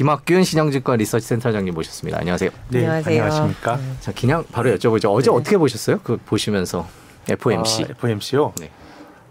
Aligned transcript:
김학균 0.00 0.44
신영증권 0.44 0.98
리서치센터장님 0.98 1.72
모셨습니다. 1.72 2.18
안녕하세요. 2.18 2.50
네, 2.68 2.80
안녕하세요. 2.80 3.22
안녕하십니까. 3.22 3.80
자, 4.00 4.12
그냥 4.12 4.44
바로 4.52 4.68
여쭤보죠. 4.76 5.10
어제 5.10 5.30
네. 5.30 5.34
어떻게 5.38 5.56
보셨어요? 5.56 6.00
그 6.04 6.18
보시면서 6.18 6.86
FOMC. 7.30 7.84
아, 7.84 7.86
FOMC요? 7.92 8.52
네. 8.60 8.70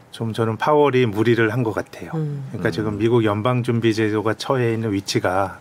좀 0.09 0.33
저는 0.33 0.57
파월이 0.57 1.05
무리를 1.05 1.53
한 1.53 1.61
것 1.61 1.71
같아요. 1.71 2.09
음. 2.15 2.45
그러니까 2.47 2.71
지금 2.71 2.97
미국 2.97 3.23
연방준비제도가 3.23 4.33
처해 4.33 4.73
있는 4.73 4.91
위치가 4.91 5.59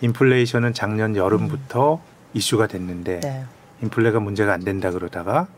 인플레이션은 0.00 0.74
작년 0.74 1.16
여름부터 1.16 2.00
이슈가 2.32 2.68
됐는데 2.68 3.18
네. 3.18 3.44
인플레가 3.82 4.20
문제가 4.20 4.52
안 4.52 4.60
된다 4.60 4.92
그러다가 4.92 5.48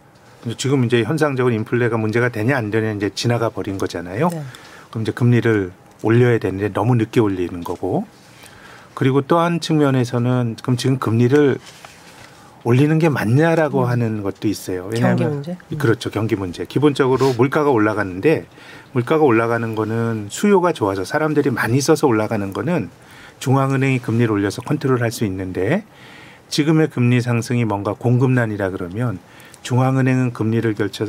지금 0.57 0.85
이제 0.87 1.03
현상적으로 1.03 1.55
인플레가 1.55 1.99
문제가 1.99 2.31
되냐 2.31 2.57
안 2.57 2.71
되냐 2.71 2.93
이제 2.93 3.11
지나가 3.15 3.51
버린 3.51 3.77
거잖아요. 3.77 4.31
네. 4.31 4.43
그럼 4.89 5.03
이제 5.03 5.13
금리를 5.13 5.73
올려야 6.03 6.39
되는데 6.39 6.73
너무 6.73 6.95
늦게 6.95 7.21
올리는 7.21 7.63
거고 7.63 8.07
그리고 8.95 9.23
또한 9.23 9.61
측면에서는 9.61 10.57
그럼 10.63 10.77
지금 10.77 10.99
금리를 10.99 11.59
올리는 12.65 12.97
게 12.99 13.09
맞냐라고 13.09 13.87
하는 13.87 14.23
것도 14.23 14.47
있어요. 14.47 14.87
음. 14.87 14.95
경기 14.95 15.25
문제? 15.25 15.57
음. 15.73 15.79
그렇죠. 15.79 16.11
경기 16.11 16.37
문제. 16.37 16.65
기본적으로 16.65 17.33
물가가 17.33 17.71
올라가는데 17.71 18.47
물가가 18.93 19.25
올라가는 19.25 19.75
거는 19.75 20.29
수요가 20.31 20.73
좋아서 20.73 21.05
사람들이 21.05 21.51
많이 21.51 21.81
써서 21.81 22.07
올라가는 22.07 22.53
거는 22.53 22.91
중앙은행이 23.41 23.99
금리를 23.99 24.31
올려서 24.31 24.63
컨트롤할 24.63 25.11
수 25.11 25.25
있는데 25.25 25.85
지금의 26.49 26.91
금리 26.91 27.21
상승이 27.21 27.65
뭔가 27.65 27.95
공급난이라 27.95 28.71
그러면 28.71 29.19
중앙은행은 29.63 30.33
금리를 30.33 30.75
결쳐 30.75 31.07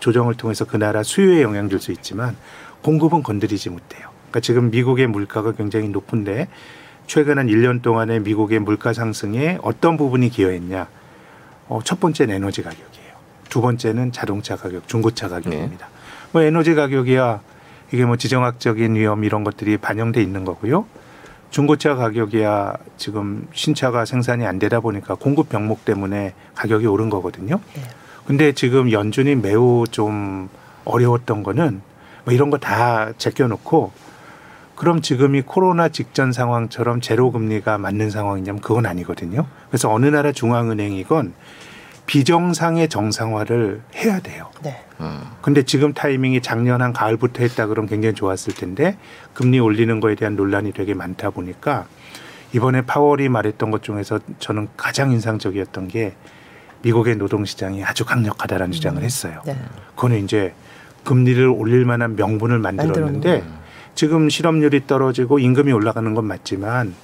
조정을 0.00 0.34
통해서 0.34 0.64
그 0.64 0.76
나라 0.76 1.02
수요에 1.02 1.42
영향 1.42 1.68
줄 1.68 1.78
수 1.80 1.92
있지만 1.92 2.36
공급은 2.82 3.22
건드리지 3.22 3.70
못해요. 3.70 4.08
그러니까 4.30 4.40
지금 4.40 4.70
미국의 4.70 5.06
물가가 5.06 5.52
굉장히 5.52 5.88
높은데 5.88 6.48
최근 7.06 7.38
한 7.38 7.46
1년 7.48 7.82
동안의 7.82 8.20
미국의 8.20 8.60
물가 8.60 8.92
상승에 8.92 9.58
어떤 9.62 9.96
부분이 9.96 10.30
기여했냐? 10.30 10.86
어, 11.68 11.80
첫 11.84 12.00
번째는 12.00 12.34
에너지 12.36 12.62
가격이에요. 12.62 13.12
두 13.48 13.60
번째는 13.60 14.12
자동차 14.12 14.56
가격, 14.56 14.88
중고차 14.88 15.28
가격입니다. 15.28 15.88
뭐 16.32 16.42
에너지 16.42 16.74
가격이야 16.74 17.40
이게 17.92 18.04
뭐 18.06 18.16
지정학적인 18.16 18.94
위험 18.94 19.24
이런 19.24 19.44
것들이 19.44 19.76
반영돼 19.76 20.22
있는 20.22 20.44
거고요. 20.44 20.86
중고차 21.50 21.94
가격이야 21.94 22.74
지금 22.96 23.46
신차가 23.52 24.06
생산이 24.06 24.46
안 24.46 24.58
되다 24.58 24.80
보니까 24.80 25.14
공급 25.16 25.50
병목 25.50 25.84
때문에 25.84 26.32
가격이 26.54 26.86
오른 26.86 27.10
거거든요. 27.10 27.60
네. 27.74 27.82
근데 28.26 28.52
지금 28.52 28.90
연준이 28.90 29.34
매우 29.34 29.84
좀 29.90 30.48
어려웠던 30.86 31.42
거는 31.42 31.82
뭐 32.24 32.32
이런 32.32 32.48
거 32.48 32.56
다 32.56 33.12
제껴놓고 33.18 33.92
그럼 34.82 35.00
지금이 35.00 35.42
코로나 35.42 35.88
직전 35.88 36.32
상황처럼 36.32 37.00
제로 37.00 37.30
금리가 37.30 37.78
맞는 37.78 38.10
상황이냐면 38.10 38.60
그건 38.60 38.84
아니거든요. 38.84 39.46
그래서 39.68 39.88
어느 39.88 40.06
나라 40.06 40.32
중앙은행이건 40.32 41.34
비정상의 42.06 42.88
정상화를 42.88 43.80
해야 43.94 44.18
돼요. 44.18 44.50
네. 44.60 44.84
음. 44.98 45.20
근데 45.40 45.62
지금 45.62 45.92
타이밍이 45.94 46.42
작년 46.42 46.82
한 46.82 46.92
가을부터 46.92 47.44
했다 47.44 47.68
그러면 47.68 47.88
굉장히 47.88 48.16
좋았을 48.16 48.56
텐데 48.56 48.98
금리 49.34 49.60
올리는 49.60 50.00
거에 50.00 50.16
대한 50.16 50.34
논란이 50.34 50.72
되게 50.72 50.94
많다 50.94 51.30
보니까 51.30 51.86
이번에 52.52 52.82
파월이 52.82 53.28
말했던 53.28 53.70
것 53.70 53.84
중에서 53.84 54.18
저는 54.40 54.66
가장 54.76 55.12
인상적이었던 55.12 55.86
게 55.86 56.16
미국의 56.82 57.18
노동시장이 57.18 57.84
아주 57.84 58.04
강력하다라는 58.04 58.72
주장을 58.72 59.00
했어요. 59.00 59.42
네. 59.46 59.56
그거는 59.94 60.24
이제 60.24 60.52
금리를 61.04 61.46
올릴 61.46 61.84
만한 61.84 62.16
명분을 62.16 62.58
만들었는데 62.58 63.12
만들었는데. 63.12 63.61
지금 63.94 64.28
실업률이 64.28 64.86
떨어지고 64.86 65.38
임금이 65.38 65.72
올라가는 65.72 66.14
건 66.14 66.26
맞지만 66.26 66.94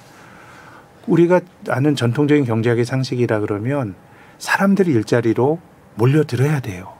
우리가 1.07 1.41
아는 1.69 1.95
전통적인 1.95 2.45
경제학의 2.45 2.85
상식이라 2.85 3.39
그러면 3.41 3.95
사람들이 4.37 4.91
일자리로 4.91 5.59
몰려들어야 5.95 6.59
돼요. 6.59 6.93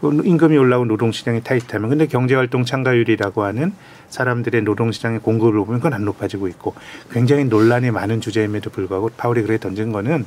그 0.00 0.22
임금이 0.24 0.56
올라오고 0.56 0.86
노동시장이 0.86 1.42
타이트하면 1.42 1.90
근데 1.90 2.06
경제활동 2.06 2.64
참가율이라고 2.64 3.42
하는 3.42 3.72
사람들의 4.08 4.62
노동시장의 4.62 5.20
공급을 5.20 5.52
보면 5.64 5.80
그건 5.80 5.92
안 5.92 6.04
높아지고 6.04 6.48
있고 6.48 6.74
굉장히 7.10 7.44
논란이 7.44 7.90
많은 7.90 8.20
주제임에도 8.20 8.70
불구하고 8.70 9.10
파월이 9.16 9.42
그래 9.42 9.58
던진 9.58 9.92
거는 9.92 10.24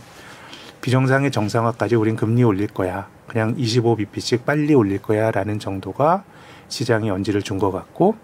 비정상의 0.82 1.32
정상화까지 1.32 1.96
우린 1.96 2.16
금리 2.16 2.44
올릴 2.44 2.68
거야. 2.68 3.08
그냥 3.28 3.56
25bp씩 3.56 4.46
빨리 4.46 4.74
올릴 4.74 5.02
거야라는 5.02 5.60
정도가 5.60 6.24
시장이 6.72 7.10
언지를 7.12 7.42
준 7.44 7.60
것 7.60 7.72
같고 7.72 8.16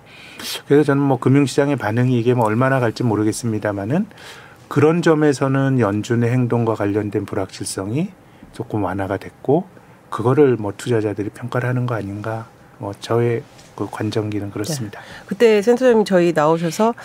그래서 0.67 0.83
저는 0.83 1.03
뭐 1.03 1.19
금융시장의 1.19 1.75
반응이 1.75 2.17
이게 2.17 2.33
뭐 2.33 2.45
얼마나 2.45 2.79
갈지 2.79 3.03
모르겠습니다만은 3.03 4.07
그런 4.67 5.01
점에서는 5.01 5.79
연준의 5.79 6.31
행동과 6.31 6.73
관련된 6.75 7.25
불확실성이 7.25 8.09
조금 8.53 8.83
완화가 8.83 9.17
됐고 9.17 9.65
그거를 10.09 10.55
뭐 10.55 10.73
투자자들이 10.75 11.29
평가를 11.29 11.69
하는 11.69 11.85
거 11.85 11.95
아닌가 11.95 12.47
뭐 12.79 12.93
저의 12.99 13.43
그 13.75 13.87
관정기는 13.91 14.49
그렇습니다. 14.49 15.01
그때 15.27 15.61
센터장님 15.61 16.03
저희 16.05 16.33
나오셔서 16.33 16.95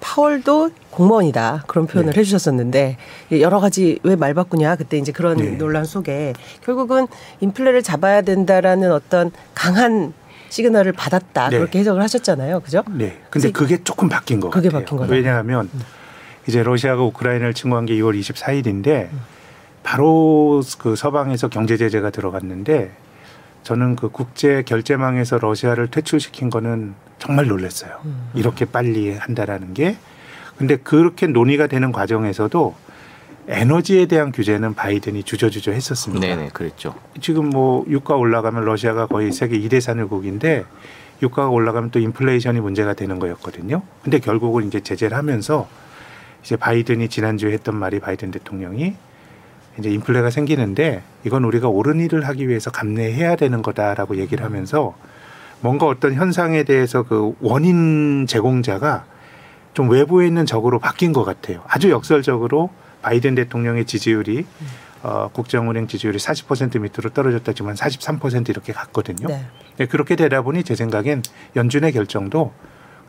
파월도 0.00 0.70
공무원이다 0.90 1.64
그런 1.66 1.86
표현을 1.86 2.12
네. 2.14 2.20
해주셨었는데 2.20 2.96
여러 3.40 3.60
가지 3.60 3.98
왜 4.04 4.16
말 4.16 4.32
바꾸냐 4.32 4.76
그때 4.76 4.96
이제 4.96 5.12
그런 5.12 5.36
네. 5.36 5.50
논란 5.58 5.84
속에 5.84 6.32
결국은 6.64 7.08
인플레를 7.40 7.82
잡아야 7.82 8.22
된다라는 8.22 8.90
어떤 8.92 9.32
강한 9.54 10.14
시그널을 10.54 10.92
받았다 10.92 11.50
네. 11.50 11.58
그렇게 11.58 11.80
해석을 11.80 12.00
하셨잖아요, 12.02 12.60
그죠? 12.60 12.84
네. 12.88 13.20
근데 13.28 13.50
그게 13.50 13.82
조금 13.82 14.08
바뀐 14.08 14.38
것 14.38 14.50
그게 14.50 14.68
같아요. 14.68 14.84
바뀐 14.84 14.98
거다. 14.98 15.12
왜냐하면 15.12 15.68
이제 16.46 16.62
러시아가 16.62 17.02
우크라이나를 17.02 17.54
침공한 17.54 17.86
게 17.86 17.94
2월 17.94 18.16
24일인데 18.20 19.08
바로 19.82 20.62
그 20.78 20.94
서방에서 20.94 21.48
경제 21.48 21.76
제재가 21.76 22.10
들어갔는데 22.10 22.92
저는 23.64 23.96
그 23.96 24.10
국제 24.10 24.62
결제망에서 24.62 25.38
러시아를 25.38 25.88
퇴출시킨 25.88 26.50
거는 26.50 26.94
정말 27.18 27.48
놀랐어요. 27.48 27.98
음. 28.04 28.30
이렇게 28.34 28.64
빨리 28.64 29.12
한다라는 29.12 29.74
게. 29.74 29.96
근데 30.56 30.76
그렇게 30.76 31.26
논의가 31.26 31.66
되는 31.66 31.90
과정에서도 31.90 32.76
에너지에 33.46 34.06
대한 34.06 34.32
규제는 34.32 34.74
바이든이 34.74 35.22
주저주저 35.22 35.72
했었습니다. 35.72 36.26
네네, 36.26 36.50
그랬죠. 36.52 36.94
지금 37.20 37.50
뭐 37.50 37.84
유가 37.88 38.14
올라가면 38.16 38.64
러시아가 38.64 39.06
거의 39.06 39.32
세계 39.32 39.58
2대 39.60 39.80
산유국인데 39.80 40.64
유가가 41.22 41.48
올라가면 41.48 41.90
또 41.90 41.98
인플레이션이 41.98 42.60
문제가 42.60 42.94
되는 42.94 43.18
거였거든요. 43.18 43.82
근데 44.02 44.18
결국은 44.18 44.66
이제 44.66 44.80
제재를 44.80 45.16
하면서 45.16 45.68
이제 46.42 46.56
바이든이 46.56 47.08
지난주에 47.08 47.52
했던 47.52 47.76
말이 47.76 48.00
바이든 48.00 48.30
대통령이 48.30 48.94
이제 49.78 49.90
인플레가 49.90 50.30
생기는데 50.30 51.02
이건 51.24 51.44
우리가 51.44 51.68
옳은 51.68 52.00
일을 52.00 52.26
하기 52.28 52.48
위해서 52.48 52.70
감내해야 52.70 53.36
되는 53.36 53.62
거다라고 53.62 54.16
얘기를 54.16 54.44
하면서 54.44 54.94
뭔가 55.60 55.86
어떤 55.86 56.14
현상에 56.14 56.62
대해서 56.64 57.02
그 57.02 57.34
원인 57.40 58.26
제공자가 58.26 59.04
좀 59.72 59.90
외부에 59.90 60.26
있는 60.26 60.46
적으로 60.46 60.78
바뀐 60.78 61.12
것 61.12 61.24
같아요. 61.24 61.62
아주 61.66 61.90
역설적으로 61.90 62.70
바이든 63.04 63.34
대통령의 63.34 63.84
지지율이 63.84 64.46
어, 65.02 65.28
국정은행 65.32 65.86
지지율이 65.86 66.18
40% 66.18 66.80
밑으로 66.80 67.10
떨어졌다지만 67.10 67.74
43% 67.74 68.48
이렇게 68.48 68.72
갔거든요. 68.72 69.28
네. 69.28 69.44
네, 69.76 69.86
그렇게 69.86 70.16
되다 70.16 70.40
보니 70.40 70.64
제 70.64 70.74
생각엔 70.74 71.22
연준의 71.54 71.92
결정도 71.92 72.52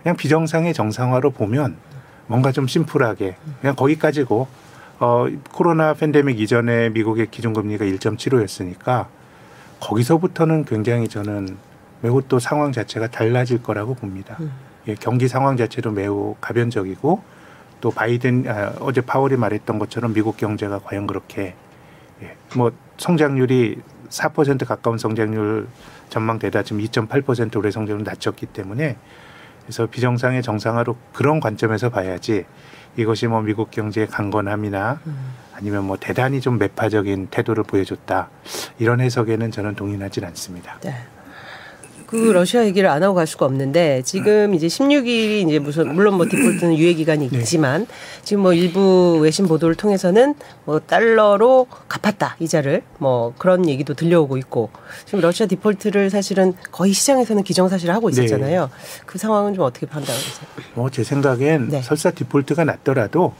그냥 0.03 0.17
비정상의 0.17 0.73
정상화로 0.73 1.31
보면 1.31 1.77
뭔가 2.27 2.51
좀 2.51 2.67
심플하게 2.67 3.37
그냥 3.61 3.75
거기까지고 3.77 4.47
어, 4.99 5.27
코로나 5.53 5.93
팬데믹 5.93 6.41
이전에 6.41 6.89
미국의 6.89 7.27
기준금리가 7.31 7.85
1.75였으니까 7.85 9.07
거기서부터는 9.79 10.65
굉장히 10.65 11.07
저는 11.07 11.57
매우 12.01 12.21
또 12.27 12.39
상황 12.39 12.73
자체가 12.73 13.07
달라질 13.07 13.63
거라고 13.63 13.93
봅니다. 13.93 14.35
음. 14.41 14.51
예, 14.87 14.95
경기 14.95 15.29
상황 15.29 15.55
자체도 15.55 15.91
매우 15.91 16.35
가변적이고 16.41 17.34
또 17.81 17.91
바이든 17.91 18.45
아, 18.47 18.73
어제 18.79 19.01
파월이 19.01 19.37
말했던 19.37 19.79
것처럼 19.79 20.13
미국 20.13 20.37
경제가 20.37 20.79
과연 20.79 21.07
그렇게 21.07 21.55
예, 22.21 22.35
뭐 22.55 22.71
성장률이 22.97 23.81
4% 24.09 24.65
가까운 24.65 24.97
성장률 24.97 25.67
전망되다 26.09 26.63
지금 26.63 26.81
2.8% 26.81 27.55
올해 27.57 27.71
성장률 27.71 28.03
낮췄기 28.05 28.45
때문에 28.47 28.97
그래서 29.63 29.87
비정상의 29.87 30.43
정상화로 30.43 30.95
그런 31.13 31.39
관점에서 31.39 31.89
봐야지 31.89 32.45
이것이 32.97 33.27
뭐 33.27 33.41
미국 33.41 33.71
경제의 33.71 34.07
강건함이나 34.07 34.99
음. 35.05 35.33
아니면 35.53 35.85
뭐 35.85 35.97
대단히 35.97 36.41
좀 36.41 36.57
매파적인 36.57 37.27
태도를 37.31 37.63
보여줬다 37.63 38.29
이런 38.77 39.01
해석에는 39.01 39.51
저는 39.51 39.75
동의하지 39.75 40.23
않습니다. 40.25 40.79
네. 40.81 40.93
그 42.07 42.15
러시아 42.31 42.65
얘기를 42.65 42.89
안 42.89 43.03
하고 43.03 43.15
갈 43.15 43.27
수가 43.27 43.45
없는데 43.45 44.01
지금 44.03 44.53
이제 44.53 44.67
16일이 44.67 45.47
이제 45.47 45.59
무슨 45.59 45.93
물론 45.93 46.15
뭐 46.15 46.25
디폴트는 46.25 46.77
유예 46.77 46.93
기간이 46.93 47.29
네. 47.29 47.37
있지만 47.39 47.87
지금 48.23 48.43
뭐 48.43 48.53
일부 48.53 49.17
외신 49.21 49.47
보도를 49.47 49.75
통해서는 49.75 50.35
뭐 50.65 50.79
달러로 50.79 51.67
갚았다 51.87 52.37
이자를 52.39 52.83
뭐 52.97 53.33
그런 53.37 53.67
얘기도 53.67 53.93
들려오고 53.93 54.37
있고 54.37 54.69
지금 55.05 55.21
러시아 55.21 55.47
디폴트를 55.47 56.09
사실은 56.09 56.53
거의 56.71 56.93
시장에서는 56.93 57.43
기정사실을 57.43 57.93
하고 57.93 58.09
있었잖아요. 58.09 58.69
그 59.05 59.17
상황은 59.17 59.53
좀 59.53 59.63
어떻게 59.63 59.85
판단하세요? 59.85 60.47
뭐제 60.75 61.03
생각엔 61.03 61.69
네. 61.69 61.81
설사 61.81 62.11
디폴트가 62.11 62.63
났더라도 62.63 63.33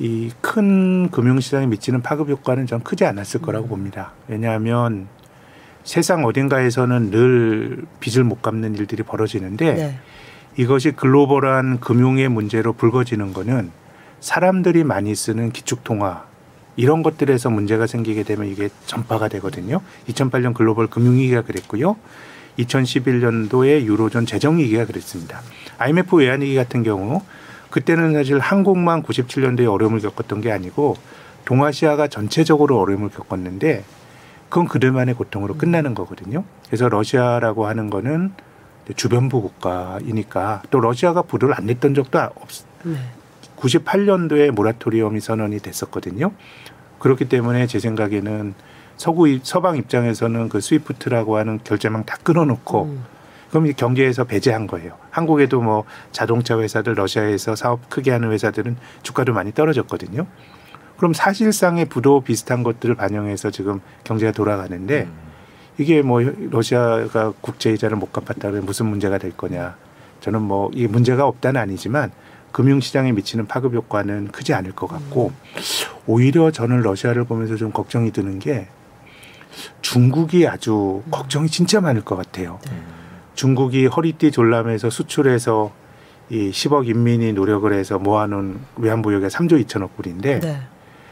이 0.00 0.30
큰 0.40 1.10
금융시장에 1.10 1.66
미치는 1.66 2.02
파급 2.02 2.28
효과는 2.30 2.66
전 2.66 2.82
크지 2.82 3.04
않았을 3.04 3.42
거라고 3.42 3.66
음. 3.66 3.68
봅니다. 3.70 4.12
왜냐하면 4.28 5.08
세상 5.88 6.26
어딘가에서는 6.26 7.10
늘 7.10 7.86
빚을 7.98 8.22
못 8.22 8.42
갚는 8.42 8.74
일들이 8.74 9.02
벌어지는데 9.02 9.72
네. 9.72 9.98
이것이 10.58 10.90
글로벌한 10.90 11.80
금융의 11.80 12.28
문제로 12.28 12.74
불거지는 12.74 13.32
거는 13.32 13.70
사람들이 14.20 14.84
많이 14.84 15.14
쓰는 15.14 15.50
기축통화 15.50 16.26
이런 16.76 17.02
것들에서 17.02 17.48
문제가 17.48 17.86
생기게 17.86 18.24
되면 18.24 18.48
이게 18.48 18.68
전파가 18.84 19.28
되거든요. 19.28 19.80
2008년 20.08 20.52
글로벌 20.52 20.88
금융위기가 20.88 21.40
그랬고요. 21.40 21.96
2011년도에 22.58 23.82
유로존 23.84 24.26
재정위기가 24.26 24.84
그랬습니다. 24.84 25.40
IMF 25.78 26.16
외환위기 26.16 26.54
같은 26.54 26.82
경우 26.82 27.22
그때는 27.70 28.12
사실 28.12 28.38
한국만 28.38 29.02
97년도에 29.04 29.72
어려움을 29.72 30.00
겪었던 30.00 30.42
게 30.42 30.52
아니고 30.52 30.96
동아시아가 31.46 32.08
전체적으로 32.08 32.78
어려움을 32.78 33.08
겪었는데 33.08 33.84
그건 34.48 34.66
그들만의 34.68 35.14
고통으로 35.14 35.56
끝나는 35.56 35.94
거거든요. 35.94 36.44
그래서 36.66 36.88
러시아라고 36.88 37.66
하는 37.66 37.90
거는 37.90 38.32
주변부 38.96 39.42
국가이니까 39.42 40.62
또 40.70 40.80
러시아가 40.80 41.22
부도를 41.22 41.54
안 41.56 41.66
냈던 41.66 41.94
적도 41.94 42.18
없, 42.18 42.32
네. 42.84 42.96
98년도에 43.56 44.50
모라토리엄이 44.52 45.20
선언이 45.20 45.58
됐었거든요. 45.58 46.32
그렇기 46.98 47.28
때문에 47.28 47.66
제 47.66 47.78
생각에는 47.78 48.54
서구 48.96 49.28
입- 49.28 49.44
서방 49.46 49.76
입장에서는 49.76 50.48
그 50.48 50.60
스위프트라고 50.60 51.36
하는 51.36 51.60
결제망 51.62 52.04
다 52.04 52.16
끊어놓고 52.22 52.84
음. 52.84 53.04
그럼 53.50 53.66
이 53.66 53.72
경제에서 53.72 54.24
배제한 54.24 54.66
거예요. 54.66 54.94
한국에도 55.10 55.60
뭐 55.60 55.84
자동차 56.12 56.58
회사들 56.58 56.94
러시아에서 56.94 57.56
사업 57.56 57.88
크게 57.88 58.10
하는 58.10 58.30
회사들은 58.32 58.76
주가도 59.02 59.32
많이 59.32 59.52
떨어졌거든요. 59.52 60.26
그럼 60.98 61.14
사실상의 61.14 61.86
부도 61.86 62.20
비슷한 62.20 62.62
것들을 62.62 62.94
반영해서 62.96 63.50
지금 63.50 63.80
경제가 64.04 64.32
돌아가는데 64.32 65.02
음. 65.04 65.12
이게 65.78 66.02
뭐 66.02 66.20
러시아가 66.20 67.32
국제 67.40 67.72
이자를 67.72 67.96
못 67.96 68.12
갚았다면 68.12 68.66
무슨 68.66 68.86
문제가 68.86 69.16
될 69.18 69.36
거냐. 69.36 69.76
저는 70.20 70.42
뭐 70.42 70.70
이 70.74 70.86
문제가 70.88 71.26
없다는 71.26 71.60
아니지만 71.60 72.10
금융 72.50 72.80
시장에 72.80 73.12
미치는 73.12 73.46
파급 73.46 73.74
효과는 73.74 74.28
크지 74.28 74.54
않을 74.54 74.72
것 74.72 74.88
같고 74.88 75.32
오히려 76.06 76.50
저는 76.50 76.80
러시아를 76.80 77.24
보면서 77.24 77.54
좀 77.56 77.70
걱정이 77.70 78.10
드는 78.10 78.40
게 78.40 78.66
중국이 79.82 80.48
아주 80.48 81.02
걱정이 81.10 81.48
진짜 81.48 81.80
많을 81.80 82.02
것 82.02 82.16
같아요. 82.16 82.58
중국이 83.34 83.86
허리띠 83.86 84.32
졸라매서 84.32 84.90
수출해서 84.90 85.70
이 86.30 86.50
10억 86.50 86.88
인민이 86.88 87.32
노력을 87.32 87.72
해서 87.72 87.98
모아놓은 87.98 88.58
외환보유가 88.76 89.28
3조 89.28 89.64
2천억 89.64 89.90
불인데 89.96 90.40
네. 90.40 90.60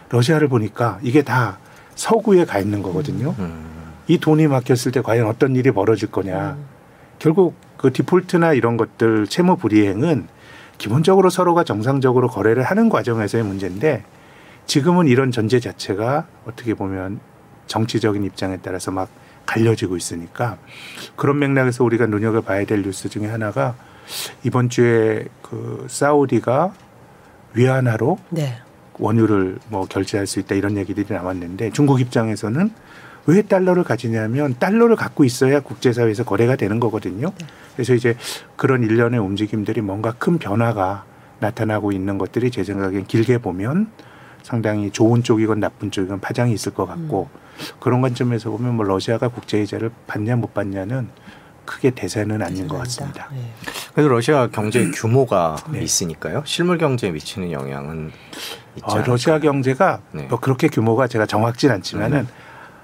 러시아를 0.08 0.48
보니까 0.48 0.98
이게 1.02 1.22
다 1.22 1.58
서구에 1.94 2.44
가 2.44 2.58
있는 2.58 2.82
거거든요. 2.82 3.34
음. 3.38 3.76
이 4.08 4.18
돈이 4.18 4.46
막혔을 4.46 4.92
때 4.92 5.00
과연 5.00 5.26
어떤 5.26 5.56
일이 5.56 5.70
벌어질 5.70 6.10
거냐. 6.10 6.56
음. 6.58 6.64
결국 7.18 7.54
그 7.76 7.92
디폴트나 7.92 8.52
이런 8.52 8.76
것들 8.76 9.26
채무 9.26 9.56
불이행은 9.56 10.28
기본적으로 10.78 11.30
서로가 11.30 11.64
정상적으로 11.64 12.28
거래를 12.28 12.62
하는 12.62 12.88
과정에서의 12.88 13.44
문제인데 13.44 14.04
지금은 14.66 15.06
이런 15.06 15.30
전제 15.30 15.60
자체가 15.60 16.26
어떻게 16.46 16.74
보면 16.74 17.20
정치적인 17.66 18.24
입장에 18.24 18.58
따라서 18.62 18.90
막 18.90 19.08
갈려지고 19.46 19.96
있으니까 19.96 20.58
그런 21.14 21.38
맥락에서 21.38 21.84
우리가 21.84 22.06
눈여겨봐야 22.06 22.66
될 22.66 22.82
뉴스 22.82 23.08
중에 23.08 23.26
하나가 23.26 23.74
이번 24.42 24.68
주에 24.68 25.26
그 25.42 25.86
사우디가 25.88 26.74
위안화로 27.54 28.18
네. 28.30 28.58
원유를 28.98 29.58
뭐 29.68 29.86
결제할 29.86 30.26
수 30.26 30.40
있다 30.40 30.54
이런 30.54 30.76
얘기들이 30.76 31.12
나왔는데 31.12 31.70
중국 31.70 32.00
입장에서는 32.00 32.70
왜 33.26 33.42
달러를 33.42 33.82
가지냐면 33.82 34.54
달러를 34.58 34.96
갖고 34.96 35.24
있어야 35.24 35.60
국제사회에서 35.60 36.24
거래가 36.24 36.54
되는 36.56 36.78
거거든요. 36.78 37.32
그래서 37.74 37.94
이제 37.94 38.16
그런 38.54 38.82
일련의 38.84 39.18
움직임들이 39.18 39.80
뭔가 39.80 40.12
큰 40.12 40.38
변화가 40.38 41.04
나타나고 41.40 41.92
있는 41.92 42.18
것들이 42.18 42.50
제 42.50 42.64
생각엔 42.64 43.06
길게 43.06 43.38
보면 43.38 43.90
상당히 44.42 44.90
좋은 44.90 45.24
쪽이건 45.24 45.58
나쁜 45.58 45.90
쪽이건 45.90 46.20
파장이 46.20 46.52
있을 46.52 46.72
것 46.72 46.86
같고 46.86 47.28
그런 47.80 48.00
관점에서 48.00 48.50
보면 48.50 48.76
뭐 48.76 48.86
러시아가 48.86 49.28
국제이자를 49.28 49.90
받냐 50.06 50.36
못 50.36 50.54
받냐는 50.54 51.08
크게 51.66 51.90
대세는 51.90 52.40
아닌 52.42 52.68
것 52.68 52.78
같습니다. 52.78 53.28
네. 53.32 53.38
그래도 53.94 54.08
러시아 54.08 54.48
경제 54.48 54.90
규모가 54.90 55.56
네. 55.70 55.82
있으니까요. 55.82 56.42
실물 56.46 56.78
경제에 56.78 57.10
미치는 57.10 57.52
영향은 57.52 58.12
어? 58.82 58.98
러시아 59.06 59.38
경제가 59.38 60.00
네. 60.12 60.26
뭐 60.30 60.38
그렇게 60.40 60.68
규모가 60.68 61.08
제가 61.08 61.26
정확진 61.26 61.70
않지만은 61.70 62.26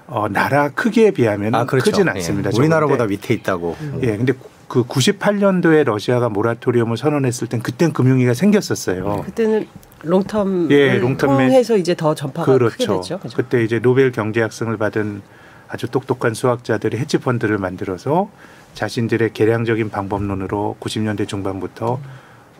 어, 0.07 0.27
나라 0.29 0.69
크기에 0.69 1.11
비하면 1.11 1.55
아, 1.55 1.65
그렇죠. 1.65 1.89
크진 1.91 2.07
예. 2.07 2.11
않습니다. 2.11 2.51
우리나라보다 2.53 3.05
적은데. 3.05 3.15
밑에 3.15 3.33
있다고. 3.33 3.75
예, 4.01 4.17
근데 4.17 4.33
그 4.67 4.83
98년도에 4.83 5.83
러시아가 5.85 6.29
모라토리엄을 6.29 6.97
선언했을 6.97 7.47
땐 7.47 7.61
그땐 7.61 7.93
금융위기가 7.93 8.33
생겼었어요. 8.33 9.23
그때는 9.25 9.67
롱텀 10.03 10.71
예, 10.71 10.99
롱텀맨. 10.99 11.19
통해서 11.19 11.77
이제 11.77 11.95
더 11.95 12.13
전파가 12.15 12.45
크게 12.45 12.57
그렇죠. 12.57 13.01
됐죠. 13.01 13.19
그죠? 13.19 13.37
그때 13.37 13.63
이제 13.63 13.79
노벨 13.79 14.11
경제학상을 14.11 14.75
받은 14.77 15.21
아주 15.69 15.87
똑똑한 15.89 16.33
수학자들이 16.33 16.97
헤지 16.97 17.17
펀드를 17.19 17.57
만들어서 17.57 18.29
자신들의 18.73 19.33
계량적인 19.33 19.89
방법론으로 19.89 20.77
90년대 20.79 21.27
중반부터 21.27 21.99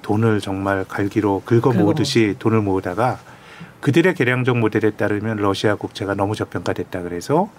돈을 0.01 0.41
정말 0.41 0.85
갈퀴로 0.85 1.43
긁어 1.45 1.71
모으듯이 1.73 2.35
돈을 2.39 2.61
모으다가 2.61 3.19
그들의 3.81 4.13
계량적 4.15 4.57
모델에 4.57 4.91
따르면 4.91 5.37
러시아 5.37 5.75
국채가 5.75 6.13
너무 6.13 6.35
저평가됐다 6.35 7.01
그래서 7.01 7.49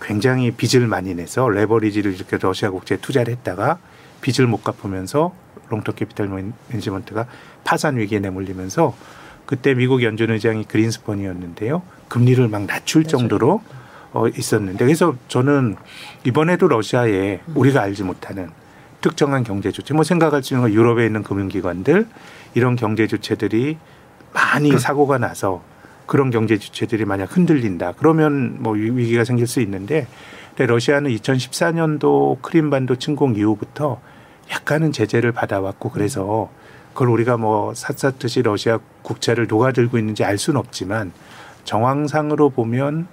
굉장히 0.00 0.50
빚을 0.50 0.86
많이 0.86 1.14
내서 1.14 1.48
레버리지를 1.48 2.14
이렇게 2.14 2.38
러시아 2.40 2.70
국채에 2.70 2.98
투자를 2.98 3.32
했다가 3.34 3.78
빚을 4.20 4.48
못 4.48 4.64
갚으면서 4.64 5.34
롱텀 5.68 5.92
캐피탈 5.92 6.28
매니지먼트가 6.70 7.26
파산 7.64 7.96
위기에 7.96 8.18
내몰리면서 8.18 8.94
그때 9.46 9.74
미국 9.74 10.02
연준 10.02 10.30
의장이 10.30 10.64
그린스펀이었는데요. 10.64 11.82
금리를 12.08 12.46
막 12.48 12.66
낮출 12.66 13.02
맞아요. 13.02 13.08
정도로 13.08 13.62
어, 14.12 14.26
있었는데 14.28 14.84
그래서 14.84 15.14
저는 15.28 15.76
이번에도 16.24 16.66
러시아에 16.68 17.40
우리가 17.54 17.80
알지 17.82 18.02
못하는 18.02 18.50
특정한 19.00 19.44
경제 19.44 19.70
주체, 19.72 19.94
뭐 19.94 20.02
생각할 20.04 20.42
수 20.42 20.54
있는 20.54 20.68
건 20.68 20.72
유럽에 20.74 21.06
있는 21.06 21.22
금융기관들 21.22 22.06
이런 22.54 22.76
경제 22.76 23.06
주체들이 23.06 23.78
많이 24.34 24.76
사고가 24.78 25.18
나서 25.18 25.62
그런 26.06 26.30
경제 26.30 26.58
주체들이 26.58 27.04
만약 27.04 27.34
흔들린다. 27.36 27.92
그러면 27.96 28.56
뭐 28.60 28.74
위- 28.74 28.90
위기가 28.90 29.24
생길 29.24 29.46
수 29.46 29.60
있는데 29.60 30.06
근데 30.50 30.66
러시아는 30.66 31.10
2014년도 31.12 32.42
크림반도 32.42 32.96
침공 32.96 33.36
이후부터 33.36 34.00
약간은 34.50 34.90
제재를 34.92 35.30
받아왔고 35.32 35.90
그래서 35.90 36.50
그걸 36.92 37.08
우리가 37.10 37.36
뭐 37.36 37.72
샅샅듯이 37.72 38.42
러시아 38.42 38.80
국채를 39.02 39.46
녹아들고 39.46 39.96
있는지 39.96 40.24
알 40.24 40.36
수는 40.36 40.58
없지만 40.58 41.12
정황상으로 41.64 42.50
보면 42.50 43.06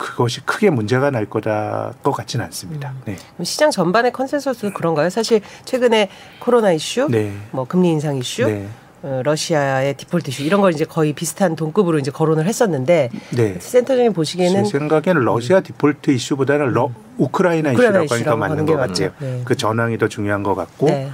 그것이 0.00 0.40
크게 0.40 0.70
문제가 0.70 1.10
날 1.10 1.26
거다 1.26 1.92
것 2.02 2.12
같지는 2.12 2.44
않습니다. 2.46 2.94
네. 3.04 3.16
그럼 3.34 3.44
시장 3.44 3.70
전반의 3.70 4.12
컨센서스도 4.12 4.72
그런가요? 4.72 5.10
사실 5.10 5.42
최근에 5.66 6.08
코로나 6.40 6.72
이슈, 6.72 7.06
네. 7.10 7.32
뭐 7.50 7.66
금리 7.66 7.90
인상 7.90 8.16
이슈, 8.16 8.46
네. 8.46 8.66
어, 9.02 9.20
러시아의 9.22 9.94
디폴트 9.98 10.30
이슈 10.30 10.42
이런 10.42 10.62
걸 10.62 10.72
이제 10.72 10.84
거의 10.86 11.12
비슷한 11.12 11.54
동급으로 11.54 11.98
이제 11.98 12.10
거론을 12.10 12.46
했었는데 12.46 13.10
네. 13.30 13.56
센터장님 13.60 14.14
보시기에는 14.14 14.64
제 14.64 14.78
생각에는 14.78 15.22
러시아 15.22 15.60
디폴트 15.60 16.10
이슈보다는 16.12 16.72
러, 16.72 16.90
우크라이나, 17.18 17.72
우크라이나 17.72 17.72
이슈라고 17.72 18.06
더 18.06 18.16
이슈라고 18.16 18.38
맞는 18.38 18.66
것게 18.66 18.76
같아요. 18.78 19.10
네. 19.18 19.42
그 19.44 19.54
전황이 19.54 19.98
더 19.98 20.08
중요한 20.08 20.42
것 20.42 20.54
같고 20.54 20.86
네. 20.86 21.10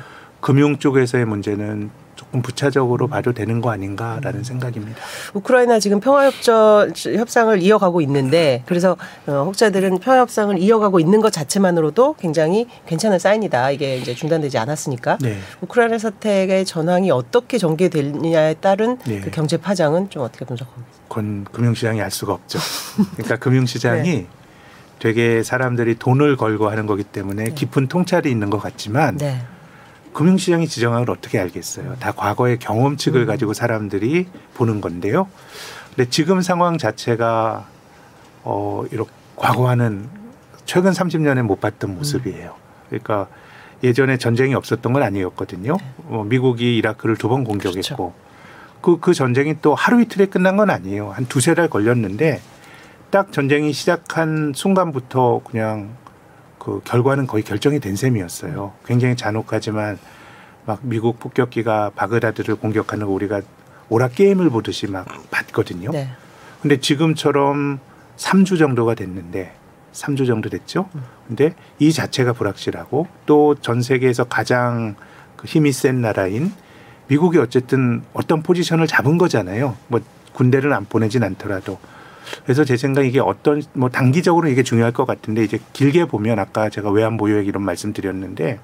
금융 0.46 0.78
쪽에서의 0.78 1.24
문제는 1.24 1.90
조금 2.14 2.40
부차적으로 2.40 3.08
봐도 3.08 3.32
되는 3.32 3.60
거 3.60 3.70
아닌가라는 3.70 4.44
생각입니다. 4.44 4.96
우크라이나 5.34 5.80
지금 5.80 5.98
평화협정 5.98 6.92
협상을 6.94 7.60
이어가고 7.60 8.00
있는데 8.02 8.62
그래서 8.66 8.96
어, 9.26 9.42
혹자들은 9.44 9.98
평화협상을 9.98 10.56
이어가고 10.56 11.00
있는 11.00 11.20
것 11.20 11.32
자체만으로도 11.32 12.14
굉장히 12.20 12.68
괜찮은 12.86 13.18
사인이다. 13.18 13.72
이게 13.72 13.96
이제 13.96 14.14
중단되지 14.14 14.56
않았으니까 14.56 15.18
네. 15.20 15.36
우크라이나 15.62 15.98
사태의 15.98 16.64
전황이 16.64 17.10
어떻게 17.10 17.58
전개되느냐에 17.58 18.54
따른 18.54 18.98
네. 18.98 19.18
그 19.18 19.32
경제 19.32 19.56
파장은 19.56 20.10
좀 20.10 20.22
어떻게 20.22 20.44
분석합니까? 20.44 20.88
그건 21.08 21.44
금융시장이 21.50 22.00
알 22.00 22.12
수가 22.12 22.34
없죠. 22.34 22.60
그러니까 23.14 23.34
금융시장이 23.38 24.10
네. 24.14 24.26
되게 25.00 25.42
사람들이 25.42 25.96
돈을 25.96 26.36
걸고 26.36 26.70
하는 26.70 26.86
거기 26.86 27.02
때문에 27.02 27.44
네. 27.46 27.50
깊은 27.50 27.88
통찰이 27.88 28.30
있는 28.30 28.48
것 28.48 28.58
같지만 28.58 29.16
네. 29.16 29.40
금융시장이 30.16 30.66
지정학을 30.66 31.11
어떻게 31.11 31.38
알겠어요? 31.38 31.96
다 32.00 32.11
과거의 32.11 32.58
경험칙을 32.58 33.23
음. 33.23 33.26
가지고 33.26 33.52
사람들이 33.52 34.26
보는 34.54 34.80
건데요. 34.80 35.28
근데 35.94 36.08
지금 36.08 36.40
상황 36.40 36.78
자체가 36.78 37.66
어 38.42 38.85
이렇게 38.90 39.11
과거와는 39.37 40.08
최근 40.64 40.92
30년에 40.92 41.42
못 41.42 41.61
봤던 41.61 41.94
모습이에요. 41.96 42.54
그러니까 42.88 43.28
예전에 43.85 44.16
전쟁이 44.16 44.54
없었던 44.54 44.90
건 44.90 45.02
아니었거든요. 45.02 45.76
어, 46.08 46.25
미국이 46.26 46.78
이라크를 46.78 47.16
두 47.16 47.28
번 47.28 47.44
공격했고 47.44 48.14
그, 48.80 48.99
그 48.99 49.12
전쟁이 49.12 49.56
또 49.61 49.75
하루 49.75 50.00
이틀에 50.00 50.26
끝난 50.26 50.56
건 50.56 50.70
아니에요. 50.70 51.11
한 51.11 51.26
두세 51.26 51.54
달 51.54 51.68
걸렸는데 51.68 52.40
딱 53.11 53.32
전쟁이 53.32 53.75
시작한 53.75 54.52
순간부터 54.54 55.42
그냥 55.44 55.90
그 56.66 56.80
결과는 56.82 57.28
거의 57.28 57.44
결정이 57.44 57.78
된 57.78 57.94
셈이었어요. 57.94 58.73
굉장히 58.85 59.14
잔혹하지만 59.14 60.00
막 60.64 60.80
미국 60.82 61.20
폭격기가 61.20 61.92
바그다드를 61.94 62.56
공격하는 62.56 63.06
거 63.06 63.12
우리가 63.12 63.40
오락 63.88 64.16
게임을 64.16 64.50
보듯이 64.50 64.88
막 64.88 65.06
봤거든요. 65.30 65.92
네. 65.92 66.08
근데 66.61 66.80
지금처럼 66.80 67.78
3주 68.16 68.58
정도가 68.58 68.96
됐는데 68.96 69.52
3주 69.92 70.26
정도 70.26 70.49
됐죠. 70.50 70.88
근데 71.28 71.54
이 71.78 71.92
자체가 71.92 72.32
불확실하고 72.32 73.06
또 73.26 73.54
전 73.54 73.80
세계에서 73.80 74.25
가장 74.25 74.96
그 75.37 75.46
힘이 75.46 75.70
센 75.70 76.00
나라인 76.00 76.52
미국이 77.06 77.38
어쨌든 77.38 78.02
어떤 78.12 78.42
포지션을 78.42 78.88
잡은 78.88 79.18
거잖아요. 79.18 79.76
뭐 79.87 80.00
군대를 80.32 80.73
안 80.73 80.85
보내진 80.85 81.23
않더라도. 81.23 81.78
그래서 82.45 82.64
제 82.64 82.76
생각 82.76 83.04
에 83.04 83.09
이게 83.09 83.21
어떤 83.21 83.62
뭐 83.73 83.88
단기적으로 83.88 84.49
이게 84.49 84.62
중요할 84.62 84.92
것 84.92 85.06
같은데 85.06 85.45
이제 85.45 85.59
길게 85.73 86.06
보면 86.06 86.38
아까 86.38 86.68
제가 86.68 86.90
외환 86.90 87.16
보유액 87.16 87.47
이런 87.47 87.62
말씀드렸는데 87.62 88.59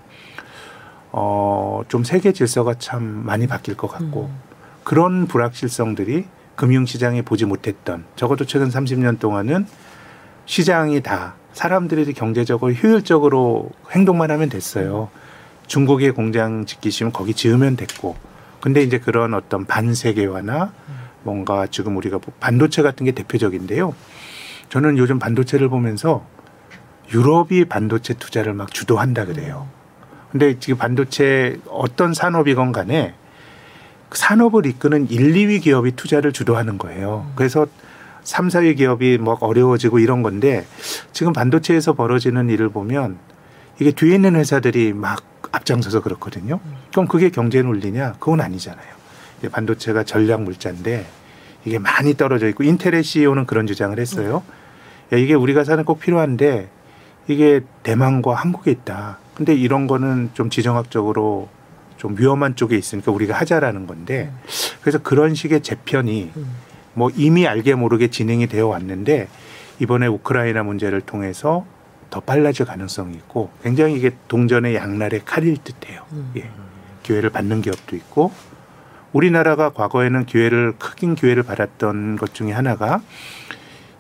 어 1.13 1.63
좀 1.89 2.05
세계 2.05 2.33
질서가 2.33 2.75
참 2.79 3.03
많이 3.25 3.47
바뀔 3.47 3.77
것 3.77 3.89
같고 3.89 4.31
음. 4.31 4.41
그런 4.85 5.27
불확실성들이 5.27 6.27
금융시장에 6.57 7.23
보지 7.23 7.45
못했던 7.45 8.05
적어도 8.17 8.45
최근 8.45 8.69
30년 8.69 9.19
동안은 9.19 9.67
시장이 10.45 11.03
다 11.03 11.35
사람들이 11.53 12.13
경제적으로 12.15 12.73
효율적으로 12.73 13.71
행동만 13.91 14.31
하면 14.31 14.49
됐어요. 14.49 15.11
중국에 15.67 16.11
공장 16.11 16.67
짓기시면 16.67 17.13
거기 17.13 17.35
지으면 17.35 17.77
됐고. 17.77 18.17
근데 18.61 18.83
이제 18.83 18.99
그런 18.99 19.35
어떤 19.35 19.65
반세계화나 19.67 20.73
뭔가 21.23 21.67
지금 21.67 21.97
우리가 21.97 22.19
뭐 22.25 22.35
반도체 22.41 22.83
같은 22.83 23.05
게 23.05 23.13
대표적인데요. 23.13 23.95
저는 24.69 24.99
요즘 24.99 25.19
반도체를 25.19 25.69
보면서 25.69 26.25
유럽이 27.13 27.67
반도체 27.67 28.15
투자를 28.15 28.55
막 28.55 28.73
주도한다 28.73 29.27
그래요. 29.27 29.69
근데 30.31 30.59
지금 30.59 30.79
반도체 30.79 31.61
어떤 31.69 32.15
산업이건 32.15 32.73
간에 32.73 33.15
그 34.09 34.19
산업을 34.19 34.67
이끄는 34.67 35.11
1, 35.11 35.35
2위 35.35 35.63
기업이 35.63 35.93
투자를 35.93 36.33
주도하는 36.33 36.79
거예요. 36.79 37.31
그래서 37.35 37.67
3, 38.25 38.49
4위 38.49 38.77
기업이 38.77 39.19
뭐 39.19 39.37
어려워지고 39.41 39.99
이런 39.99 40.23
건데 40.23 40.67
지금 41.13 41.33
반도체에서 41.33 41.95
벌어지는 41.95 42.49
일을 42.49 42.71
보면 42.71 43.19
이게 43.81 43.91
뒤에 43.91 44.15
있는 44.15 44.37
회사들이 44.37 44.93
막 44.93 45.23
앞장서서 45.51 46.03
그렇거든요. 46.03 46.61
그럼 46.93 47.09
그게 47.09 47.31
경제 47.31 47.63
논리냐? 47.63 48.15
그건 48.21 48.41
아니잖아요. 48.41 49.02
반도체가 49.49 50.05
전략 50.05 50.43
물자인데 50.43 51.07
이게 51.65 51.79
많이 51.79 52.15
떨어져 52.15 52.49
있고 52.49 52.65
인텔의 52.65 53.03
CEO는 53.03 53.47
그런 53.47 53.67
주장을 53.67 53.99
했어요. 53.99 54.43
야, 55.13 55.17
이게 55.19 55.35
우리가 55.35 55.65
사는 55.65 55.85
꼭 55.85 56.01
필요한데 56.01 56.69
이게 57.29 57.61
대만과 57.83 58.35
한국에 58.35 58.71
있다. 58.71 59.19
근데 59.35 59.55
이런 59.55 59.87
거는 59.87 60.31
좀 60.35 60.51
지정학적으로 60.51 61.49
좀 61.97 62.17
위험한 62.19 62.57
쪽에 62.57 62.77
있으니까 62.77 63.13
우리가 63.13 63.35
하자라는 63.35 63.87
건데 63.87 64.33
그래서 64.81 64.99
그런 64.99 65.35
식의 65.35 65.63
재편이 65.63 66.33
음. 66.37 66.47
뭐 66.95 67.11
이미 67.15 67.47
알게 67.47 67.75
모르게 67.75 68.09
진행이 68.09 68.49
되어 68.49 68.67
왔는데 68.67 69.29
이번에 69.79 70.07
우크라이나 70.09 70.63
문제를 70.65 71.01
통해서 71.01 71.65
더 72.11 72.21
빨라질 72.21 72.67
가능성이 72.67 73.15
있고 73.15 73.51
굉장히 73.63 73.95
이게 73.95 74.11
동전의 74.29 74.75
양날의 74.75 75.23
칼일 75.25 75.57
듯해요. 75.59 76.03
음. 76.13 76.33
예. 76.37 76.51
기회를 77.03 77.31
받는 77.31 77.63
기업도 77.63 77.97
있고 77.97 78.33
우리나라가 79.13 79.71
과거에는 79.71 80.25
기회를 80.27 80.75
크긴 80.79 81.15
기회를 81.15 81.43
받았던 81.43 82.17
것 82.17 82.35
중에 82.35 82.53
하나가 82.53 83.01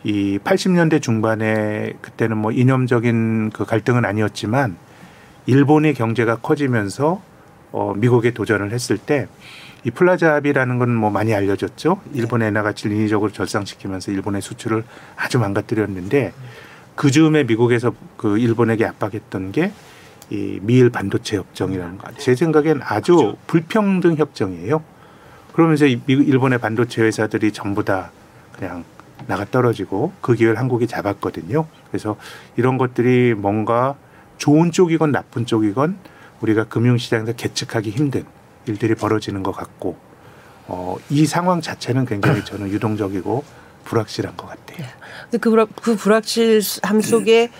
이 0.04 0.38
80년대 0.42 1.00
중반에 1.00 1.92
그때는 2.00 2.36
뭐 2.38 2.50
이념적인 2.50 3.50
그 3.50 3.64
갈등은 3.64 4.04
아니었지만 4.04 4.76
일본의 5.46 5.94
경제가 5.94 6.36
커지면서 6.36 7.22
어 7.72 7.94
미국에 7.96 8.32
도전을 8.32 8.72
했을 8.72 8.98
때 8.98 9.28
이 9.84 9.90
플라자 9.90 10.34
합의라는 10.34 10.78
건 10.78 10.90
뭐 10.90 11.10
많이 11.10 11.34
알려졌죠. 11.34 12.00
일본의 12.14 12.48
엔화 12.48 12.62
가치를 12.62 12.94
인위적으로 12.94 13.32
절상시키면서 13.32 14.12
일본의 14.12 14.40
수출을 14.40 14.84
아주 15.16 15.40
망가뜨렸는데 15.40 16.32
그 16.94 17.10
즈음에 17.10 17.42
미국에서 17.42 17.92
그 18.16 18.38
일본에게 18.38 18.86
압박했던 18.86 19.50
게 19.50 19.72
이 20.30 20.60
미일 20.62 20.88
반도체 20.88 21.36
협정이라는 21.36 21.98
거. 21.98 22.10
제 22.16 22.34
생각엔 22.34 22.80
아주 22.82 23.36
불평등 23.48 24.16
협정이에요. 24.16 24.82
그러면서 25.52 25.86
일본의 25.86 26.58
반도체 26.58 27.02
회사들이 27.02 27.52
전부 27.52 27.84
다 27.84 28.10
그냥 28.56 28.84
나가 29.26 29.44
떨어지고 29.44 30.12
그 30.20 30.34
기회를 30.34 30.58
한국이 30.58 30.86
잡았거든요. 30.86 31.66
그래서 31.88 32.16
이런 32.56 32.78
것들이 32.78 33.34
뭔가 33.34 33.94
좋은 34.38 34.72
쪽이건 34.72 35.12
나쁜 35.12 35.46
쪽이건 35.46 35.96
우리가 36.40 36.64
금융시장에서 36.64 37.32
계측하기 37.32 37.90
힘든 37.90 38.24
일들이 38.66 38.94
벌어지는 38.94 39.42
것 39.42 39.52
같고 39.52 39.96
어, 40.66 40.96
이 41.10 41.26
상황 41.26 41.60
자체는 41.60 42.06
굉장히 42.06 42.42
저는 42.46 42.68
유동적이고 42.70 43.44
불확실한 43.84 44.36
것 44.36 44.48
같아요. 44.48 44.86
근데 45.24 45.38
그, 45.38 45.50
불확, 45.50 45.68
그 45.80 45.96
불확실함 45.96 47.00
속에 47.00 47.50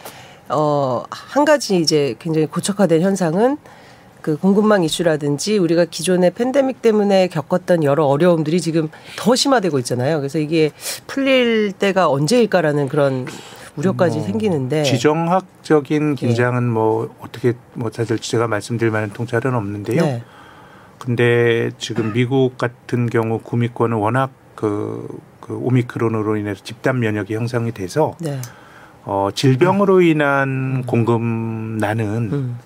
어, 0.49 1.05
한 1.11 1.45
가지 1.45 1.77
이제 1.79 2.15
굉장히 2.19 2.47
고착화된 2.47 3.03
현상은 3.03 3.59
그 4.23 4.39
공급망 4.39 4.85
이슈라든지 4.85 5.59
우리가 5.59 5.85
기존의 5.85 6.31
팬데믹 6.31 6.81
때문에 6.81 7.27
겪었던 7.27 7.85
여러 7.85 8.07
어려움들이 8.07 8.61
지금 8.61 8.89
더 9.17 9.35
심화되고 9.35 9.79
있잖아요. 9.81 10.19
그래서 10.19 10.39
이게 10.39 10.71
풀릴 11.07 11.73
때가 11.73 12.09
언제일까라는 12.09 12.89
그런 12.89 13.27
우려까지 13.77 14.19
뭐 14.19 14.27
생기는데 14.27 14.85
지정학적인 14.85 16.15
긴장은 16.15 16.69
뭐 16.69 17.15
어떻게 17.21 17.55
뭐 17.75 17.91
사실 17.93 18.19
제가 18.19 18.47
말씀드릴 18.47 18.93
만한 18.93 19.11
통찰은 19.11 19.55
없는데요. 19.55 20.03
네. 20.03 20.23
근데 20.99 21.71
지금 21.79 22.13
미국 22.13 22.57
같은 22.59 23.11
경우 23.11 23.41
구미권은 23.41 23.97
워낙 23.97 24.31
그, 24.55 25.09
그 25.41 25.57
오미크론으로 25.57 26.37
인해서 26.37 26.63
집단 26.63 27.01
면역이 27.01 27.35
형성이 27.35 27.73
돼서 27.73 28.15
네. 28.21 28.41
어, 29.05 29.31
질병으로 29.35 30.03
인한 30.03 30.85
공급난은 30.87 32.07
음. 32.33 32.59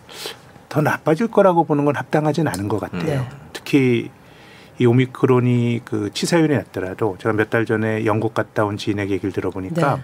더 0.68 0.80
나빠질 0.80 1.28
거라고 1.28 1.64
보는 1.64 1.84
건 1.84 1.96
합당하진 1.96 2.48
않은 2.48 2.68
것 2.68 2.80
같아요. 2.80 3.04
네. 3.04 3.28
특히 3.52 4.10
이 4.78 4.84
오미크론이 4.86 5.82
그 5.84 6.10
치사율이 6.12 6.54
낮더라도 6.54 7.16
제가 7.20 7.32
몇 7.34 7.48
달 7.50 7.64
전에 7.64 8.04
영국 8.04 8.34
갔다 8.34 8.64
온 8.64 8.76
지인에게 8.76 9.14
얘기를 9.14 9.32
들어보니까 9.32 9.96
네. 9.96 10.02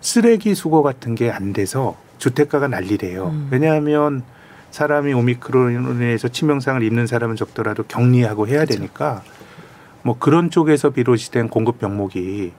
쓰레기 0.00 0.54
수거 0.54 0.82
같은 0.82 1.14
게 1.14 1.30
안 1.30 1.52
돼서 1.52 1.96
주택가가 2.18 2.68
난리래요. 2.68 3.26
음. 3.28 3.48
왜냐하면 3.50 4.22
사람이 4.70 5.12
오미크론으로 5.12 5.94
인해서 5.94 6.28
치명상을 6.28 6.82
입는 6.82 7.06
사람은 7.06 7.36
적더라도 7.36 7.84
격리하고 7.84 8.48
해야 8.48 8.60
그렇죠. 8.64 8.74
되니까 8.78 9.22
뭐 10.02 10.18
그런 10.18 10.50
쪽에서 10.50 10.90
비롯이 10.90 11.24
된 11.30 11.48
공급 11.48 11.78
병목이 11.78 12.52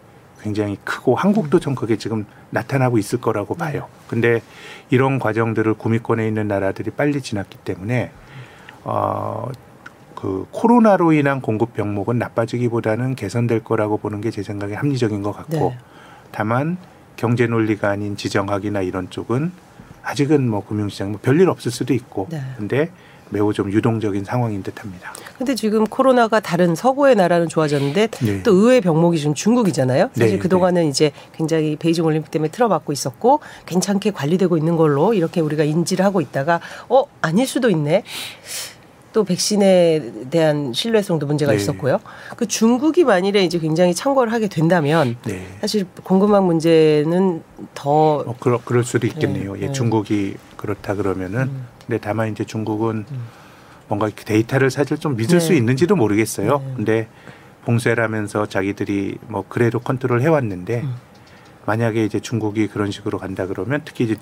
굉장히 0.45 0.77
크고 0.83 1.15
한국도 1.15 1.59
좀 1.59 1.73
그게 1.73 1.97
지금 1.97 2.27
나타나고 2.51 2.99
있을 2.99 3.19
거라고 3.19 3.55
봐요. 3.55 3.87
근데 4.07 4.43
이런 4.91 5.17
과정들을 5.17 5.73
구미권에 5.73 6.27
있는 6.27 6.47
나라들이 6.47 6.91
빨리 6.91 7.19
지났기 7.19 7.57
때문에 7.65 8.11
어, 8.83 9.49
그 10.13 10.45
코로나로 10.51 11.13
인한 11.13 11.41
공급 11.41 11.73
병목은 11.73 12.19
나빠지기보다는 12.19 13.15
개선될 13.15 13.63
거라고 13.63 13.97
보는 13.97 14.21
게 14.21 14.29
제 14.29 14.43
생각에 14.43 14.75
합리적인 14.75 15.23
것 15.23 15.31
같고 15.31 15.71
네. 15.71 15.77
다만 16.31 16.77
경제 17.15 17.47
논리가 17.47 17.89
아닌 17.89 18.15
지정학이나 18.15 18.81
이런 18.81 19.09
쪽은 19.09 19.51
아직은 20.03 20.47
뭐 20.47 20.63
금융시장 20.63 21.11
뭐 21.13 21.19
별일 21.23 21.49
없을 21.49 21.71
수도 21.71 21.95
있고 21.95 22.27
네. 22.29 22.39
근데 22.57 22.91
매우 23.29 23.53
좀 23.53 23.71
유동적인 23.71 24.23
상황인 24.23 24.63
듯합니다. 24.63 25.13
근데 25.37 25.55
지금 25.55 25.83
코로나가 25.85 26.39
다른 26.39 26.75
서구의 26.75 27.15
나라는 27.15 27.49
좋아졌는데 27.49 28.07
네. 28.07 28.43
또 28.43 28.53
의외의 28.53 28.81
병목이 28.81 29.17
지금 29.17 29.33
중국이잖아요. 29.33 30.09
사실 30.13 30.35
네, 30.35 30.39
그동안은 30.39 30.85
이제 30.87 31.11
굉장히 31.35 31.75
베이징 31.75 32.05
올림픽 32.05 32.31
때문에 32.31 32.51
틀어막고 32.51 32.93
있었고 32.93 33.39
괜찮게 33.65 34.11
관리되고 34.11 34.57
있는 34.57 34.75
걸로 34.75 35.13
이렇게 35.13 35.41
우리가 35.41 35.63
인지를 35.63 36.05
하고 36.05 36.21
있다가 36.21 36.61
어 36.89 37.03
아닐 37.21 37.47
수도 37.47 37.69
있네. 37.69 38.03
또 39.15 39.23
백신에 39.23 40.27
대한 40.29 40.73
신뢰성도 40.73 41.25
문제가 41.25 41.53
네. 41.53 41.57
있었고요. 41.57 42.01
그 42.35 42.45
중국이 42.47 43.05
만일에 43.05 43.45
이제 43.45 43.59
굉장히 43.59 43.95
참고를 43.95 44.33
하게 44.33 44.49
된다면 44.49 45.15
네. 45.23 45.47
사실 45.61 45.85
공급망 46.03 46.45
문제는 46.45 47.41
더뭐 47.73 48.35
그럴, 48.41 48.59
그럴 48.65 48.83
수도 48.83 49.07
있겠네요. 49.07 49.53
네, 49.53 49.61
예, 49.61 49.65
네. 49.67 49.71
중국이 49.71 50.35
그렇다 50.57 50.95
그러면은 50.95 51.43
음. 51.43 51.67
근데 51.85 51.99
다만 51.99 52.31
이제 52.31 52.43
중국은 52.43 53.05
음. 53.09 53.27
뭔가 53.87 54.09
데이터를 54.09 54.71
사실 54.71 54.97
좀 54.97 55.15
믿을 55.15 55.39
수 55.39 55.51
네. 55.51 55.57
있는지도 55.57 55.95
모르겠어요. 55.95 56.59
네. 56.59 56.73
근데 56.75 57.07
봉쇄라면서 57.65 58.47
자기들이 58.47 59.17
뭐 59.27 59.43
그래도 59.47 59.79
컨트롤 59.79 60.21
해왔는데 60.21 60.81
음. 60.81 60.95
만약에 61.65 62.03
이제 62.03 62.19
중국이 62.19 62.67
그런 62.67 62.91
식으로 62.91 63.17
간다 63.17 63.47
그러면 63.47 63.81
특히 63.85 64.05
이제 64.05 64.15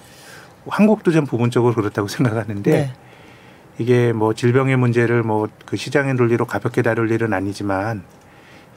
한국도 0.67 1.11
좀 1.11 1.25
부분적으로 1.25 1.73
그렇다고 1.73 2.07
생각하는데 2.07 2.71
네. 2.71 2.93
이게 3.79 4.13
뭐 4.13 4.33
질병의 4.33 4.77
문제를 4.77 5.23
뭐 5.23 5.47
그 5.73 5.77
시장의 5.77 6.13
논리로 6.13 6.45
가볍게 6.45 6.83
다룰 6.83 7.09
일은 7.09 7.33
아니지만 7.33 8.03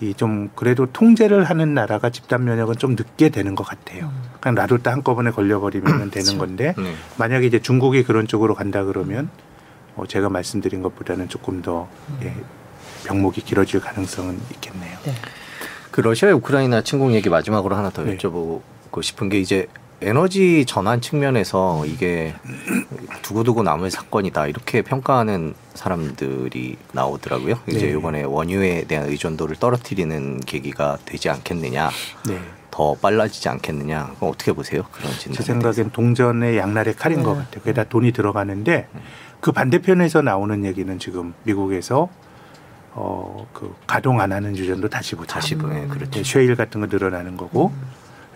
이 0.00 0.12
좀 0.15 0.50
그래도 0.55 0.87
통제를 0.87 1.45
하는 1.45 1.73
나라가 1.75 2.11
집단 2.11 2.45
면역은 2.45 2.76
좀 2.76 2.93
늦게 2.93 3.31
되는 3.31 3.55
것 3.55 3.65
같아요. 3.65 4.07
음. 4.07 4.23
그냥 4.41 4.55
나도 4.55 4.79
딱 4.79 4.93
한꺼번에 4.93 5.31
걸려버리면 5.31 6.11
되는. 6.11 6.38
건데 6.38 6.75
네. 6.76 6.95
만약에 7.19 7.47
이제 7.47 7.59
중국이 7.61 8.03
그런 8.03 8.26
쪽으로 8.26 8.55
간다 8.55 8.85
그러면 8.85 9.31
어, 9.95 10.07
제가 10.07 10.29
말씀드린 10.29 10.83
것보다는 10.83 11.29
조금 11.31 11.62
더 11.62 11.88
예, 12.23 12.35
병목이 13.07 13.41
길어질 13.43 13.81
가능성은 13.81 14.38
있겠네요. 14.55 14.99
네. 15.05 15.15
그 15.91 16.03
러시아 16.03 16.31
우크라이나 16.35 16.83
침공 16.83 17.15
얘기 17.15 17.31
마지막으로 17.31 17.75
하나 17.75 17.88
더 17.88 18.03
네. 18.05 18.17
여쭤보고 18.19 19.03
싶은 19.03 19.31
게 19.31 19.38
이제 19.41 19.67
에너지 20.03 20.67
전환 20.67 21.00
측면에서 21.00 21.87
이게 21.87 22.35
두고두고 23.23 23.62
남을 23.62 23.91
사건이다 23.91 24.47
이렇게 24.47 24.83
평가하는 24.83 25.55
사람들이 25.75 26.76
나오더라고요. 26.93 27.59
이제 27.67 27.87
네. 27.87 27.93
이번에 27.93 28.23
원유에 28.25 28.85
대한 28.85 29.09
의존도를 29.09 29.57
떨어뜨리는 29.57 30.41
계기가 30.41 30.99
되지 31.07 31.31
않겠느냐, 31.31 31.91
네. 32.29 32.41
더 32.71 32.95
빨라지지 32.95 33.49
않겠느냐, 33.49 34.17
어떻게 34.21 34.53
보세요? 34.53 34.83
그런 34.93 35.11
진단. 35.12 35.35
제 35.35 35.43
생각엔 35.43 35.91
동전의 35.93 36.59
양날의 36.59 36.95
칼인 36.97 37.19
네. 37.19 37.25
것 37.25 37.35
같아요. 37.35 37.62
거기다 37.62 37.85
돈이 37.85 38.12
들어가는데 38.12 38.88
그 39.41 39.50
반대편에서 39.53 40.21
나오는 40.21 40.65
얘기는 40.67 40.99
지금 40.99 41.33
미국에서 41.45 42.11
어, 42.93 43.47
그 43.55 43.75
가동 43.87 44.21
안 44.21 44.33
하는 44.33 44.57
유전도 44.57 44.88
다시 44.88 45.15
보자. 45.15 45.35
다시 45.35 45.55
보내 45.55 45.87
그렇죠. 45.87 46.11
네, 46.11 46.23
쉐일 46.23 46.55
같은 46.57 46.83
거 46.83 46.87
늘어나는 46.87 47.37
거고. 47.38 47.73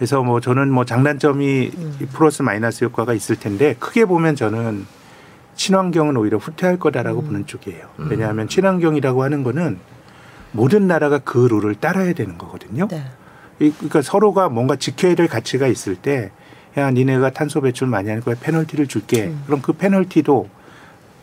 그래서 0.01 0.23
뭐 0.23 0.41
저는 0.41 0.71
뭐 0.73 0.87
장단점이 0.87 1.73
음. 1.77 1.99
이 2.01 2.07
플러스 2.07 2.41
마이너스 2.41 2.85
효과가 2.87 3.13
있을 3.13 3.37
텐데 3.37 3.77
크게 3.79 4.07
보면 4.07 4.35
저는 4.35 4.87
친환경은 5.57 6.17
오히려 6.17 6.39
후퇴할 6.39 6.79
거다라고 6.79 7.21
음. 7.21 7.27
보는 7.27 7.47
쪽이에요. 7.47 7.87
음. 7.99 8.09
왜냐하면 8.11 8.49
친환경이라고 8.49 9.23
하는 9.23 9.43
거는 9.43 9.79
모든 10.53 10.87
나라가 10.87 11.19
그 11.19 11.37
룰을 11.51 11.75
따라야 11.75 12.15
되는 12.15 12.39
거거든요. 12.39 12.89
네. 12.89 13.05
이- 13.59 13.71
그러니까 13.73 14.01
서로가 14.01 14.49
뭔가 14.49 14.77
지켜야 14.77 15.15
될 15.15 15.29
가치가 15.29 15.67
있을 15.67 15.97
때, 15.97 16.31
야, 16.79 16.91
니네가 16.91 17.33
탄소 17.33 17.61
배출 17.61 17.87
많이 17.87 18.09
하는 18.09 18.23
거야 18.23 18.37
페널티를 18.41 18.87
줄게. 18.87 19.25
음. 19.27 19.43
그럼 19.45 19.61
그 19.61 19.75
페널티도 19.75 20.49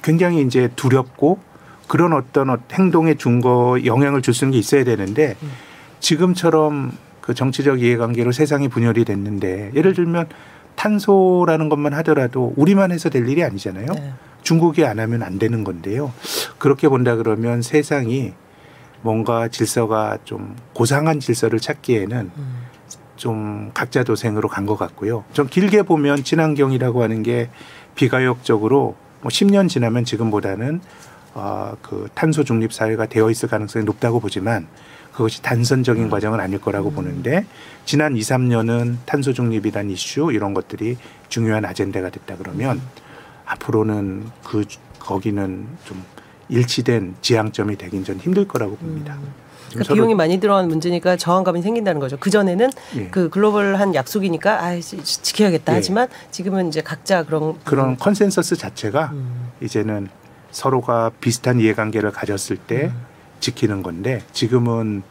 굉장히 0.04 0.44
이제 0.44 0.70
두렵고 0.76 1.40
그런 1.88 2.14
어떤 2.14 2.52
어- 2.52 2.60
행동에 2.74 3.16
준 3.16 3.42
거 3.42 3.80
영향을 3.86 4.22
줄 4.22 4.36
수 4.36 4.46
있는 4.46 4.52
게 4.52 4.60
있어야 4.60 4.84
되는데 4.84 5.36
음. 5.42 5.50
지금처럼 6.00 6.92
그 7.28 7.34
정치적 7.34 7.82
이해관계로 7.82 8.32
세상이 8.32 8.70
분열이 8.70 9.04
됐는데 9.04 9.72
예를 9.76 9.94
들면 9.94 10.30
탄소라는 10.76 11.68
것만 11.68 11.94
하더라도 11.96 12.54
우리만 12.56 12.94
해서 12.94 13.10
될 13.10 13.28
일이 13.28 13.44
아니잖아요. 13.44 13.86
네. 13.86 14.14
중국이 14.44 14.86
안 14.86 14.98
하면 14.98 15.24
안 15.24 15.38
되는 15.38 15.66
건데요. 15.66 16.14
그렇게 16.58 16.88
본다 16.88 17.18
그러면 17.18 17.62
세상이 17.62 18.32
뭔가 19.02 19.50
질서가 19.50 20.20
좀 20.24 20.56
고상한 20.72 21.20
질서를 21.20 21.60
찾기에는 21.60 22.32
음. 22.38 22.56
좀 23.18 23.72
각자 23.74 24.06
도생으로 24.06 24.48
간 24.48 24.66
것 24.66 24.78
같고요. 24.78 25.26
좀 25.34 25.48
길게 25.48 25.82
보면 25.82 26.24
친환경이라고 26.24 27.04
하는 27.04 27.24
게 27.24 27.50
비가역적으로 27.96 28.96
뭐 29.22 29.30
10년 29.30 29.68
지나면 29.68 30.06
지금보다는 30.06 30.80
어, 31.34 31.74
그 31.82 32.08
탄소 32.14 32.46
중립 32.46 32.72
사회가 32.72 33.08
되어 33.08 33.30
있을 33.30 33.50
가능성이 33.50 33.84
높다고 33.84 34.22
보지만 34.22 34.68
그것이 35.18 35.42
단선적인 35.42 36.04
음. 36.04 36.10
과정은 36.12 36.40
아닐 36.40 36.62
거라고 36.62 36.90
음. 36.90 36.96
보는데 36.96 37.44
지난 37.86 38.16
2, 38.16 38.20
3년은 38.20 38.98
탄소 39.08 39.34
중립이란 39.34 39.90
이슈 39.90 40.32
이런 40.32 40.54
것들이 40.54 40.96
중요한 41.28 41.66
아젠다가 41.66 42.12
됐다 42.12 42.36
그러면 42.38 42.80
앞으로는 43.46 44.28
그 44.44 44.64
거기는 45.00 45.66
좀 45.86 46.04
일치된 46.50 47.16
지향점이 47.22 47.78
되긴 47.78 48.04
좀 48.04 48.18
힘들 48.18 48.48
거라고 48.48 48.76
봅니다. 48.76 49.16
음. 49.16 49.34
그러니까 49.72 49.96
비용이 49.96 50.14
많이 50.14 50.40
들어가는 50.40 50.70
문제니까 50.70 51.18
저항감이 51.18 51.64
생긴다는 51.64 52.00
거죠. 52.00 52.18
그 52.20 52.30
전에는 52.30 52.70
예. 52.98 53.08
그 53.08 53.30
글로벌한 53.30 53.96
약속이니까 53.96 54.64
아 54.64 54.80
지- 54.80 55.04
지켜야겠다 55.04 55.74
예. 55.74 55.78
하지만 55.78 56.08
지금은 56.30 56.68
이제 56.68 56.82
각자 56.82 57.24
그런 57.24 57.56
그런 57.64 57.98
컨센서스 57.98 58.56
자체가 58.56 59.10
음. 59.14 59.50
이제는 59.62 60.10
서로가 60.52 61.12
비슷한 61.20 61.60
이해관계를 61.60 62.12
가졌을 62.12 62.58
때 62.58 62.86
음. 62.94 63.17
지키는 63.40 63.84
건데 63.84 64.22
지금은 64.34 65.04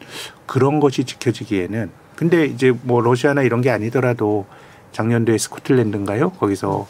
그런 0.45 0.79
것이 0.79 1.03
지켜지기에는 1.03 1.89
근데 2.15 2.45
이제 2.45 2.73
뭐 2.81 3.01
러시아나 3.01 3.43
이런 3.43 3.61
게 3.61 3.69
아니더라도 3.69 4.45
작년도에 4.91 5.37
스코틀랜드인가요? 5.37 6.31
거기서 6.31 6.87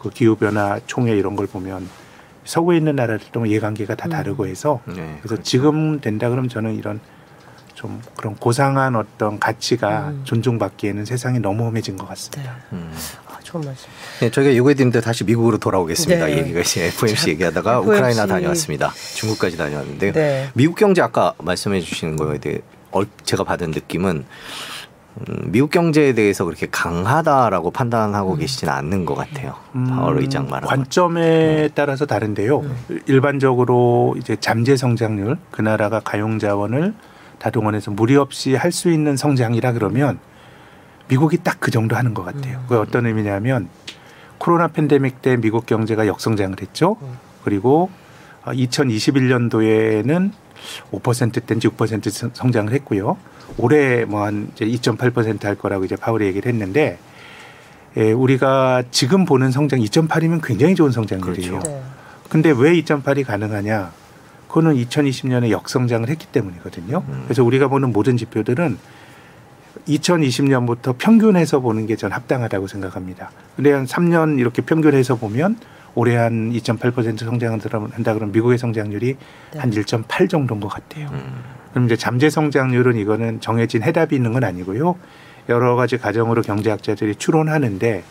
그 0.00 0.10
기후 0.10 0.36
변화 0.36 0.80
총회 0.86 1.16
이런 1.16 1.36
걸 1.36 1.46
보면 1.46 1.88
서구에 2.44 2.76
있는 2.76 2.96
나라들도 2.96 3.46
이해관계가 3.46 3.94
다 3.94 4.08
음. 4.08 4.10
다르고 4.10 4.46
해서 4.46 4.80
네, 4.86 4.94
그래서 4.94 5.28
그렇죠. 5.28 5.42
지금 5.42 6.00
된다 6.00 6.28
그러면 6.28 6.48
저는 6.48 6.74
이런 6.74 7.00
좀 7.74 8.00
그런 8.16 8.34
고상한 8.36 8.96
어떤 8.96 9.38
가치가 9.38 10.08
음. 10.08 10.20
존중받기에는 10.24 11.04
세상이 11.04 11.40
너무 11.40 11.64
험해진 11.64 11.96
것 11.96 12.06
같습니다. 12.08 12.54
네. 12.70 12.78
음. 12.78 12.92
아, 13.44 13.46
좋은 13.46 13.62
말씀. 13.64 13.88
네, 14.20 14.30
저희가 14.30 14.56
요구해드는데 14.56 15.00
다시 15.00 15.22
미국으로 15.24 15.58
돌아오겠습니다. 15.58 16.26
네. 16.26 16.32
이 16.32 16.38
얘기가 16.38 16.60
이제 16.60 16.86
FOMC 16.86 17.30
얘기하다가 17.30 17.72
FOMC. 17.78 17.90
우크라이나 17.90 18.26
다녀왔습니다. 18.26 18.92
중국까지 19.16 19.56
다녀왔는데요. 19.56 20.12
네. 20.12 20.48
미국 20.54 20.76
경제 20.76 21.02
아까 21.02 21.34
말씀해 21.38 21.80
주시는 21.80 22.16
거에 22.16 22.38
대해 22.38 22.60
얼- 22.90 23.06
제가 23.24 23.44
받은 23.44 23.70
느낌은 23.72 24.24
음, 25.16 25.36
미국 25.52 25.70
경제에 25.70 26.12
대해서 26.14 26.44
그렇게 26.44 26.66
강하다라고 26.70 27.70
판단하고 27.70 28.32
음. 28.34 28.38
계시지는 28.38 28.72
않는 28.72 29.04
것 29.04 29.14
같아요. 29.14 29.54
음, 29.76 29.84
파월 29.88 30.18
의장 30.20 30.48
것. 30.48 30.60
관점에 30.66 31.68
따라서 31.74 32.04
다른데요. 32.06 32.60
음. 32.60 33.00
일반적으로 33.06 34.16
이제 34.18 34.36
잠재 34.40 34.76
성장률 34.76 35.36
그 35.52 35.62
나라가 35.62 36.00
가용 36.00 36.38
자원을 36.40 36.94
다동원해서 37.38 37.90
무리 37.92 38.16
없이 38.16 38.54
할 38.54 38.72
수 38.72 38.90
있는 38.90 39.16
성장이라 39.16 39.72
그러면 39.74 40.18
미국이 41.08 41.38
딱 41.38 41.58
그 41.60 41.70
정도 41.70 41.96
하는 41.96 42.12
것 42.12 42.24
같아요. 42.24 42.58
음. 42.58 42.64
그게 42.68 42.74
어떤 42.78 43.06
의미냐면 43.06 43.68
코로나 44.38 44.68
팬데믹 44.68 45.22
때 45.22 45.36
미국 45.38 45.64
경제가 45.64 46.06
역성장을 46.06 46.60
했죠. 46.60 46.96
음. 47.00 47.16
그리고 47.42 47.90
2021년도에는 48.44 50.30
5%대인지 50.92 51.68
6% 51.68 52.34
성장을 52.34 52.72
했고요. 52.72 53.16
올해 53.58 54.04
뭐한 54.04 54.50
이제 54.54 54.64
2.8%할 54.66 55.54
거라고 55.54 55.84
이제 55.84 55.96
파월이 55.96 56.26
얘기를 56.26 56.52
했는데 56.52 56.98
예, 57.96 58.12
우리가 58.12 58.82
지금 58.90 59.24
보는 59.24 59.50
성장 59.50 59.80
2.8이면 59.80 60.40
굉장히 60.42 60.74
좋은 60.74 60.90
성장률이에요. 60.90 61.50
그렇죠. 61.60 61.68
네. 61.68 61.82
근데 62.28 62.50
왜 62.50 62.72
2.8이 62.74 63.24
가능하냐? 63.24 63.92
그거는 64.48 64.74
2020년에 64.74 65.50
역성장을 65.50 66.08
했기 66.08 66.26
때문이거든요. 66.26 67.04
음. 67.08 67.22
그래서 67.24 67.44
우리가 67.44 67.68
보는 67.68 67.92
모든 67.92 68.16
지표들은 68.16 68.78
2020년부터 69.88 70.96
평균해서 70.98 71.60
보는 71.60 71.86
게 71.86 71.94
전 71.96 72.12
합당하다고 72.12 72.66
생각합니다. 72.66 73.30
근데 73.56 73.72
한 73.72 73.84
3년 73.86 74.38
이렇게 74.38 74.62
평균해서 74.62 75.16
보면 75.16 75.56
올해 75.94 76.16
한 76.16 76.52
2.8% 76.52 77.18
성장을 77.18 77.60
한다 77.92 78.14
그러면 78.14 78.32
미국의 78.32 78.58
성장률이 78.58 79.16
네. 79.52 79.60
한1.8 79.60 80.28
정도인 80.28 80.60
것 80.60 80.68
같아요. 80.68 81.08
음. 81.12 81.42
그럼 81.70 81.86
이제 81.86 81.96
잠재 81.96 82.30
성장률은 82.30 82.96
이거는 82.96 83.40
정해진 83.40 83.82
해답이 83.82 84.16
있는 84.16 84.32
건 84.32 84.44
아니고요. 84.44 84.96
여러 85.48 85.76
가지 85.76 85.98
가정으로 85.98 86.42
경제학자들이 86.42 87.14
추론하는데 87.16 88.02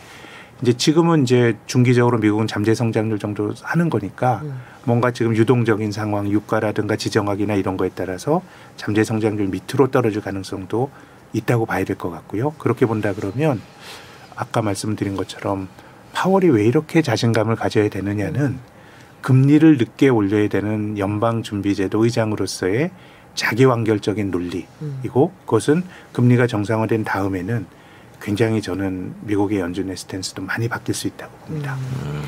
이제 0.61 0.73
지금은 0.73 1.23
이제 1.23 1.57
중기적으로 1.65 2.19
미국은 2.19 2.47
잠재 2.47 2.73
성장률 2.73 3.19
정도 3.19 3.53
하는 3.63 3.89
거니까 3.89 4.41
음. 4.43 4.61
뭔가 4.85 5.11
지금 5.11 5.35
유동적인 5.35 5.91
상황, 5.91 6.29
유가라든가 6.29 6.95
지정학이나 6.95 7.55
이런 7.55 7.75
거에 7.75 7.89
따라서 7.93 8.41
잠재 8.77 9.03
성장률 9.03 9.47
밑으로 9.47 9.91
떨어질 9.91 10.21
가능성도 10.21 10.89
있다고 11.33 11.65
봐야 11.65 11.83
될 11.83 11.97
것 11.97 12.09
같고요. 12.09 12.51
그렇게 12.57 12.85
본다 12.85 13.13
그러면 13.13 13.61
아까 14.35 14.61
말씀드린 14.61 15.15
것처럼 15.15 15.67
파월이 16.13 16.49
왜 16.49 16.65
이렇게 16.65 17.01
자신감을 17.01 17.55
가져야 17.55 17.89
되느냐는 17.89 18.59
금리를 19.21 19.77
늦게 19.77 20.09
올려야 20.09 20.47
되는 20.49 20.97
연방준비제도 20.97 22.03
의장으로서의 22.03 22.91
자기 23.35 23.65
완결적인 23.65 24.29
논리이고 24.31 24.67
음. 24.81 25.39
그것은 25.45 25.83
금리가 26.11 26.45
정상화된 26.47 27.03
다음에는 27.03 27.65
굉장히 28.21 28.61
저는 28.61 29.15
미국의 29.21 29.59
연준의 29.59 29.97
스탠스도 29.97 30.41
많이 30.43 30.67
바뀔 30.67 30.93
수 30.93 31.07
있다고 31.07 31.35
봅니다. 31.45 31.75
음. 32.05 32.21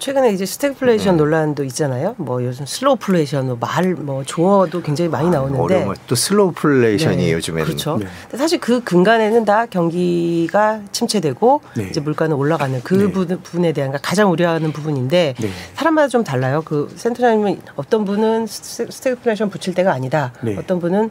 최근에 0.00 0.32
이제 0.32 0.46
스태그플레이션 0.46 1.16
네. 1.16 1.22
논란도 1.22 1.62
있잖아요. 1.64 2.14
뭐 2.16 2.42
요즘 2.42 2.64
slowflation, 2.64 3.46
뭐 3.46 3.56
말, 3.60 3.92
뭐 3.94 4.24
조어도 4.24 4.80
굉장히 4.80 5.10
많이 5.10 5.28
나오는데 5.28 5.60
어려운 5.62 5.88
것또 5.88 6.14
slowflation이 6.14 7.16
네, 7.18 7.32
요즘에는 7.34 7.64
그렇죠. 7.66 7.98
네. 7.98 8.06
근데 8.22 8.38
사실 8.38 8.58
그 8.60 8.82
근간에는 8.82 9.44
다 9.44 9.66
경기가 9.66 10.80
침체되고 10.90 11.60
네. 11.76 11.88
이제 11.90 12.00
물가는 12.00 12.34
올라가는 12.34 12.80
그 12.82 12.94
네. 12.94 13.12
부분, 13.12 13.42
부분에 13.42 13.72
대한 13.72 13.92
가장 14.00 14.30
우려하는 14.30 14.72
부분인데 14.72 15.34
네. 15.38 15.50
사람마다 15.74 16.08
좀 16.08 16.24
달라요. 16.24 16.62
그 16.64 16.90
센터장님은 16.96 17.60
어떤 17.76 18.06
분은 18.06 18.46
스- 18.46 18.86
스태그플레이션 18.90 19.50
붙일 19.50 19.74
때가 19.74 19.92
아니다. 19.92 20.32
네. 20.42 20.56
어떤 20.58 20.80
분은 20.80 21.10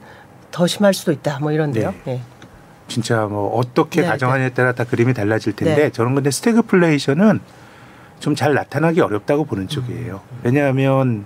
더 0.49 0.65
심할 0.65 0.95
수도 0.95 1.11
있다. 1.11 1.37
뭐 1.41 1.51
이런데요. 1.51 1.93
네. 2.05 2.13
예. 2.13 2.21
진짜 2.87 3.27
뭐 3.27 3.55
어떻게 3.55 4.01
네, 4.01 4.07
가정하냐에 4.07 4.49
따라 4.49 4.71
다 4.71 4.83
그림이 4.83 5.13
달라질 5.13 5.53
텐데 5.55 5.75
네. 5.75 5.89
저는 5.91 6.15
근데 6.15 6.31
스태그플레이션은 6.31 7.39
좀 8.19 8.35
잘 8.35 8.53
나타나기 8.53 9.01
어렵다고 9.01 9.45
보는 9.45 9.67
쪽이에요. 9.67 10.21
왜냐하면 10.43 11.25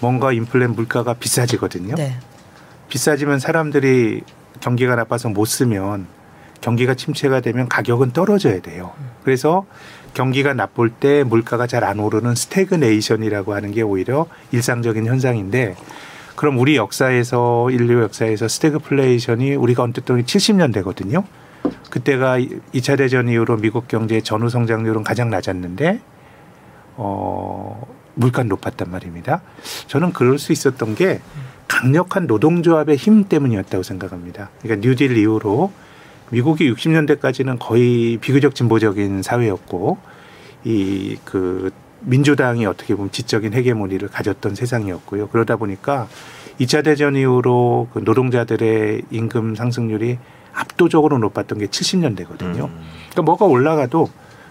뭔가 0.00 0.32
인플레 0.32 0.66
물가가 0.68 1.14
비싸지거든요. 1.14 1.94
네. 1.94 2.16
비싸지면 2.88 3.38
사람들이 3.38 4.22
경기가 4.60 4.94
나빠서 4.96 5.28
못 5.28 5.44
쓰면 5.46 6.06
경기가 6.60 6.94
침체가 6.94 7.40
되면 7.40 7.68
가격은 7.68 8.12
떨어져야 8.12 8.60
돼요. 8.60 8.92
그래서 9.24 9.66
경기가 10.14 10.54
나쁠 10.54 10.90
때 10.90 11.22
물가가 11.24 11.66
잘 11.66 11.84
안 11.84 12.00
오르는 12.00 12.34
stagnation이라고 12.34 13.54
하는 13.54 13.72
게 13.72 13.82
오히려 13.82 14.26
일상적인 14.52 15.06
현상인데 15.06 15.76
그럼 16.34 16.58
우리 16.58 16.76
역사에서 16.76 17.70
인류 17.70 18.02
역사에서 18.02 18.48
스태그플레이션이 18.48 19.54
우리가 19.54 19.82
언뜻 19.82 20.04
보니 20.04 20.24
70년대거든요. 20.24 21.24
그때가 21.90 22.38
2차 22.38 22.98
대전 22.98 23.28
이후로 23.28 23.56
미국 23.58 23.88
경제의 23.88 24.22
전후 24.22 24.48
성장률은 24.48 25.04
가장 25.04 25.30
낮았는데 25.30 26.00
어 26.96 27.86
물가는 28.14 28.48
높았단 28.48 28.90
말입니다. 28.90 29.42
저는 29.86 30.12
그럴 30.12 30.38
수 30.38 30.52
있었던 30.52 30.94
게 30.94 31.20
강력한 31.68 32.26
노동조합의 32.26 32.96
힘 32.96 33.24
때문이었다고 33.24 33.82
생각합니다. 33.82 34.50
그러니까 34.62 34.86
뉴딜 34.86 35.16
이후로 35.16 35.72
미국이 36.30 36.72
60년대까지는 36.72 37.58
거의 37.58 38.18
비교적 38.18 38.54
진보적인 38.54 39.22
사회였고 39.22 39.98
이 40.64 41.16
그 41.24 41.70
민주당이 42.00 42.66
어떻게 42.66 42.94
보면 42.94 43.10
지적인 43.10 43.52
헤게모니를 43.52 44.08
가졌던 44.08 44.54
세상이었고요. 44.54 45.28
그러다 45.28 45.56
보니까 45.56 46.08
2차 46.60 46.84
대전 46.84 47.16
이후로 47.16 47.88
그 47.92 47.98
노동자들의 47.98 49.02
임금 49.10 49.54
상승률이 49.54 50.18
압도적으로 50.56 51.18
높았던 51.18 51.58
게 51.58 51.66
70년대거든요. 51.66 52.64
음. 52.64 52.80
그러니까 53.10 53.22
뭐가 53.22 53.44
올라가도 53.44 54.08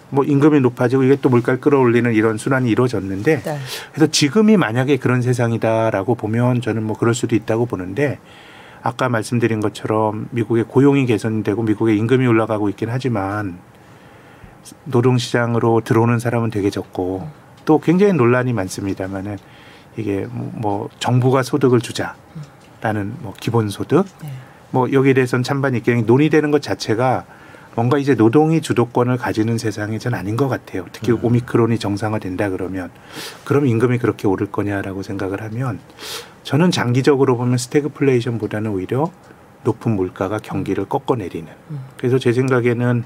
뭐 0.10 0.24
임금이 0.24 0.62
높아지고 0.62 1.04
이게 1.04 1.18
또 1.22 1.30
물가를 1.30 1.60
끌어올리는 1.60 2.14
이런 2.14 2.38
순환이 2.38 2.70
이루어졌는데 2.70 3.42
네. 3.42 3.60
그래서 3.92 4.12
지금이 4.12 4.56
만약에 4.56 4.98
그런 4.98 5.22
세상이다라고 5.22 6.16
보면 6.16 6.62
저는 6.62 6.84
뭐 6.84 6.96
그럴 6.96 7.14
수도 7.16 7.36
있다고 7.36 7.66
보는데 7.66 8.20
아까 8.84 9.10
말씀드린 9.10 9.62
것처럼 9.62 10.28
미국의 10.30 10.66
고용이 10.66 11.08
개선되고 11.08 11.64
미국의 11.64 11.98
임금이 11.98 12.28
올라가고 12.28 12.70
있긴 12.70 12.90
하지만 12.92 13.58
노동시장으로 14.86 15.82
들어오는 15.84 16.20
사람은 16.20 16.52
되게 16.52 16.70
적고 16.70 17.28
또 17.66 17.80
굉장히 17.80 18.14
논란이 18.14 18.54
많습니다만은 18.54 19.38
이게 19.98 20.28
뭐 20.30 20.90
정부가 21.00 21.42
소득을 21.42 21.82
주자라는 21.82 23.16
뭐 23.22 23.34
기본소득 23.40 24.06
네. 24.22 24.30
뭐 24.76 24.92
여기에 24.92 25.14
대해서는 25.14 25.42
찬반 25.42 25.74
입견이 25.74 26.02
논의되는 26.02 26.52
것 26.52 26.62
자체가 26.62 27.24
뭔가 27.76 27.98
이제 27.98 28.14
노동이 28.14 28.60
주도권을 28.60 29.16
가지는 29.16 29.58
세상이 29.58 30.00
전 30.00 30.14
아닌 30.14 30.36
것 30.36 30.50
같아요. 30.50 30.86
특히 30.92 31.14
음. 31.14 31.20
오미크론이 31.22 31.80
정상화된다 31.80 32.50
그러면 32.50 32.90
그럼 33.46 33.68
임금이 33.68 34.00
그렇게 34.00 34.28
오를 34.28 34.52
거냐라고 34.52 35.02
생각을 35.02 35.42
하면 35.44 35.80
저는 36.44 36.72
장기적으로 36.72 37.38
보면 37.38 37.58
스태그플레이션보다는 37.58 38.72
오히려 38.72 39.10
높은 39.64 39.96
물가가 39.96 40.40
경기를 40.40 40.84
꺾어내리는. 40.84 41.48
음. 41.72 41.80
그래서 41.96 42.20
제 42.20 42.34
생각에는 42.34 43.06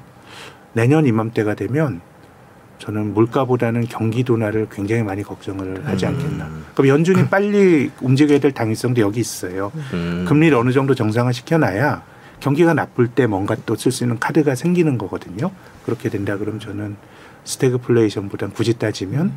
내년 0.73 1.05
이맘때가 1.05 1.53
되면 1.53 2.01
저는 2.79 3.13
물가보다는 3.13 3.87
경기 3.87 4.23
둔화를 4.23 4.67
굉장히 4.71 5.03
많이 5.03 5.21
걱정을 5.21 5.85
하지 5.85 6.05
음. 6.05 6.13
않겠나. 6.15 6.49
그럼 6.73 6.87
연준이 6.87 7.27
빨리 7.27 7.91
움직여야 8.01 8.39
될 8.39 8.51
당위성도 8.53 9.01
여기 9.01 9.19
있어요. 9.19 9.71
음. 9.93 10.25
금리를 10.27 10.57
어느 10.57 10.71
정도 10.71 10.95
정상화 10.95 11.31
시켜놔야 11.33 12.03
경기가 12.39 12.73
나쁠 12.73 13.09
때 13.09 13.27
뭔가 13.27 13.55
또 13.65 13.75
쓸 13.75 13.91
수 13.91 14.03
있는 14.05 14.17
카드가 14.17 14.55
생기는 14.55 14.97
거거든요. 14.97 15.51
그렇게 15.85 16.09
된다 16.09 16.37
그러면 16.37 16.59
저는 16.59 16.95
스태그플레이션보단 17.43 18.51
굳이 18.51 18.77
따지면 18.79 19.33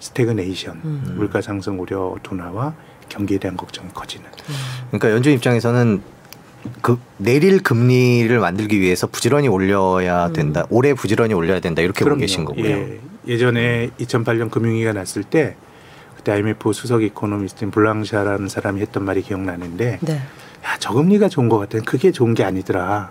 stagnation, 0.00 0.80
음. 0.84 1.14
물가 1.16 1.40
상승 1.40 1.80
우려 1.80 2.16
둔화와 2.22 2.74
경기에 3.08 3.38
대한 3.38 3.56
걱정이 3.56 3.88
커지는. 3.94 4.26
그러니까 4.88 5.10
연준 5.12 5.32
입장에서는 5.32 6.02
그 6.80 6.98
내릴 7.16 7.62
금리를 7.62 8.38
만들기 8.38 8.80
위해서 8.80 9.06
부지런히 9.06 9.48
올려야 9.48 10.30
된다. 10.32 10.64
올해 10.70 10.94
부지런히 10.94 11.34
올려야 11.34 11.60
된다. 11.60 11.82
이렇게 11.82 12.00
보고 12.00 12.10
그럼요. 12.10 12.20
계신 12.20 12.44
거고요. 12.44 12.66
예, 12.66 13.00
예전에 13.26 13.90
2008년 14.00 14.50
금융위기가 14.50 14.92
났을 14.92 15.24
때 15.24 15.56
그때 16.16 16.32
IMF 16.32 16.72
수석 16.72 17.02
이코노미스트인 17.02 17.70
블랑샤라는 17.70 18.48
사람이 18.48 18.80
했던 18.80 19.04
말이 19.04 19.22
기억나는데 19.22 19.98
네. 20.00 20.12
야, 20.12 20.78
저금리가 20.78 21.28
좋은 21.28 21.48
것 21.48 21.58
같아. 21.58 21.78
그게 21.84 22.12
좋은 22.12 22.34
게 22.34 22.44
아니더라. 22.44 23.10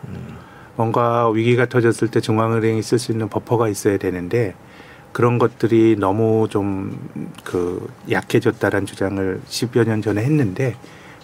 뭔가 0.76 1.30
위기가 1.30 1.66
터졌을 1.66 2.08
때 2.08 2.22
중앙은행이 2.22 2.82
쓸 2.82 2.98
수 2.98 3.12
있는 3.12 3.28
버퍼가 3.28 3.68
있어야 3.68 3.98
되는데 3.98 4.56
그런 5.12 5.38
것들이 5.38 5.98
너무 6.00 6.48
좀 6.50 6.98
그 7.44 7.88
약해졌다라는 8.10 8.86
주장을 8.86 9.42
10여 9.48 9.86
년 9.86 10.02
전에 10.02 10.24
했는데 10.24 10.76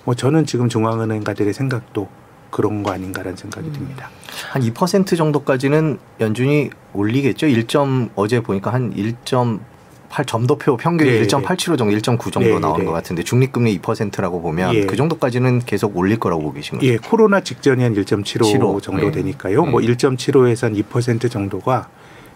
뭐 0.08 0.16
저는 0.16 0.46
지금 0.46 0.70
중앙은행가들의 0.70 1.54
생각도 1.54 2.08
그런 2.50 2.82
거 2.82 2.92
아닌가라는 2.94 3.36
생각이 3.36 3.74
듭니다. 3.74 4.10
한 4.52 4.62
2% 4.62 5.18
정도까지는 5.18 6.00
연준이 6.22 6.70
올리겠죠. 6.94 7.46
1점 7.48 8.12
어제 8.16 8.40
보니까 8.40 8.72
한1.8 8.72 10.26
점도표 10.26 10.78
평균이 10.78 11.12
네, 11.12 11.28
1.875 11.28 11.78
정도, 11.78 11.98
1.9 11.98 12.32
정도 12.32 12.40
네, 12.40 12.58
나오는 12.58 12.80
네. 12.80 12.86
것 12.86 12.94
같은데 12.94 13.24
중립금리 13.24 13.78
2%라고 13.82 14.42
보면 14.42 14.76
예. 14.76 14.86
그 14.86 14.96
정도까지는 14.96 15.60
계속 15.66 15.98
올릴 15.98 16.18
거라고 16.18 16.42
보고 16.42 16.54
계신 16.54 16.78
거죠. 16.78 16.90
예, 16.90 16.96
코로나 16.96 17.42
직전이 17.42 17.84
한 17.84 17.94
1.75 17.94 18.24
75, 18.24 18.80
정도 18.80 19.08
예. 19.08 19.12
되니까요. 19.12 19.66
뭐 19.66 19.82
음. 19.82 19.88
1.75에서 19.88 20.62
한 20.62 20.74
2% 20.74 21.30
정도가 21.30 21.90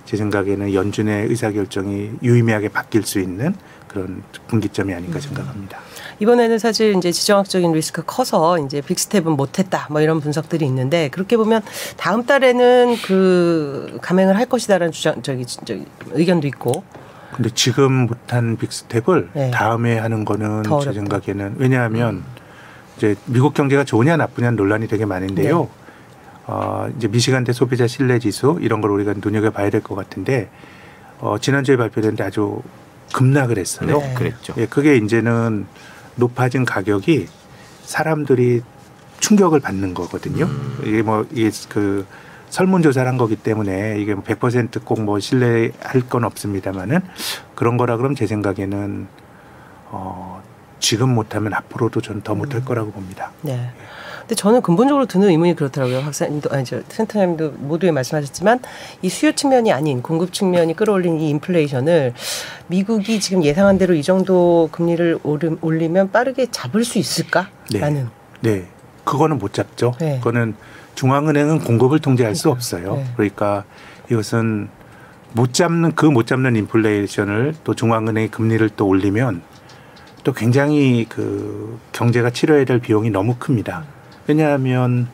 제 0.03 0.17
생각에는 0.17 0.73
연준의 0.73 1.27
의사결정이 1.27 2.11
유의미하게 2.21 2.67
바뀔 2.67 3.03
수 3.03 3.21
있는 3.21 3.55
그런 3.87 4.23
분기점이 4.47 4.93
아닌가 4.93 5.21
생각합니다. 5.21 5.79
이번에는 6.21 6.59
사실 6.59 6.95
이제 6.95 7.11
지정학적인 7.11 7.71
리스크가 7.71 8.05
커서 8.05 8.59
이제 8.59 8.79
빅스텝은 8.79 9.31
못했다 9.31 9.87
뭐 9.89 10.01
이런 10.01 10.19
분석들이 10.21 10.63
있는데 10.67 11.09
그렇게 11.09 11.35
보면 11.35 11.63
다음 11.97 12.27
달에는 12.27 12.95
그 13.03 13.97
감행을 14.03 14.37
할 14.37 14.45
것이다라는 14.45 14.91
주장 14.91 15.23
저기, 15.23 15.47
저기 15.47 15.83
의견도 16.11 16.45
있고 16.47 16.83
근데 17.33 17.49
지금 17.55 18.05
못한 18.05 18.55
빅스텝을 18.55 19.29
네. 19.33 19.49
다음에 19.51 19.97
하는 19.97 20.23
거는 20.23 20.61
더 20.61 20.79
제. 20.81 20.93
생각에는 20.93 21.55
왜냐하면 21.57 22.23
이제 22.97 23.15
미국 23.25 23.55
경제가 23.55 23.83
좋으냐 23.83 24.15
나쁘냐 24.17 24.51
논란이 24.51 24.87
되게 24.87 25.05
많은데요. 25.05 25.61
네. 25.61 25.69
어, 26.45 26.87
이제 26.97 27.07
미시간대 27.07 27.51
소비자 27.51 27.87
신뢰 27.87 28.19
지수 28.19 28.59
이런 28.61 28.81
걸 28.81 28.91
우리가 28.91 29.15
눈여겨봐야 29.23 29.71
될 29.71 29.81
것 29.81 29.95
같은데 29.95 30.49
어, 31.19 31.37
지난주에 31.39 31.77
발표됐는데 31.77 32.23
아주 32.23 32.61
급락을 33.13 33.57
했어요. 33.57 33.97
네, 33.99 34.13
그랬죠. 34.13 34.53
예, 34.57 34.67
그게 34.67 34.97
이제는 34.97 35.65
높아진 36.15 36.65
가격이 36.65 37.27
사람들이 37.83 38.61
충격을 39.19 39.59
받는 39.59 39.93
거거든요. 39.93 40.45
음. 40.45 40.81
이게 40.85 41.01
뭐 41.01 41.25
이게 41.31 41.51
그 41.69 42.05
설문조사를 42.49 43.07
한 43.07 43.17
거기 43.17 43.35
때문에 43.35 43.99
이게 43.99 44.13
뭐 44.13 44.23
100%꼭 44.23 45.01
뭐 45.01 45.19
신뢰할 45.19 46.01
건 46.09 46.25
없습니다만은 46.25 46.99
그런 47.55 47.77
거라 47.77 47.97
그러면 47.97 48.15
제 48.15 48.27
생각에는 48.27 49.07
어 49.91 50.41
지금 50.79 51.09
못하면 51.13 51.53
앞으로도 51.53 52.01
저는 52.01 52.21
더 52.21 52.33
음. 52.33 52.39
못할 52.39 52.65
거라고 52.65 52.91
봅니다. 52.91 53.31
네. 53.41 53.71
근데 54.31 54.39
저는 54.39 54.61
근본적으로 54.61 55.05
드는 55.07 55.27
의문이 55.29 55.57
그렇더라고요. 55.57 56.03
박사님도 56.03 56.51
아니 56.51 56.63
저 56.63 56.79
센터장님도 56.87 57.51
모두에 57.57 57.91
말씀하셨지만 57.91 58.59
이 59.01 59.09
수요 59.09 59.33
측면이 59.33 59.73
아닌 59.73 60.01
공급 60.01 60.31
측면이 60.31 60.73
끌어올린 60.77 61.19
이 61.19 61.29
인플레이션을 61.31 62.13
미국이 62.67 63.19
지금 63.19 63.43
예상한 63.43 63.77
대로 63.77 63.93
이 63.93 64.01
정도 64.01 64.69
금리를 64.71 65.19
오르- 65.23 65.57
올리면 65.59 66.11
빠르게 66.13 66.45
잡을 66.49 66.85
수 66.85 66.97
있을까라는 66.97 68.07
네, 68.39 68.67
그거는 69.03 69.37
못 69.37 69.51
잡죠. 69.53 69.95
네. 69.99 70.19
그거는 70.19 70.55
중앙은행은 70.95 71.59
공급을 71.65 71.99
통제할 71.99 72.33
수 72.33 72.43
그러니까요. 72.43 72.53
없어요. 72.53 72.95
네. 73.03 73.11
그러니까 73.17 73.65
이것은 74.09 74.69
못 75.33 75.53
잡는 75.53 75.91
그 75.93 76.05
못 76.05 76.25
잡는 76.25 76.55
인플레이션을 76.55 77.55
또 77.65 77.73
중앙은행이 77.75 78.29
금리를 78.29 78.69
또 78.77 78.87
올리면 78.87 79.41
또 80.23 80.31
굉장히 80.31 81.05
그 81.09 81.77
경제가 81.91 82.29
치러야 82.29 82.63
될 82.63 82.79
비용이 82.79 83.09
너무 83.09 83.35
큽니다. 83.37 83.83
왜냐하면 84.31 85.09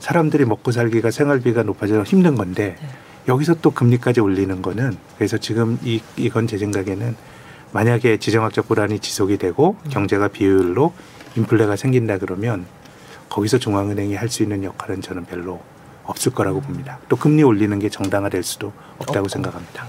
사람들이 0.00 0.44
먹고 0.44 0.70
살기가 0.70 1.10
생활비가 1.10 1.62
높아져 1.62 2.02
힘든 2.02 2.34
건데 2.34 2.76
네. 2.78 2.88
여기서 3.26 3.54
또 3.62 3.70
금리까지 3.70 4.20
올리는 4.20 4.60
거는 4.60 4.96
그래서 5.16 5.38
지금 5.38 5.78
이 5.82 6.02
이건 6.16 6.46
제 6.46 6.58
생각에는 6.58 7.16
만약에 7.72 8.18
지정학적 8.18 8.68
불안이 8.68 8.98
지속이 8.98 9.38
되고 9.38 9.76
경제가 9.88 10.28
비효율로 10.28 10.92
인플레가 11.36 11.76
생긴다 11.76 12.18
그러면 12.18 12.66
거기서 13.30 13.56
중앙은행이 13.58 14.14
할 14.14 14.28
수 14.28 14.42
있는 14.42 14.62
역할은 14.64 15.00
저는 15.00 15.24
별로 15.24 15.60
없을 16.04 16.32
거라고 16.32 16.60
봅니다. 16.60 16.98
또 17.08 17.16
금리 17.16 17.42
올리는 17.42 17.78
게 17.78 17.88
정당화될 17.88 18.42
수도 18.42 18.72
없다고 18.98 19.20
없고. 19.20 19.28
생각합니다. 19.28 19.86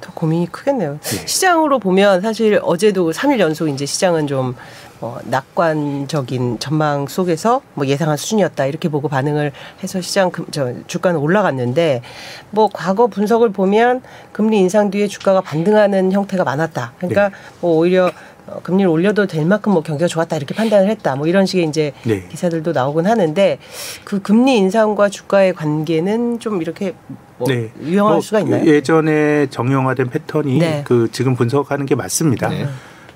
더 0.00 0.12
고민이 0.14 0.50
크겠네요. 0.50 0.98
네. 1.02 1.26
시장으로 1.26 1.78
보면 1.78 2.22
사실 2.22 2.60
어제도 2.62 3.10
3일 3.10 3.40
연속 3.40 3.68
이제 3.68 3.84
시장은 3.84 4.26
좀 4.26 4.54
어, 5.00 5.16
낙관적인 5.24 6.58
전망 6.58 7.06
속에서 7.06 7.62
뭐 7.74 7.86
예상한 7.86 8.16
수준이었다 8.16 8.66
이렇게 8.66 8.88
보고 8.88 9.08
반응을 9.08 9.52
해서 9.82 10.00
시장 10.00 10.30
금, 10.30 10.44
저, 10.50 10.74
주가는 10.86 11.18
올라갔는데 11.18 12.02
뭐 12.50 12.68
과거 12.72 13.06
분석을 13.06 13.50
보면 13.50 14.02
금리 14.32 14.58
인상 14.58 14.90
뒤에 14.90 15.06
주가가 15.06 15.40
반등하는 15.40 16.12
형태가 16.12 16.44
많았다. 16.44 16.92
그러니까 16.98 17.30
네. 17.30 17.34
뭐 17.60 17.78
오히려 17.78 18.10
어, 18.46 18.60
금리를 18.62 18.90
올려도 18.90 19.26
될 19.26 19.46
만큼 19.46 19.72
뭐 19.72 19.82
경기가 19.82 20.06
좋았다 20.06 20.36
이렇게 20.36 20.54
판단을 20.54 20.90
했다. 20.90 21.16
뭐 21.16 21.26
이런 21.26 21.46
식의 21.46 21.66
이제 21.66 21.92
네. 22.04 22.26
기사들도 22.28 22.72
나오곤 22.72 23.06
하는데 23.06 23.58
그 24.04 24.20
금리 24.20 24.58
인상과 24.58 25.08
주가의 25.08 25.54
관계는 25.54 26.40
좀 26.40 26.60
이렇게 26.60 26.94
뭐 27.38 27.48
네. 27.48 27.70
유형할 27.80 28.14
뭐 28.14 28.20
수가 28.20 28.40
있나요? 28.40 28.66
예전에 28.66 29.46
정형화된 29.48 30.10
패턴이 30.10 30.58
네. 30.58 30.82
그 30.84 31.08
지금 31.10 31.36
분석하는 31.36 31.86
게 31.86 31.94
맞습니다. 31.94 32.50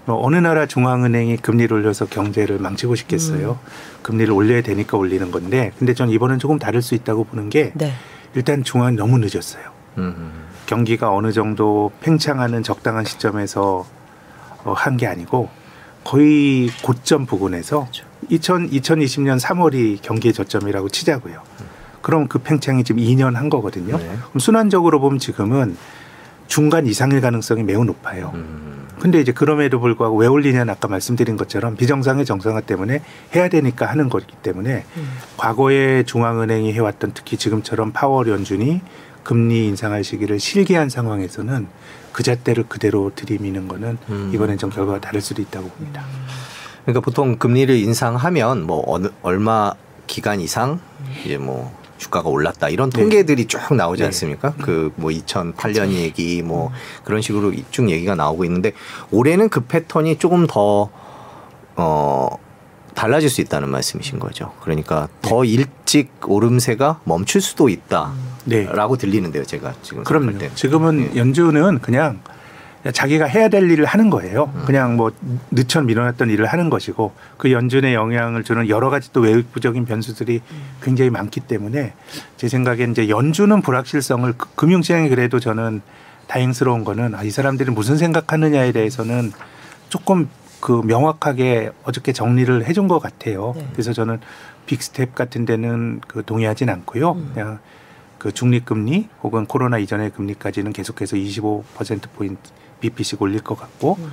네. 0.06 0.12
뭐 0.12 0.24
어느 0.26 0.36
나라 0.36 0.66
중앙은행이 0.66 1.38
금리를 1.38 1.74
올려서 1.74 2.06
경제를 2.06 2.58
망치고 2.58 2.94
싶겠어요. 2.94 3.58
음. 3.62 3.68
금리를 4.02 4.32
올려야 4.32 4.62
되니까 4.62 4.96
올리는 4.98 5.30
건데, 5.30 5.72
근데 5.78 5.94
전 5.94 6.10
이번엔 6.10 6.38
조금 6.38 6.58
다를 6.58 6.82
수 6.82 6.94
있다고 6.94 7.24
보는 7.24 7.48
게 7.50 7.72
네. 7.74 7.92
일단 8.34 8.62
중앙이 8.64 8.96
너무 8.96 9.18
늦었어요. 9.18 9.64
음. 9.98 10.44
경기가 10.66 11.10
어느 11.12 11.32
정도 11.32 11.90
팽창하는 12.00 12.62
적당한 12.62 13.04
시점에서 13.04 13.86
어, 14.64 14.72
한 14.72 14.96
게 14.96 15.06
아니고 15.06 15.48
거의 16.04 16.68
고점 16.82 17.26
부근에서 17.26 17.80
그렇죠. 17.80 18.04
2000, 18.30 18.70
2020년 18.70 19.38
3월이 19.40 20.00
경기의 20.02 20.32
저점이라고 20.34 20.88
치자고요. 20.88 21.40
그럼 22.02 22.28
그 22.28 22.38
팽창이 22.38 22.84
지금 22.84 23.02
2년 23.02 23.34
한 23.34 23.48
거거든요. 23.48 23.96
네. 23.98 24.04
그럼 24.28 24.38
순환적으로 24.38 25.00
보면 25.00 25.18
지금은 25.18 25.76
중간 26.46 26.86
이상일 26.86 27.20
가능성이 27.22 27.62
매우 27.62 27.84
높아요. 27.84 28.32
음. 28.34 28.83
근데 29.04 29.20
이제 29.20 29.32
그럼에도 29.32 29.80
불구하고 29.80 30.16
왜 30.16 30.26
올리냐는 30.26 30.72
아까 30.72 30.88
말씀드린 30.88 31.36
것처럼 31.36 31.76
비정상의 31.76 32.24
정상화 32.24 32.62
때문에 32.62 33.02
해야 33.34 33.50
되니까 33.50 33.84
하는 33.84 34.08
거기 34.08 34.24
때문에 34.42 34.82
음. 34.96 35.12
과거에 35.36 36.04
중앙은행이 36.04 36.72
해왔던 36.72 37.10
특히 37.12 37.36
지금처럼 37.36 37.92
파월 37.92 38.28
연준이 38.28 38.80
금리 39.22 39.66
인상할 39.66 40.04
시기를 40.04 40.40
실기한 40.40 40.88
상황에서는 40.88 41.66
그 42.12 42.22
잣대를 42.22 42.64
그대로 42.66 43.12
들이미는 43.14 43.68
거는 43.68 43.98
음. 44.08 44.30
이번엔 44.32 44.56
좀 44.56 44.70
결과가 44.70 45.02
다를 45.02 45.20
수도 45.20 45.42
있다고 45.42 45.68
봅니다. 45.68 46.02
그러니까 46.84 47.00
보통 47.00 47.36
금리를 47.36 47.76
인상하면 47.76 48.62
뭐 48.62 48.84
어느 48.86 49.08
얼마 49.20 49.72
기간 50.06 50.40
이상 50.40 50.80
이제 51.26 51.36
뭐 51.36 51.78
주가가 52.04 52.28
올랐다 52.28 52.68
이런 52.68 52.90
네. 52.90 53.00
통계들이 53.00 53.46
쭉 53.46 53.74
나오지 53.74 54.02
네. 54.02 54.06
않습니까? 54.06 54.52
그뭐 54.60 55.10
2008년 55.10 55.92
얘기 55.92 56.42
뭐 56.42 56.70
그런 57.02 57.22
식으로 57.22 57.52
쭉 57.70 57.90
얘기가 57.90 58.14
나오고 58.14 58.44
있는데 58.44 58.72
올해는 59.10 59.48
그 59.48 59.60
패턴이 59.60 60.18
조금 60.18 60.46
더 60.46 60.90
어. 61.76 62.28
달라질 62.94 63.28
수 63.28 63.40
있다는 63.40 63.70
말씀이신 63.70 64.20
거죠. 64.20 64.52
그러니까 64.60 65.08
더 65.20 65.44
일찍 65.44 66.12
오름세가 66.24 67.00
멈출 67.02 67.40
수도 67.40 67.68
있다라고 67.68 68.14
네. 68.44 68.66
들리는데요, 69.00 69.42
제가 69.44 69.74
지금 69.82 70.04
그럼요. 70.04 70.38
때는. 70.38 70.54
지금은 70.54 71.10
예. 71.12 71.18
연준은 71.18 71.80
그냥 71.80 72.20
자기가 72.92 73.24
해야 73.26 73.48
될 73.48 73.70
일을 73.70 73.86
하는 73.86 74.10
거예요. 74.10 74.50
음. 74.54 74.62
그냥 74.66 74.96
뭐 74.96 75.10
늦춰 75.50 75.80
밀어놨던 75.80 76.28
일을 76.30 76.46
하는 76.46 76.68
것이고 76.68 77.12
그 77.38 77.50
연준에 77.50 77.94
영향을 77.94 78.44
주는 78.44 78.68
여러 78.68 78.90
가지 78.90 79.12
또 79.12 79.20
외부적인 79.20 79.86
변수들이 79.86 80.42
굉장히 80.82 81.10
많기 81.10 81.40
때문에 81.40 81.94
제 82.36 82.48
생각엔 82.48 82.90
이제 82.92 83.08
연준은 83.08 83.62
불확실성을 83.62 84.30
그- 84.36 84.48
금융시장이 84.54 85.08
그래도 85.08 85.40
저는 85.40 85.80
다행스러운 86.26 86.84
거는 86.84 87.14
아, 87.14 87.22
이 87.22 87.30
사람들이 87.30 87.70
무슨 87.70 87.96
생각하느냐에 87.96 88.72
대해서는 88.72 89.32
조금 89.88 90.28
그 90.60 90.82
명확하게 90.84 91.70
어저께 91.84 92.12
정리를 92.12 92.64
해준 92.66 92.88
것 92.88 92.98
같아요. 92.98 93.52
네. 93.56 93.68
그래서 93.72 93.92
저는 93.92 94.20
big 94.66 94.87
step 94.87 95.14
같은 95.14 95.44
데는 95.44 96.00
그 96.08 96.22
동의하진 96.24 96.68
않고요. 96.70 97.12
음. 97.12 97.30
그냥 97.34 97.58
그 98.18 98.32
중립금리 98.32 99.08
혹은 99.22 99.44
코로나 99.44 99.76
이전의 99.78 100.10
금리까지는 100.12 100.72
계속해서 100.72 101.16
25% 101.16 102.08
포인트 102.16 102.40
BP씩 102.90 103.20
올릴 103.22 103.40
것 103.40 103.58
같고 103.58 103.96
음. 103.98 104.10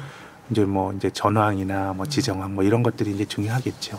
이제 0.49 0.63
뭐 0.63 0.93
이제 0.93 1.09
전황이나 1.09 1.93
뭐 1.93 2.05
지정학 2.05 2.55
뭐 2.55 2.63
이런 2.63 2.83
것들이 2.83 3.11
이제 3.11 3.25
중요하겠죠. 3.25 3.97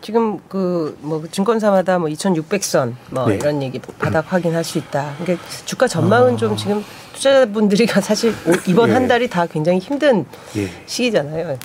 지금 0.00 0.38
그 0.48 0.96
뭐 1.00 1.24
증권사마다 1.30 1.98
뭐 1.98 2.08
2,600선 2.08 2.94
뭐 3.10 3.26
네. 3.26 3.36
이런 3.36 3.62
얘기 3.62 3.78
바닥 3.98 4.32
확인할 4.32 4.62
수 4.64 4.78
있다. 4.78 5.14
그러니까 5.20 5.46
주가 5.64 5.86
전망은 5.88 6.34
아. 6.34 6.36
좀 6.36 6.56
지금 6.56 6.84
투자자분들이가 7.14 8.00
사실 8.00 8.32
오- 8.46 8.52
이번 8.70 8.90
예. 8.90 8.94
한 8.94 9.08
달이 9.08 9.28
다 9.28 9.46
굉장히 9.46 9.78
힘든 9.78 10.24
예. 10.56 10.68
시기잖아요. 10.86 11.58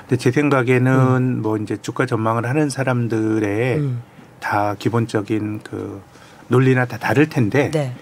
근데 0.00 0.16
제 0.16 0.30
생각에는 0.30 1.42
뭐 1.42 1.56
이제 1.58 1.76
주가 1.80 2.06
전망을 2.06 2.46
하는 2.48 2.68
사람들의 2.70 3.76
음. 3.78 4.02
다 4.40 4.74
기본적인 4.78 5.60
그 5.62 6.00
논리나 6.48 6.84
다 6.86 6.98
다를 6.98 7.28
텐데 7.28 7.70
네. 7.70 7.94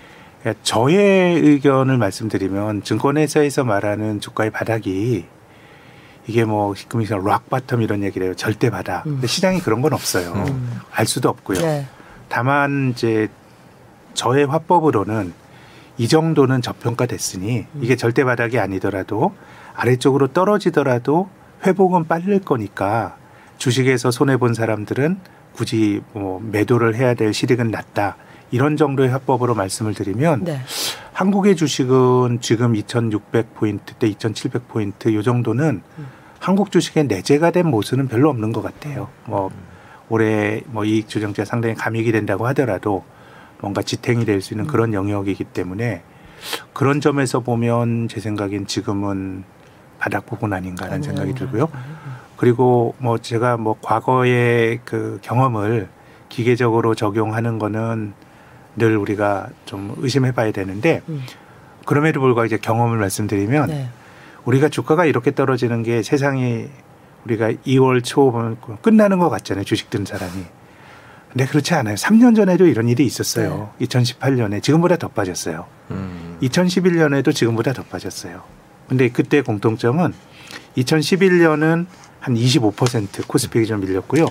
예, 0.47 0.55
저의 0.63 1.37
의견을 1.41 1.97
말씀드리면 1.97 2.83
증권회사에서 2.83 3.65
말하는 3.65 4.21
주가의 4.21 4.51
바닥이 4.51 5.25
이게 6.27 6.45
뭐 6.45 6.75
금리상 6.89 7.25
rock 7.25 7.49
bottom 7.49 7.83
이런 7.83 8.03
얘기를 8.03 8.27
해요. 8.27 8.35
절대 8.35 8.71
바닥. 8.71 9.07
음. 9.07 9.15
근데 9.15 9.27
시장이 9.27 9.61
그런 9.61 9.83
건 9.83 9.93
없어요. 9.93 10.33
음. 10.33 10.81
알 10.91 11.07
수도 11.07 11.29
없고요. 11.29 11.61
네. 11.61 11.87
다만 12.29 12.91
이제 12.95 13.29
저의 14.15 14.47
화법으로는 14.47 15.33
이 15.97 16.09
정도는 16.09 16.61
저평가됐으니 16.63 17.67
음. 17.75 17.81
이게 17.83 17.97
절대 17.97 18.25
바닥이 18.25 18.59
아니더라도 18.59 19.35
아래쪽으로 19.75 20.29
떨어지더라도 20.29 21.29
회복은 21.67 22.07
빠를 22.07 22.41
거니까 22.41 23.17
주식에서 23.59 24.11
손해 24.11 24.37
본 24.37 24.55
사람들은 24.55 25.19
굳이 25.53 26.03
뭐 26.13 26.41
매도를 26.43 26.97
해야 26.97 27.15
될 27.15 27.33
실익은 27.33 27.71
낮다. 27.71 28.17
이런 28.51 28.77
정도의 28.77 29.11
화법으로 29.11 29.55
말씀을 29.55 29.95
드리면 29.95 30.45
네. 30.45 30.61
한국의 31.13 31.57
주식은 31.57 32.39
지금 32.41 32.75
2,600포인트 32.75 33.99
대 33.99 34.11
2,700포인트 34.11 35.13
요 35.15 35.23
정도는 35.23 35.83
음. 35.99 36.07
한국 36.39 36.71
주식의 36.71 37.05
내재가 37.05 37.51
된 37.51 37.67
모습은 37.69 38.09
별로 38.09 38.29
없는 38.31 38.53
것 38.53 38.63
같아요. 38.63 39.09
뭐 39.25 39.51
올해 40.09 40.61
뭐 40.67 40.85
이익 40.85 41.09
조정제가 41.09 41.47
상당히 41.47 41.75
감익이 41.75 42.13
된다고 42.13 42.47
하더라도 42.49 43.05
뭔가 43.61 43.81
지탱이 43.83 44.27
될 44.27 44.43
수 44.43 44.53
있는 44.53 44.67
그런 44.67 44.93
영역이기 44.93 45.45
때문에 45.45 46.03
그런 46.75 47.01
점에서 47.01 47.41
보면 47.41 48.09
제 48.09 48.21
생각엔 48.21 48.67
지금은 48.67 49.45
바닥 49.99 50.27
부분 50.27 50.53
아닌가라는 50.53 51.03
생각이 51.03 51.35
들고요. 51.35 51.69
그리고 52.37 52.95
뭐 52.99 53.17
제가 53.17 53.57
뭐 53.57 53.77
과거의 53.81 54.81
그 54.85 55.19
경험을 55.23 55.89
기계적으로 56.29 56.95
적용하는 56.95 57.59
거는 57.59 58.13
늘 58.77 58.97
우리가 58.97 59.49
좀 59.65 59.95
의심해 59.99 60.33
봐야 60.33 60.51
되는데 60.53 61.03
음. 61.09 61.23
그럼에도 61.85 62.21
불구하고 62.21 62.47
이제 62.47 62.57
경험을 62.59 62.99
말씀드리면 62.99 63.69
네. 63.69 63.89
우리가 64.45 64.69
주가가 64.69 65.05
이렇게 65.05 65.33
떨어지는 65.35 65.83
게 65.83 66.03
세상이 66.03 66.69
우리가 67.25 67.53
2월 67.67 68.03
초 68.05 68.31
보면 68.31 68.59
끝나는 68.83 69.19
것 69.19 69.31
같잖아요. 69.31 69.65
주식 69.65 69.91
든 69.91 70.05
사람이. 70.05 70.45
근데 71.31 71.47
그렇지 71.47 71.75
않아요. 71.75 71.97
3년 71.97 72.37
전에도 72.37 72.67
이런 72.67 72.89
일이 72.89 73.05
있었어요. 73.05 73.71
2018년에 73.81 74.63
지금보다 74.63 74.97
더 74.97 75.09
빠졌어요. 75.09 75.67
음. 75.91 76.39
2011년에도 76.43 77.35
지금보다 77.35 77.73
더 77.73 77.83
빠졌어요. 77.83 78.43
근데 78.89 79.09
그때 79.09 79.41
공통점은 79.41 80.13
2011년은 80.77 81.87
한 82.21 82.35
25% 82.35 83.27
코스피 83.27 83.61
기준 83.61 83.81
밀렸고요. 83.81 84.27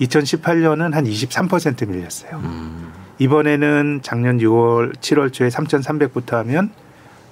2018년은 0.00 0.92
한 0.92 1.04
23% 1.04 1.88
밀렸어요. 1.88 2.36
음. 2.36 2.92
이번에는 3.20 4.00
작년 4.02 4.38
6월, 4.38 4.96
7월 4.96 5.30
초에 5.32 5.48
3,300부터 5.48 6.32
하면 6.38 6.72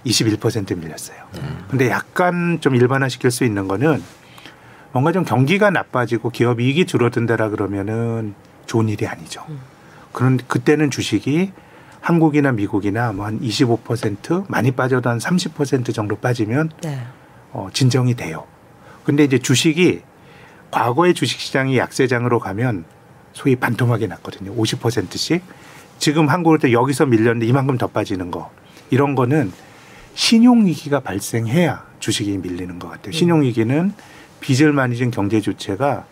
21% 0.04 0.76
밀렸어요. 0.78 1.16
근데 1.70 1.88
약간 1.88 2.58
좀 2.60 2.74
일반화 2.76 3.08
시킬 3.08 3.30
수 3.30 3.44
있는 3.44 3.66
거는 3.66 4.02
뭔가 4.92 5.12
좀 5.12 5.24
경기가 5.24 5.70
나빠지고 5.70 6.28
기업 6.30 6.60
이익이 6.60 6.84
줄어든다라 6.84 7.48
그러면은 7.48 8.34
좋은 8.66 8.88
일이 8.90 9.06
아니죠. 9.06 9.42
그런 10.12 10.38
그때는 10.46 10.90
주식이 10.90 11.52
한국이나 12.00 12.52
미국이나 12.52 13.12
뭐 13.12 13.26
한 13.26 13.40
25% 13.40 14.44
많이 14.48 14.70
빠져도 14.70 15.08
한 15.08 15.18
30% 15.18 15.94
정도 15.94 16.16
빠지면 16.16 16.70
네. 16.82 17.00
어, 17.52 17.68
진정이 17.72 18.14
돼요. 18.14 18.46
근데 19.04 19.24
이제 19.24 19.38
주식이 19.38 20.02
과거의 20.70 21.14
주식 21.14 21.40
시장이 21.40 21.78
약세장으로 21.78 22.40
가면 22.40 22.84
소위 23.32 23.56
반토막이 23.56 24.06
났거든요. 24.06 24.54
50%씩 24.54 25.42
지금 25.98 26.28
한국으로 26.28 26.58
때 26.58 26.72
여기서 26.72 27.06
밀렸는데 27.06 27.46
이만큼 27.46 27.76
더 27.78 27.86
빠지는 27.86 28.30
거 28.30 28.50
이런 28.90 29.14
거는 29.14 29.52
신용 30.14 30.66
위기가 30.66 31.00
발생해야 31.00 31.84
주식이 32.00 32.38
밀리는 32.38 32.78
것 32.78 32.88
같아요. 32.88 33.12
신용 33.12 33.42
위기는 33.42 33.92
빚을 34.40 34.72
많이 34.72 34.96
진 34.96 35.10
경제 35.10 35.40
주체가 35.40 36.04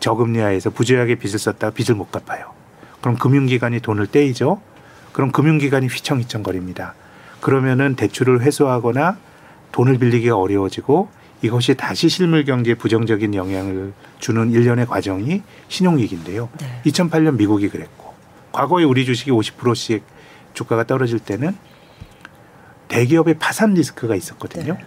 저금리 0.00 0.38
하에서 0.38 0.70
부주의하게 0.70 1.16
빚을 1.16 1.38
썼다가 1.38 1.72
빚을 1.72 1.96
못 1.96 2.10
갚아요. 2.10 2.52
그럼 3.00 3.16
금융기관이 3.16 3.80
돈을 3.80 4.06
떼이죠. 4.06 4.60
그럼 5.12 5.30
금융기관이 5.30 5.86
휘청휘청거립니다. 5.86 6.94
그러면은 7.40 7.94
대출을 7.94 8.42
회수하거나 8.42 9.18
돈을 9.72 9.98
빌리기가 9.98 10.36
어려워지고 10.36 11.08
이것이 11.42 11.74
다시 11.74 12.08
실물 12.08 12.44
경제에 12.44 12.74
부정적인 12.74 13.34
영향을 13.34 13.92
주는 14.18 14.50
일련의 14.50 14.86
과정이 14.86 15.42
신용위기인데요. 15.68 16.48
네. 16.58 16.80
2008년 16.90 17.36
미국이 17.36 17.68
그랬고 17.68 18.03
과거에 18.54 18.84
우리 18.84 19.04
주식이 19.04 19.32
50%씩 19.32 20.04
주가가 20.54 20.84
떨어질 20.84 21.18
때는 21.18 21.56
대기업의 22.86 23.34
파산 23.40 23.74
리스크가 23.74 24.14
있었거든요. 24.14 24.74
네. 24.74 24.84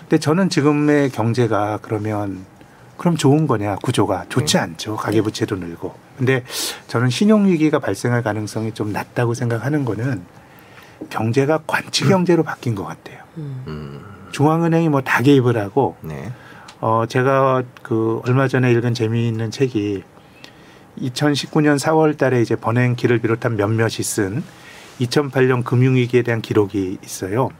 근데 0.00 0.18
저는 0.18 0.48
지금의 0.48 1.10
경제가 1.10 1.80
그러면 1.82 2.46
그럼 2.96 3.18
좋은 3.18 3.46
거냐 3.46 3.76
구조가 3.82 4.26
좋지 4.30 4.56
않죠 4.56 4.96
가계부채도 4.96 5.56
늘고 5.56 5.94
근데 6.16 6.42
저는 6.88 7.10
신용위기가 7.10 7.78
발생할 7.78 8.22
가능성이 8.22 8.72
좀 8.72 8.90
낮다고 8.90 9.34
생각하는 9.34 9.84
거는 9.84 10.24
경제가 11.10 11.64
관치 11.66 12.04
경제로 12.04 12.42
바뀐 12.42 12.74
것 12.74 12.84
같아요 12.84 13.18
음. 13.36 13.62
음, 13.66 14.04
중앙은행이 14.32 14.88
뭐 14.88 15.02
다 15.02 15.20
개입을 15.20 15.58
하고 15.58 15.96
네. 16.00 16.32
어 16.80 17.04
제가 17.06 17.62
그 17.82 18.22
얼마 18.26 18.48
전에 18.48 18.72
읽은 18.72 18.94
재미있는 18.94 19.50
책이 19.50 20.02
2019년 21.00 21.78
4월 21.78 22.16
달에 22.16 22.40
이제 22.40 22.56
버냉키를 22.56 23.18
비롯한 23.18 23.56
몇몇이 23.56 24.02
쓴 24.02 24.42
2008년 25.00 25.64
금융위기에 25.64 26.22
대한 26.22 26.40
기록이 26.40 26.98
있어요. 27.04 27.50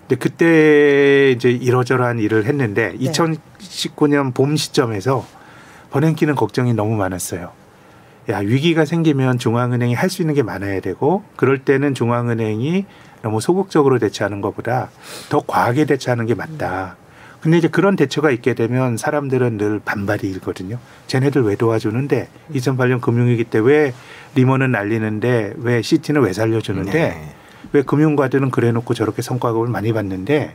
근데 0.00 0.16
그때 0.16 1.30
이제 1.30 1.50
이러저러한 1.50 2.18
일을 2.18 2.44
했는데 2.46 2.92
네. 2.98 3.10
2019년 3.10 4.34
봄 4.34 4.56
시점에서 4.56 5.26
버냉키는 5.90 6.34
걱정이 6.34 6.74
너무 6.74 6.96
많았어요. 6.96 7.52
야, 8.28 8.38
위기가 8.38 8.84
생기면 8.84 9.38
중앙은행이 9.38 9.94
할 9.94 10.10
수 10.10 10.22
있는 10.22 10.34
게 10.34 10.42
많아야 10.42 10.80
되고 10.80 11.24
그럴 11.36 11.58
때는 11.58 11.94
중앙은행이 11.94 12.84
너무 13.22 13.40
소극적으로 13.40 13.98
대처하는 13.98 14.40
것보다 14.40 14.90
더 15.28 15.40
과하게 15.46 15.84
대처하는 15.86 16.26
게 16.26 16.34
맞다. 16.34 16.96
근데 17.40 17.56
이제 17.56 17.68
그런 17.68 17.96
대처가 17.96 18.30
있게 18.30 18.54
되면 18.54 18.96
사람들은 18.96 19.56
늘 19.56 19.80
반발이 19.82 20.28
일거든요. 20.28 20.78
쟤네들 21.06 21.42
왜 21.42 21.56
도와주는데 21.56 22.28
2008년 22.54 23.00
금융위기 23.00 23.44
때 23.44 23.58
왜 23.58 23.94
리먼은 24.34 24.72
날리는데 24.72 25.54
왜 25.56 25.82
시티는 25.82 26.22
왜 26.22 26.32
살려주는데 26.32 26.92
네. 26.92 27.34
왜 27.72 27.82
금융가들은 27.82 28.50
그래놓고 28.50 28.94
저렇게 28.94 29.22
성과급을 29.22 29.68
많이 29.68 29.92
받는데 29.92 30.54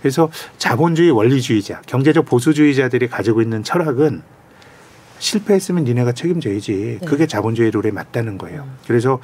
그래서 0.00 0.30
자본주의 0.58 1.10
원리주의자, 1.10 1.82
경제적 1.86 2.24
보수주의자들이 2.26 3.08
가지고 3.08 3.42
있는 3.42 3.62
철학은 3.62 4.22
실패했으면 5.18 5.84
니네가 5.84 6.12
책임져야지. 6.12 6.98
네. 7.00 7.06
그게 7.06 7.26
자본주의 7.26 7.70
룰에 7.70 7.92
맞다는 7.92 8.38
거예요. 8.38 8.66
그래서 8.88 9.20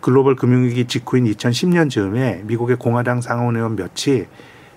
글로벌 0.00 0.36
금융위기 0.36 0.86
직후인 0.86 1.24
2010년 1.24 1.90
즈음에 1.90 2.42
미국의 2.44 2.76
공화당 2.76 3.20
상원의원 3.20 3.74
몇이 3.74 4.26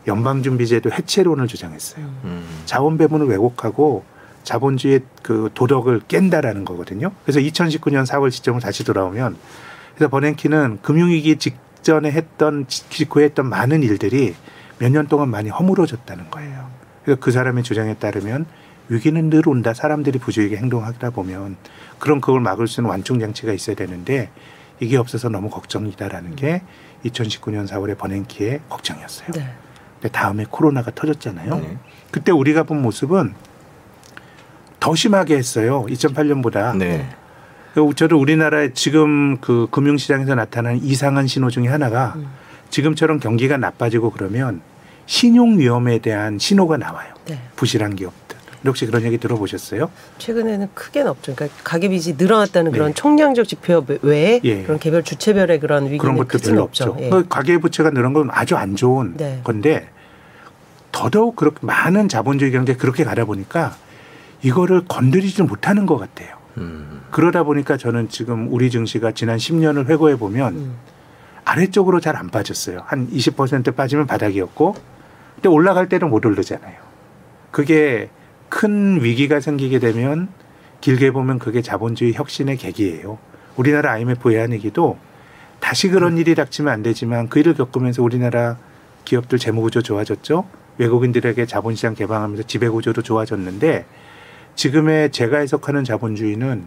연방준비제도 0.08 0.92
해체론을 0.92 1.48
주장했어요. 1.48 2.06
음, 2.24 2.46
자원 2.66 2.98
배분을 2.98 3.28
왜곡하고 3.28 4.04
자본주의 4.44 5.02
그 5.24 5.50
도덕을 5.54 6.02
깬다라는 6.08 6.66
거거든요. 6.66 7.12
그래서 7.24 7.40
2019년 7.40 8.06
4월 8.06 8.32
시점으로 8.32 8.62
다시 8.62 8.84
돌아오면 8.84 9.38
그래서 9.96 10.10
버냉키는 10.10 10.80
금융위기 10.84 11.38
직전에 11.38 12.12
했던 12.12 12.66
직후에 12.68 13.26
했던 13.26 13.48
많은 13.50 13.82
일들이 13.84 14.36
몇 14.78 14.90
년 14.92 15.08
동안 15.08 15.30
많이 15.30 15.50
허물어졌다는 15.50 16.30
거예요. 16.30 16.70
그래서 17.04 17.20
그 17.20 17.32
사람의 17.32 17.64
주장에 17.64 17.96
따르면 17.96 18.46
위기는 18.90 19.30
늘 19.32 19.48
온다. 19.48 19.74
사람들이 19.74 20.20
부주의하게 20.20 20.58
행동하다 20.58 21.10
보면 21.12 21.56
그럼 21.98 22.22
그걸 22.22 22.42
막을 22.42 22.68
수 22.68 22.82
있는 22.82 22.90
완충 22.92 23.20
장치가 23.20 23.52
있어야 23.54 23.76
되는데 23.76 24.30
이게 24.80 24.98
없어서 24.98 25.30
너무 25.30 25.50
걱정이다라는 25.50 26.36
게 26.36 26.62
2019년 27.06 27.68
4월의 27.68 27.98
버냉키의 27.98 28.60
걱정이었어요. 28.70 29.32
네. 29.32 29.54
근데 30.06 30.10
다음에 30.12 30.46
코로나가 30.48 30.92
터졌잖아요. 30.94 31.56
네. 31.56 31.78
그때 32.12 32.32
우리가 32.32 32.62
본 32.64 32.84
모습은 32.84 33.34
더 34.80 34.94
심하게 34.94 35.36
했어요. 35.36 35.84
2008년보다. 35.90 36.78
네. 36.78 37.10
저도 37.96 38.20
우리나라의 38.20 38.76
지금 38.76 39.38
그 39.38 39.68
금융시장에서 39.72 40.36
나타나는 40.36 40.84
이상한 40.84 41.26
신호 41.26 41.50
중에 41.50 41.68
하나가 41.68 42.14
음. 42.18 42.28
지금처럼 42.70 43.20
경기가 43.20 43.58
나빠지고 43.58 44.12
그러면 44.12 44.62
신용 45.08 45.58
위험에 45.58 45.98
대한 45.98 46.38
신호가 46.38 46.78
나와요. 46.78 47.12
네. 47.26 47.40
부실한 47.56 47.96
기업들. 47.96 48.38
혹시 48.64 48.86
그런 48.86 49.04
얘기 49.04 49.18
들어보셨어요? 49.18 49.90
최근에는 50.18 50.70
크게는 50.74 51.10
없죠. 51.10 51.36
그러니까 51.36 51.56
가계 51.64 51.90
빚이 51.90 52.16
늘어났다는 52.18 52.72
그런 52.72 52.90
네. 52.90 52.94
총량적 52.94 53.48
지표 53.48 53.86
외에 54.02 54.40
예. 54.44 54.64
그런 54.64 54.80
개별 54.80 55.04
주체별의 55.04 55.60
그런 55.60 55.86
위기는 55.86 56.00
그런 56.00 56.18
것도 56.18 56.40
별로 56.40 56.64
없죠. 56.64 56.92
없죠. 56.92 57.04
예. 57.04 57.10
그 57.10 57.28
가계 57.28 57.60
부채가 57.60 57.92
늘은 57.92 58.14
건 58.14 58.30
아주 58.32 58.56
안 58.56 58.76
좋은 58.76 59.18
네. 59.18 59.42
건데 59.44 59.90
더더욱 60.96 61.36
그렇게 61.36 61.58
많은 61.62 62.08
자본주의 62.08 62.54
경제 62.54 62.74
그렇게 62.74 63.04
가다 63.04 63.26
보니까 63.26 63.76
이거를 64.42 64.86
건드리지 64.88 65.44
못하는 65.44 65.86
것 65.86 65.98
같아요. 65.98 66.38
음, 66.58 67.02
그러다 67.12 67.44
보니까 67.44 67.76
저는 67.76 68.08
지금 68.08 68.48
우리 68.50 68.72
증시가 68.72 69.12
지난 69.12 69.36
10년을 69.36 69.88
회고해 69.88 70.16
보면 70.16 70.56
음. 70.56 70.76
아래쪽으로 71.44 72.00
잘 72.00 72.16
안 72.16 72.30
빠졌어요. 72.30 72.84
한 72.86 73.10
20% 73.12 73.76
빠지면 73.76 74.08
바닥이었고, 74.08 74.76
근데 75.36 75.50
올라갈 75.50 75.90
때는 75.90 76.10
못 76.10 76.26
오르잖아요. 76.26 76.78
그게 77.52 78.10
큰 78.48 79.04
위기가 79.04 79.42
생기게 79.42 79.80
되면 79.80 80.30
길게 80.80 81.12
보면 81.12 81.40
그게 81.40 81.62
자본주의 81.62 82.14
혁신의 82.14 82.56
계기예요. 82.56 83.18
우리나라 83.58 83.92
IMF 83.92 84.30
외환위기도 84.30 84.98
다시 85.60 85.90
그런 85.90 86.18
일이 86.18 86.36
닥치면 86.36 86.72
안 86.72 86.84
되지만 86.84 87.28
그 87.28 87.40
일을 87.40 87.54
겪으면서 87.54 88.02
우리나라 88.02 88.58
기업들 89.04 89.40
재무구조 89.40 89.82
좋아졌죠. 89.82 90.46
외국인들에게 90.78 91.46
자본시장 91.46 91.96
개방하면서 91.96 92.44
지배구조도 92.44 93.02
좋아졌는데 93.02 93.86
지금의 94.56 95.12
제가 95.12 95.38
해석하는 95.40 95.84
자본주의는 95.84 96.64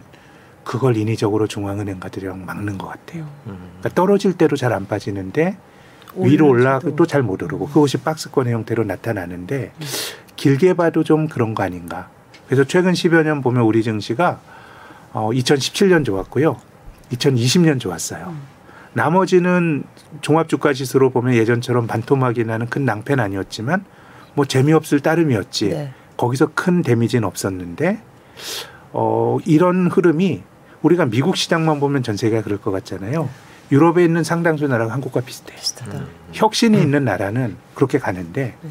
그걸 0.65 0.97
인위적으로 0.97 1.47
중앙은행가들이랑 1.47 2.45
막는 2.45 2.77
것 2.79 2.89
같아요. 2.89 3.27
음. 3.47 3.57
그러니까 3.79 3.89
떨어질 3.95 4.35
대로 4.35 4.57
잘 4.57 4.73
안 4.73 4.87
빠지는데 4.87 5.57
위로 6.17 6.49
올라지도. 6.49 6.89
올라도 6.89 7.07
잘못 7.07 7.43
오르고 7.43 7.69
그것이 7.69 7.99
박스권의 7.99 8.53
형태로 8.53 8.85
나타나는데 8.85 9.73
길게 10.37 10.75
봐도 10.75 11.05
좀 11.05 11.29
그런 11.29 11.55
거 11.55 11.63
아닌가. 11.63 12.09
그래서 12.47 12.65
최근 12.65 12.93
10여 12.93 13.25
년 13.25 13.41
보면 13.41 13.63
우리 13.63 13.83
증시가 13.83 14.41
어, 15.13 15.31
2017년 15.33 16.05
좋았고요. 16.05 16.57
2020년 17.13 17.81
좋았어요. 17.81 18.35
나머지는 18.93 19.85
종합주가 20.21 20.73
지수로 20.73 21.11
보면 21.11 21.35
예전처럼 21.35 21.87
반토막이 21.87 22.45
나는 22.45 22.67
큰 22.67 22.85
낭패는 22.85 23.23
아니었지만 23.23 23.85
뭐 24.39 24.45
재미없을 24.45 25.01
따름이었지. 25.01 25.69
네. 25.71 25.93
거기서 26.17 26.53
큰 26.55 26.83
데미지는 26.83 27.27
없었는데 27.27 28.01
어, 28.93 29.39
이런 29.45 29.89
흐름이 29.89 30.45
우리가 30.83 31.07
미국 31.07 31.37
시장만 31.37 31.81
보면 31.81 32.05
전 32.05 32.17
세계가 32.17 32.45
그럴 32.45 32.61
것 32.61 32.71
같잖아요. 32.71 33.29
유럽에 33.73 34.05
있는 34.05 34.23
상당수 34.23 34.69
나라가 34.69 34.93
한국과 34.93 35.23
비슷해. 35.23 35.57
비슷하다. 35.57 35.99
음. 35.99 36.07
혁신이 36.35 36.81
있는 36.81 37.05
나라는 37.05 37.57
그렇게 37.75 37.99
가는데 37.99 38.55
음. 38.63 38.71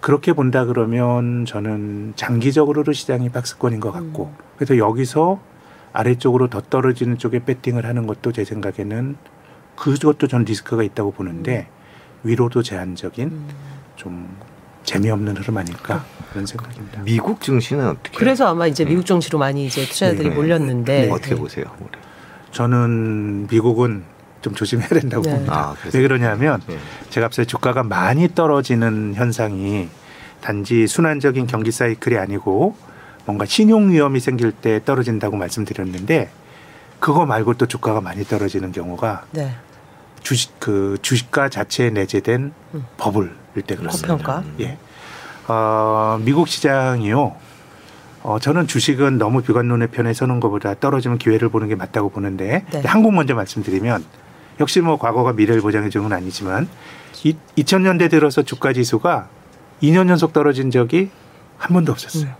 그렇게 0.00 0.34
본다 0.34 0.66
그러면 0.66 1.46
저는 1.46 2.12
장기적으로도 2.16 2.92
시장이 2.92 3.30
박스권인 3.30 3.80
것 3.80 3.92
같고 3.92 4.26
음. 4.26 4.44
그래서 4.56 4.76
여기서 4.76 5.40
아래쪽으로 5.94 6.48
더 6.48 6.60
떨어지는 6.60 7.16
쪽에 7.16 7.42
배팅을 7.42 7.86
하는 7.86 8.06
것도 8.06 8.32
제 8.32 8.44
생각에는 8.44 9.16
그것도 9.76 10.26
전 10.28 10.44
리스크가 10.44 10.82
있다고 10.82 11.12
보는데 11.12 11.68
위로도 12.22 12.62
제한적인 12.62 13.28
음. 13.28 13.48
좀 13.96 14.28
재미없는 14.86 15.36
흐름 15.36 15.58
아닐까 15.58 16.04
그런 16.30 16.46
생각입니다. 16.46 17.02
미국 17.02 17.40
증시는 17.42 17.88
어떻게? 17.88 18.16
그래서 18.16 18.48
아마 18.48 18.66
이제 18.66 18.84
미국 18.84 19.04
정시로 19.04 19.38
많이 19.38 19.66
이제 19.66 19.84
투자자들이 19.84 20.30
네. 20.30 20.34
몰렸는데 20.34 21.06
네. 21.06 21.10
어떻게 21.10 21.34
네. 21.34 21.40
보세요? 21.40 21.64
올해? 21.80 21.90
저는 22.52 23.48
미국은 23.48 24.04
좀 24.40 24.54
조심해야 24.54 24.88
된다고 24.88 25.22
네. 25.24 25.32
봅니다. 25.32 25.54
아, 25.54 25.74
왜 25.92 26.00
그러냐면 26.02 26.62
네. 26.66 26.78
제가 27.10 27.26
앞서 27.26 27.44
주가가 27.44 27.82
많이 27.82 28.34
떨어지는 28.34 29.14
현상이 29.14 29.88
단지 30.40 30.86
순환적인 30.86 31.48
경기 31.48 31.72
사이클이 31.72 32.16
아니고 32.16 32.76
뭔가 33.24 33.44
신용 33.44 33.90
위험이 33.90 34.20
생길 34.20 34.52
때 34.52 34.80
떨어진다고 34.84 35.36
말씀드렸는데 35.36 36.30
그거 37.00 37.26
말고 37.26 37.54
또 37.54 37.66
주가가 37.66 38.00
많이 38.00 38.24
떨어지는 38.24 38.72
경우가 38.72 39.24
네. 39.32 39.56
주식 40.22 40.58
그 40.60 40.96
주식가 41.02 41.48
자체에 41.48 41.90
내재된 41.90 42.52
음. 42.74 42.84
버블일 42.96 43.62
때 43.66 43.74
그렇습니다. 43.74 44.16
고평가. 44.16 44.44
예. 44.60 44.78
어, 45.48 46.18
미국 46.22 46.48
시장이요. 46.48 47.34
어, 48.22 48.38
저는 48.40 48.66
주식은 48.66 49.18
너무 49.18 49.42
비관론의 49.42 49.88
편에 49.88 50.12
서는 50.12 50.40
것보다 50.40 50.74
떨어지면 50.74 51.18
기회를 51.18 51.48
보는 51.48 51.68
게 51.68 51.76
맞다고 51.76 52.08
보는데 52.10 52.64
네. 52.72 52.82
한국 52.84 53.14
먼저 53.14 53.34
말씀드리면 53.34 54.04
역시 54.58 54.80
뭐 54.80 54.98
과거가 54.98 55.34
미래를 55.34 55.60
보장해 55.60 55.90
주는 55.90 56.08
건 56.08 56.16
아니지만 56.16 56.68
이, 57.22 57.36
2000년대 57.56 58.10
들어서 58.10 58.42
주가 58.42 58.72
지수가 58.72 59.28
2년 59.82 60.08
연속 60.08 60.32
떨어진 60.32 60.70
적이 60.70 61.10
한 61.58 61.72
번도 61.74 61.92
없었어요. 61.92 62.32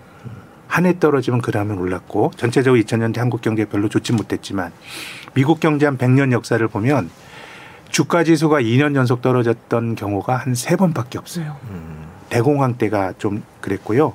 한해 0.66 0.98
떨어지면 0.98 1.40
그 1.42 1.52
다음엔 1.52 1.78
올랐고 1.78 2.32
전체적으로 2.36 2.82
2000년대 2.82 3.18
한국 3.18 3.40
경제 3.40 3.64
별로 3.64 3.88
좋지 3.88 4.12
못했지만 4.12 4.72
미국 5.34 5.60
경제 5.60 5.86
한 5.86 5.96
100년 5.96 6.32
역사를 6.32 6.66
보면 6.66 7.10
주가 7.90 8.24
지수가 8.24 8.60
2년 8.62 8.96
연속 8.96 9.22
떨어졌던 9.22 9.94
경우가 9.94 10.34
한 10.36 10.54
세 10.54 10.74
번밖에 10.74 11.18
없어요. 11.18 11.56
대공황 12.36 12.74
때가 12.76 13.14
좀 13.16 13.42
그랬고요. 13.62 14.12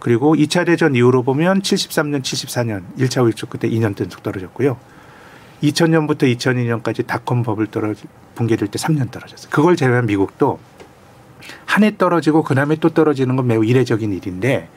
그리고 0.00 0.34
2차 0.34 0.66
대전 0.66 0.96
이후로 0.96 1.22
보면 1.22 1.62
73년, 1.62 2.20
74년 2.20 2.82
1차 2.98 3.22
오일쇼 3.22 3.46
그때 3.46 3.68
2년 3.70 3.98
연속 4.00 4.24
떨어졌고요. 4.24 4.76
2000년부터 5.62 6.22
2002년까지 6.36 7.06
닷컴 7.06 7.44
버블 7.44 7.68
떨어지 7.68 8.02
붕괴될 8.34 8.66
때 8.66 8.78
3년 8.80 9.12
떨어졌어요. 9.12 9.48
그걸 9.50 9.76
제외한 9.76 10.06
미국도 10.06 10.58
한 11.64 11.84
해 11.84 11.96
떨어지고 11.96 12.42
그다음에 12.42 12.74
또 12.76 12.88
떨어지는 12.88 13.36
건 13.36 13.46
매우 13.46 13.64
이례적인 13.64 14.12
일인데 14.12 14.68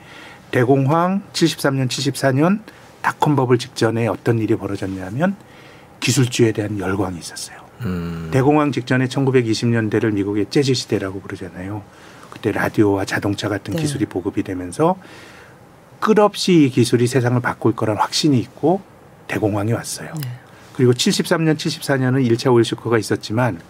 대공황 0.52 1.22
73년, 1.32 1.88
74년 1.88 2.60
닷컴 3.02 3.34
버블 3.34 3.58
직전에 3.58 4.06
어떤 4.06 4.38
일이 4.38 4.54
벌어졌냐면 4.54 5.34
기술주에 5.98 6.52
대한 6.52 6.78
열광이 6.78 7.18
있었어요. 7.18 7.58
음. 7.80 8.28
대공황 8.32 8.70
직전에 8.70 9.06
1920년대를 9.06 10.12
미국의 10.12 10.46
재즈 10.50 10.72
시대라고 10.74 11.20
부르잖아요. 11.20 11.82
그때 12.36 12.52
라디오와 12.52 13.04
자동차 13.04 13.48
같은 13.48 13.74
네. 13.74 13.82
기술이 13.82 14.06
보급이 14.06 14.42
되면서 14.42 14.96
끝없이 16.00 16.64
이 16.64 16.70
기술이 16.70 17.06
세상을 17.06 17.40
바꿀 17.40 17.74
거란 17.74 17.96
확신이 17.96 18.38
있고 18.38 18.82
대공황이 19.26 19.72
왔어요. 19.72 20.12
네. 20.22 20.28
그리고 20.74 20.92
73년, 20.92 21.56
74년은 21.56 22.30
1차 22.30 22.52
오일 22.52 22.64
쇼크가 22.64 22.98
있었지만 22.98 23.60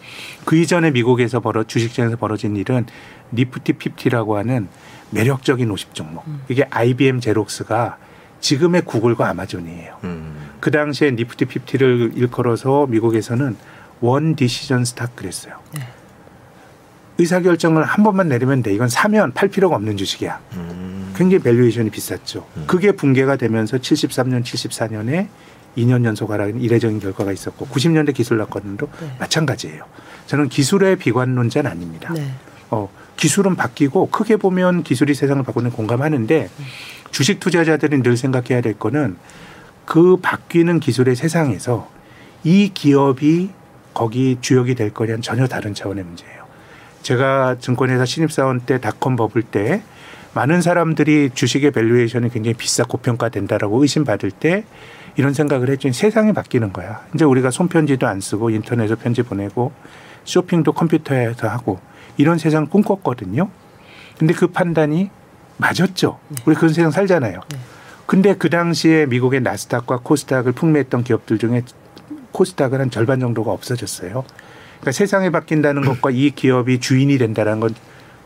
그 0.44 0.56
이전에 0.56 0.90
미국에서 0.90 1.38
벌어 1.38 1.62
주식시장에서 1.62 2.16
벌어진 2.16 2.56
일은 2.56 2.84
Nifty 3.32 3.74
50라고 3.74 4.34
하는 4.34 4.68
매력적인 5.10 5.70
50 5.70 5.94
종목. 5.94 6.26
음. 6.26 6.42
이게 6.48 6.66
IBM 6.68 7.20
제록스가 7.20 7.98
지금의 8.40 8.82
구글과 8.82 9.28
아마존이에요. 9.28 9.98
음. 10.02 10.50
그 10.58 10.72
당시에 10.72 11.12
Nifty 11.12 11.44
50를 11.44 12.16
일컬어서 12.16 12.86
미국에서는 12.88 13.56
one 14.00 14.34
decision 14.34 14.84
stock 14.84 15.14
그랬어요. 15.14 15.60
네. 15.72 15.86
의사결정을 17.18 17.84
한 17.84 18.04
번만 18.04 18.28
내리면 18.28 18.62
돼. 18.62 18.72
이건 18.74 18.88
사면 18.88 19.32
팔 19.32 19.48
필요가 19.48 19.76
없는 19.76 19.96
주식이야. 19.96 20.40
음. 20.54 21.12
굉장히 21.16 21.42
valuation이 21.42 21.90
비쌌죠. 21.90 22.46
음. 22.56 22.64
그게 22.66 22.92
붕괴가 22.92 23.36
되면서 23.36 23.78
73년, 23.78 24.42
74년에 24.44 25.28
2년 25.76 26.04
연속 26.04 26.30
하락은 26.30 26.60
이례적인 26.60 27.00
결과가 27.00 27.32
있었고 27.32 27.66
90년대 27.66 28.14
기술 28.14 28.38
낙관도 28.38 28.88
네. 29.00 29.16
마찬가지예요. 29.18 29.84
저는 30.26 30.48
기술의 30.48 30.96
비관론자는 30.96 31.70
아닙니다. 31.70 32.12
네. 32.12 32.32
어, 32.70 32.90
기술은 33.16 33.56
바뀌고 33.56 34.10
크게 34.10 34.36
보면 34.36 34.82
기술이 34.82 35.14
세상을 35.14 35.42
바꾸는 35.42 35.70
공감하는데 35.70 36.50
주식 37.10 37.40
투자자들이 37.40 38.02
늘 38.02 38.16
생각해야 38.16 38.60
될 38.60 38.78
거는 38.78 39.16
그 39.84 40.16
바뀌는 40.20 40.80
기술의 40.80 41.16
세상에서 41.16 41.88
이 42.44 42.70
기업이 42.74 43.50
거기 43.94 44.36
주역이 44.40 44.74
될 44.74 44.92
거냐는 44.92 45.22
전혀 45.22 45.46
다른 45.46 45.72
차원의 45.72 46.04
문제예요. 46.04 46.45
제가 47.07 47.59
증권회사 47.61 48.04
신입사원 48.04 48.59
때 48.59 48.80
dot-com 48.80 49.14
bubble 49.14 49.42
때 49.42 49.80
많은 50.34 50.61
사람들이 50.61 51.30
주식의 51.32 51.70
valuation이 51.70 52.30
굉장히 52.30 52.54
비싸 52.54 52.82
고평가된다라고 52.82 53.80
의심받을 53.80 54.32
때 54.32 54.64
이런 55.14 55.32
생각을 55.32 55.70
했죠. 55.70 55.92
세상이 55.92 56.32
바뀌는 56.32 56.72
거야. 56.72 57.07
이제 57.14 57.24
우리가 57.24 57.52
손편지도 57.52 58.09
안 58.09 58.20
쓰고 58.20 58.50
인터넷으로 58.50 58.98
편지 58.98 59.22
보내고 59.22 59.70
쇼핑도 60.24 60.72
컴퓨터에서 60.72 61.46
하고 61.46 61.78
이런 62.16 62.38
세상 62.38 62.66
꿈꿨거든요. 62.66 63.50
근데 64.18 64.34
그 64.34 64.48
판단이 64.48 65.09
맞았죠. 65.59 66.18
우리 66.44 66.57
그런 66.57 66.74
세상 66.74 66.90
살잖아요. 66.90 67.40
네. 67.48 67.59
근데 68.07 68.34
그 68.34 68.50
당시에 68.50 69.07
미국의 69.07 69.42
나스닥과 69.42 70.00
코스닥을 70.02 70.50
풍미했던 70.50 71.04
기업들 71.04 71.38
중에 71.38 71.62
코스닥은 72.32 72.80
한 72.80 72.90
절반 72.90 73.20
정도가 73.20 73.52
없어졌어요. 73.52 74.24
그러니까 74.80 74.92
세상이 74.92 75.30
바뀐다는 75.30 75.82
것과 75.82 76.10
이 76.10 76.30
기업이 76.30 76.80
주인이 76.80 77.16
된다는 77.18 77.60
건 77.60 77.74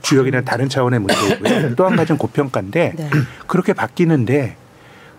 주역이나 0.02 0.42
다른 0.42 0.68
차원의 0.68 1.00
문제이고요. 1.00 1.74
또 1.76 1.84
한 1.86 1.96
가지는 1.96 2.18
고평가인데 2.18 2.94
네. 2.96 3.10
그렇게 3.46 3.72
바뀌는데 3.72 4.56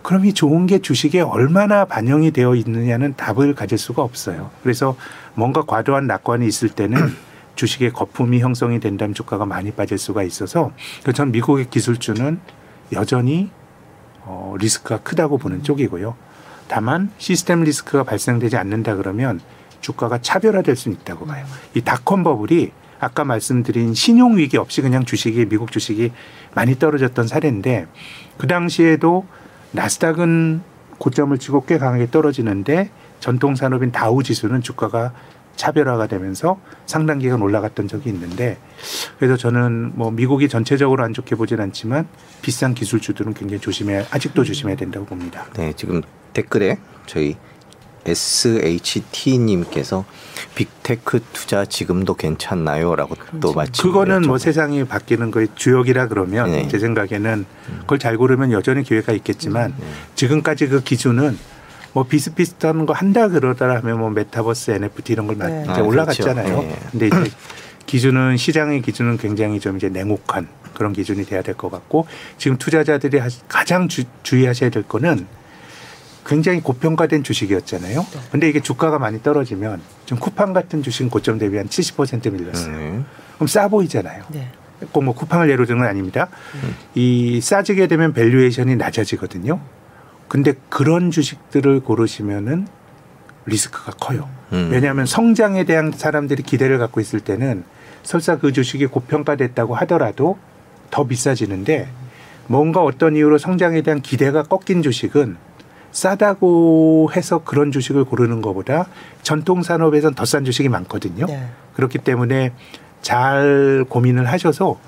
그럼 0.01 0.25
이 0.25 0.34
좋은 0.34 0.65
게 0.65 0.79
주식에 0.79 1.21
얼마나 1.21 1.86
반영이 1.86 2.32
되어 2.32 2.55
있느냐는 2.55 3.13
답을 3.15 3.53
가질 3.53 3.77
수가 3.77 4.01
없어요. 4.01 4.49
그래서 4.63 4.95
뭔가 5.36 5.61
과도한 5.63 6.07
낙관이 6.07 6.47
있을 6.47 6.69
때는 6.69 6.97
주식의 7.55 7.91
거품이 7.93 8.39
형성이 8.39 8.79
된다면 8.79 9.13
주가가 9.13 9.45
많이 9.45 9.71
빠질 9.71 9.97
수가 9.97 10.23
있어서 10.23 10.71
전 11.13 11.32
미국의 11.32 11.69
기술주는 11.69 12.39
여전히 12.93 13.51
어, 14.23 14.55
리스크가 14.59 14.99
크다고 15.01 15.38
보는 15.38 15.63
쪽이고요. 15.63 16.15
다만 16.67 17.11
시스템 17.17 17.63
리스크가 17.63 18.03
발생되지 18.03 18.57
않는다 18.57 18.95
그러면 18.95 19.39
주가가 19.82 20.19
차별화될 20.19 20.75
수는 20.75 20.97
있다고 21.01 21.25
봐요. 21.25 21.45
이 21.73 21.82
닷컴 21.82 22.23
버블이 22.23 22.71
아까 22.99 23.25
말씀드린 23.25 23.93
신용 23.93 24.38
위기 24.38 24.57
없이 24.57 24.82
그냥 24.82 25.05
주식이 25.05 25.45
미국 25.45 25.71
주식이 25.71 26.11
많이 26.53 26.77
떨어졌던 26.77 27.27
사례인데 27.27 27.88
그 28.38 28.47
당시에도 28.47 29.25
나스닥은 29.71 30.61
고점을 30.99 31.36
치고 31.38 31.65
꽤 31.65 31.79
강하게 31.79 32.11
떨어지는데 32.11 32.91
전통 33.19 33.55
산업인 33.55 33.91
다우 33.91 34.21
지수는 34.21 34.61
주가가 34.61 35.13
차별화가 35.55 36.07
되면서 36.07 36.59
상당 36.86 37.19
기간 37.19 37.41
올라갔던 37.41 37.88
적이 37.88 38.09
있는데 38.09 38.57
그래서 39.17 39.36
저는 39.36 39.93
뭐 39.95 40.11
미국이 40.11 40.47
전체적으로 40.47 41.03
안 41.03 41.13
좋게 41.13 41.36
보진 41.36 41.59
않지만 41.59 42.07
비싼 42.41 42.73
기술주들은 42.73 43.34
굉장히 43.34 43.59
조심해 43.59 44.05
아직도 44.11 44.43
조심해야 44.43 44.75
된다고 44.75 45.05
봅니다. 45.05 45.45
네, 45.55 45.73
지금 45.73 46.01
댓글에 46.34 46.77
저희 47.05 47.36
SHT님께서 48.06 50.06
빅테크 50.56 51.20
투자 51.34 51.66
지금도 51.66 52.16
괜찮나요?라고 52.16 53.16
또 53.39 53.54
마치 53.54 53.82
그거는 53.82 54.24
뭐 54.24 54.38
세상이 54.38 54.84
바뀌는 54.86 55.32
거의 55.32 55.47
주역이라 55.56 56.08
그러면 56.08 56.52
네. 56.52 56.68
제 56.68 56.80
생각에는 56.80 57.45
그걸 57.82 57.99
잘 57.99 58.18
고르면 58.18 58.52
여전히 58.52 58.84
기회가 58.84 59.14
있겠지만 59.14 59.74
네. 59.78 59.86
지금까지 60.16 60.68
그 60.68 60.84
기준은 60.84 61.38
뭐 61.93 62.04
비슷비슷한 62.06 62.86
거 62.86 62.93
한다 62.93 63.28
그러더라 63.28 63.78
하면 63.78 63.99
뭐 63.99 64.10
메타버스 64.10 64.72
NFT 64.72 65.14
이런 65.14 65.28
걸 65.28 65.36
마- 65.36 65.47
네. 65.47 65.64
이제 65.70 65.82
아, 65.82 65.84
올라갔잖아요. 65.84 66.45
그렇죠. 66.45 66.62
네. 66.68 66.80
근데 66.91 67.08
이제 67.08 67.32
기준은 67.86 68.38
시장의 68.38 68.82
기준은 68.82 69.18
굉장히 69.18 69.60
좀 69.60 69.78
이제 69.78 69.89
냉혹한 69.89 70.47
그런 70.74 70.93
기준이 70.93 71.26
돼야 71.26 71.41
될 71.41 71.56
것 71.56 71.70
같고 71.70 72.08
지금 72.38 72.58
투자자들이 72.58 73.20
하- 73.20 73.28
가장 73.47 73.88
주, 73.89 74.04
주의하셔야 74.24 74.70
될 74.70 74.84
거는 74.84 75.28
굉장히 76.26 76.61
고평가된 76.61 77.24
주식이었잖아요. 77.24 77.99
네. 78.01 78.19
근데 78.32 78.49
이게 78.49 78.61
주가가 78.61 78.99
많이 78.99 79.22
떨어지면 79.22 79.82
좀 80.05 80.19
쿠팡 80.19 80.53
같은 80.53 80.84
주식은 80.84 81.09
고점 81.09 81.39
대비 81.39 81.57
한 81.57 81.67
70% 81.67 82.32
밀렸어요. 82.32 82.78
네. 82.78 83.03
그럼 83.36 83.47
싸 83.47 83.67
보이잖아요. 83.67 84.24
네. 84.30 84.47
꼭뭐 84.91 85.13
쿠팡을 85.13 85.49
예로 85.49 85.65
드는 85.65 85.80
건 85.80 85.88
아닙니다. 85.88 86.28
음. 86.55 86.76
이 86.95 87.39
싸지게 87.41 87.88
되면 87.88 88.13
valuation이 88.14 88.76
낮아지거든요. 88.76 89.59
근데 90.28 90.53
그런 90.69 91.11
주식들을 91.11 91.82
고르시면은 91.82 92.67
리스크가 93.45 93.91
커요. 93.93 94.30
음. 94.53 94.69
왜냐하면 94.72 95.05
성장에 95.05 95.65
대한 95.65 95.91
사람들이 95.91 96.43
기대를 96.43 96.78
갖고 96.78 96.99
있을 96.99 97.19
때는 97.19 97.63
설사 98.03 98.38
그 98.38 98.51
주식이 98.51 98.88
고평가됐다고 98.88 99.76
하더라도 99.76 100.38
더 100.89 101.05
비싸지는데 101.05 101.89
뭔가 102.47 102.82
어떤 102.82 103.15
이유로 103.15 103.38
성장에 103.38 103.82
대한 103.82 104.01
기대가 104.01 104.43
꺾인 104.43 104.82
주식은 104.82 105.38
싸다고 105.92 107.12
해서 107.16 107.42
그런 107.44 107.72
주식을 107.72 108.06
고르는 108.06 108.42
것보다 108.42 108.88
전통 109.22 109.62
산업에선 109.64 110.14
더 110.16 110.26
싼 110.26 110.46
주식이 110.46 110.70
많거든요. 110.70 111.26
네. 111.26 111.48
그렇기 111.76 111.98
때문에 112.00 112.54
잘 113.02 113.86
고민을 113.89 114.28
하셔서 114.28 114.80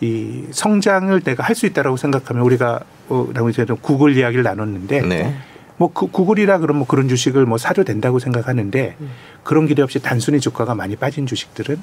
이 0.00 0.44
성장을 0.50 1.18
내가 1.22 1.42
할 1.42 1.54
수 1.56 1.66
있다라고 1.66 1.96
생각하면 1.96 2.42
우리가 2.44 2.80
어, 3.08 3.28
라고 3.32 3.48
이제 3.48 3.64
좀 3.64 3.76
구글 3.80 4.16
이야기를 4.16 4.44
나눴는데 4.44 5.00
네. 5.02 5.34
뭐 5.78 5.90
그 5.92 6.06
구글이라 6.10 6.58
그러면 6.58 6.78
뭐 6.80 6.86
그런 6.86 7.08
주식을 7.08 7.44
뭐 7.46 7.58
사도 7.58 7.84
된다고 7.84 8.18
생각하는데 8.18 8.96
음. 9.00 9.10
그런 9.42 9.66
기대 9.66 9.82
없이 9.82 10.00
단순히 10.00 10.40
주가가 10.40 10.74
많이 10.74 10.96
빠진 10.96 11.26
주식들은 11.26 11.80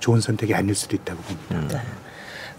좋은 0.00 0.20
선택이 0.20 0.54
아닐 0.54 0.74
수도 0.74 0.94
있다고 0.96 1.20
봅니다. 1.22 1.78
음. 1.78 2.03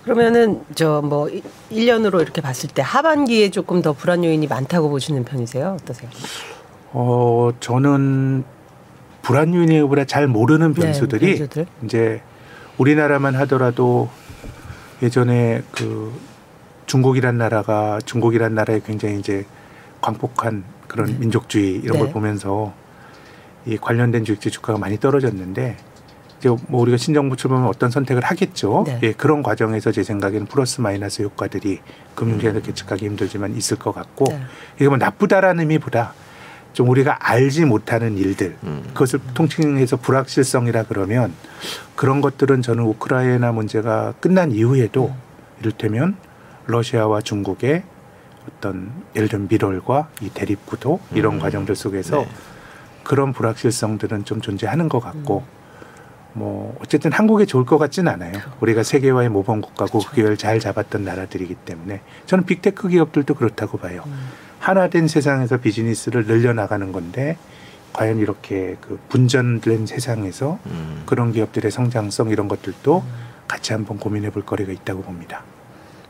네. 0.06 0.14
그러면은 0.14 0.64
저뭐 0.76 1.30
1년으로 1.72 2.22
이렇게 2.22 2.41
봤을 2.41 2.70
때 2.70 2.82
하반기에 2.82 3.49
조금 3.49 3.82
더 3.82 3.93
불안 3.93 4.24
요인이 4.24 4.45
많다고 4.47 4.89
보시는 4.89 5.26
편이세요? 5.26 5.78
어떠세요? 5.82 6.10
어 6.91 7.49
저는 7.60 8.43
불안 9.24 9.53
요인보다 9.53 10.06
잘 10.06 10.28
모르는 10.28 10.74
변수들이 10.74 11.26
네, 11.26 11.38
변수들. 11.39 11.66
이제 11.84 12.22
우리나라만 12.78 13.36
하더라도 13.36 14.10
예전에 15.01 15.64
그 15.72 16.14
중국이란 16.86 17.38
나라가 17.38 17.99
중국이란 18.06 18.53
나라에 18.53 18.82
굉장히 18.86 19.20
이제 19.20 19.45
광폭한 20.01 20.64
그런 20.88 21.08
네. 21.08 21.18
민족주의 21.18 21.74
이런 21.74 21.93
네. 21.93 21.99
걸 21.99 22.12
보면서 22.12 22.74
이 23.66 23.78
관련된 23.78 24.24
주식지 24.24 24.51
주가가 24.51 24.78
많이 24.78 24.99
떨어졌는데 24.99 25.76
이제 26.45 26.55
뭐 26.67 26.81
우리가 26.81 26.97
신정부 26.97 27.35
출범하면 27.35 27.67
어떤 27.67 27.89
선택을 27.89 28.23
하겠죠. 28.23 28.83
네. 28.85 28.99
예, 29.01 29.11
그런 29.13 29.41
과정에서 29.41 29.91
제 29.91 30.03
생각에는 30.03 30.45
플러스 30.45 30.79
마이너스 30.79 31.23
효과들이 31.23 31.79
금융시장에서 32.13 32.67
예측하기 32.67 33.05
힘들지만 33.05 33.55
있을 33.55 33.77
것 33.79 33.93
같고 33.93 34.25
네. 34.29 34.39
이게 34.75 34.87
뭐 34.87 34.97
나쁘다라는 34.97 35.61
의미보다 35.61 36.13
좀 36.73 36.89
우리가 36.89 37.17
알지 37.19 37.65
못하는 37.65 38.17
일들 38.17 38.57
음. 38.63 38.83
그것을 38.93 39.19
통칭해서 39.33 39.97
불확실성이라 39.97 40.83
그러면 40.83 41.33
그런 41.95 42.21
것들은 42.21 42.61
저는 42.61 42.83
우크라이나 42.83 43.51
문제가 43.51 44.13
끝난 44.19 44.51
이후에도 44.51 45.15
이를테면 45.61 46.15
러시아와 46.67 47.21
중국의 47.21 47.83
어떤 48.47 48.91
예를 49.15 49.29
들면 49.29 49.47
밀월과 49.49 50.09
이 50.21 50.29
대립 50.29 50.65
구도 50.67 50.99
이런 51.13 51.35
음. 51.35 51.39
과정들 51.39 51.75
속에서 51.75 52.19
네. 52.19 52.27
그런 53.03 53.33
불확실성들은 53.33 54.25
좀 54.25 54.41
존재하는 54.41 54.89
것 54.89 54.99
같고 54.99 55.43
뭐 56.36 56.77
어쨌든 56.81 57.13
한국에 57.13 57.45
좋을 57.45 57.65
것 57.65 57.77
같지는 57.77 58.11
않아요. 58.11 58.33
우리가 58.59 58.83
세계화의 58.83 59.29
모범 59.29 59.61
국가고 59.61 59.99
그 59.99 60.15
기회를 60.15 60.36
잘 60.36 60.59
잡았던 60.59 61.05
나라들이기 61.05 61.55
때문에 61.55 62.01
저는 62.25 62.45
빅테크 62.45 62.89
기업들도 62.89 63.33
그렇다고 63.33 63.77
봐요. 63.77 64.03
음. 64.05 64.29
하나 64.59 64.89
된 64.89 65.07
세상에서 65.07 65.57
비즈니스를 65.57 66.25
늘려나가는 66.25 66.91
건데 66.91 67.38
과연 67.93 68.19
이렇게 68.19 68.75
그 68.81 68.99
분전된 69.07 69.86
세상에서 69.86 70.59
음. 70.65 71.03
그런 71.05 71.31
기업들의 71.31 71.71
성장성 71.71 72.29
이런 72.29 72.49
것들도 72.49 73.03
같이 73.47 73.71
한번 73.71 73.97
고민해 73.97 74.31
볼 74.31 74.43
거리가 74.45 74.73
있다고 74.73 75.03
봅니다. 75.03 75.43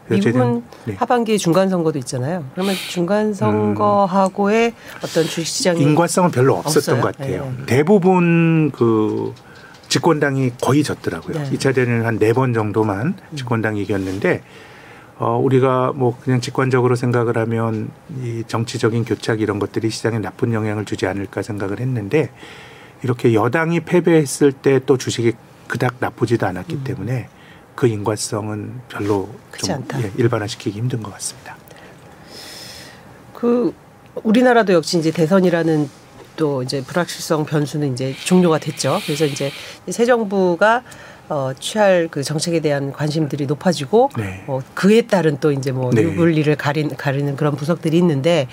미국은 0.09 0.63
네. 0.85 0.95
하반기에 0.95 1.37
중간 1.37 1.69
선거도 1.69 1.99
있잖아요. 1.99 2.45
그러면 2.53 2.75
중간 2.89 3.33
선거하고의 3.33 4.73
어떤 4.97 5.23
주식 5.23 5.45
시장이 5.45 5.81
인과성은 5.81 6.31
별로 6.31 6.55
없었던 6.55 6.97
없어요? 6.97 7.01
것 7.01 7.17
같아요. 7.17 7.53
네. 7.59 7.65
대부분 7.65 8.71
그 8.71 9.33
집권당이 9.95 10.51
거의 10.61 10.83
졌더라고요. 10.83 11.37
네. 11.39 11.49
이 11.53 11.57
2차 11.57 11.73
대회는 11.73 12.05
한 12.05 12.17
네 12.19 12.33
번 12.33 12.53
정도만 12.53 13.15
집권당이 13.35 13.81
이겼는데 13.83 14.41
어, 15.17 15.37
우리가 15.41 15.93
뭐 15.95 16.17
그냥 16.21 16.41
직관적으로 16.41 16.97
생각을 16.97 17.37
하면 17.37 17.89
이 18.21 18.43
정치적인 18.45 19.05
교착 19.05 19.39
이런 19.39 19.57
것들이 19.59 19.89
시장에 19.89 20.19
나쁜 20.19 20.51
영향을 20.51 20.83
주지 20.83 21.07
않을까 21.07 21.41
생각을 21.41 21.79
했는데 21.79 22.29
이렇게 23.03 23.33
여당이 23.33 23.81
패배했을 23.81 24.51
때 24.51 24.79
또 24.85 24.97
주식이 24.97 25.31
그닥 25.69 25.95
나쁘지도 25.99 26.45
않았기 26.45 26.83
때문에 26.83 27.29
그 27.75 27.87
인과성은 27.87 28.81
별로 28.89 29.29
음. 29.31 29.39
좀. 29.57 30.01
예, 30.01 30.11
일반화시키기 30.17 30.77
힘든 30.77 31.01
것 31.03 31.13
같습니다. 31.13 31.55
그 33.33 33.73
우리나라도 34.23 34.73
역시 34.73 34.97
이제 34.99 35.11
대선이라는 35.11 35.89
또 36.35 36.63
이제 36.63 36.81
불확실성 36.81 37.45
변수는 37.45 37.93
이제 37.93 38.13
종료가 38.25 38.59
됐죠. 38.59 38.99
그래서 39.05 39.25
이제 39.25 39.51
새 39.89 40.05
정부가 40.05 40.83
어, 41.27 41.51
취할 41.59 42.07
그 42.09 42.23
정책에 42.23 42.59
대한 42.59 42.91
관심들이 42.91 43.45
높아지고 43.47 44.09
네. 44.17 44.43
어, 44.47 44.61
그에 44.73 45.01
따른 45.01 45.37
또 45.39 45.51
이제 45.51 45.71
뭐 45.71 45.89
네. 45.91 46.03
유불리를 46.03 46.55
가린 46.55 46.95
가리는 46.95 47.35
그런 47.35 47.55
분석들이 47.55 47.97
있는데 47.97 48.47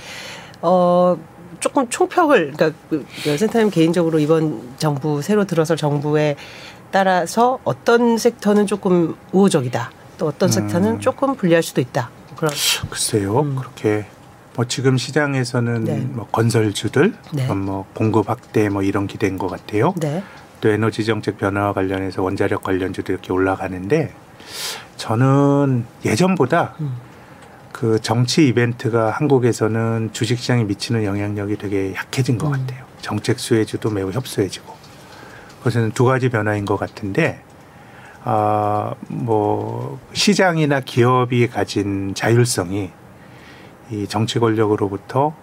어 0.62 1.18
조금 1.60 1.88
총평을 1.88 2.52
그러니까 2.52 2.78
그 2.88 3.04
센터님 3.22 3.70
개인적으로 3.70 4.18
이번 4.18 4.74
정부 4.78 5.22
새로 5.22 5.44
들어설 5.44 5.76
정부에 5.76 6.36
따라서 6.90 7.58
어떤 7.64 8.18
섹터는 8.18 8.66
조금 8.66 9.16
우호적이다. 9.32 9.90
또 10.18 10.26
어떤 10.26 10.48
음. 10.48 10.52
섹터는 10.52 11.00
조금 11.00 11.34
불리할 11.34 11.62
수도 11.62 11.80
있다. 11.80 12.10
그런 12.36 12.52
글쎄요, 12.90 13.40
음. 13.40 13.56
그렇게 13.56 14.06
뭐 14.54 14.66
지금 14.66 14.98
시장에서는 14.98 15.84
네. 15.84 15.98
뭐 15.98 16.26
건설주들, 16.26 17.14
네. 17.32 17.48
어, 17.48 17.54
뭐 17.54 17.86
공급 17.94 18.28
확대 18.28 18.68
뭐 18.68 18.82
이런 18.82 19.06
기대인 19.06 19.38
것 19.38 19.48
같아요. 19.48 19.94
네. 19.98 20.22
또 20.60 20.68
에너지 20.68 21.04
정책 21.04 21.38
변화와 21.38 21.72
관련해서 21.72 22.22
원자력 22.22 22.62
관련주도 22.62 23.12
이렇게 23.12 23.32
올라가는데 23.32 24.14
저는 24.96 25.84
예전보다 26.04 26.74
음. 26.80 26.94
그 27.72 27.98
정치 28.00 28.46
이벤트가 28.46 29.10
한국에서는 29.10 30.10
주식시장에 30.12 30.64
미치는 30.64 31.04
영향력이 31.04 31.56
되게 31.56 31.94
약해진 31.94 32.38
것 32.38 32.48
음. 32.48 32.52
같아요. 32.52 32.84
정책 33.00 33.40
수혜주도 33.40 33.90
매우 33.90 34.12
협소해지고 34.12 34.72
그것은 35.58 35.90
두 35.92 36.04
가지 36.04 36.28
변화인 36.28 36.64
것 36.64 36.76
같은데 36.76 37.42
아, 38.24 38.94
뭐 39.08 39.98
시장이나 40.12 40.80
기업이 40.80 41.48
가진 41.48 42.14
자율성이 42.14 42.90
이 43.92 44.06
정치 44.08 44.38
권력으로부터 44.38 45.34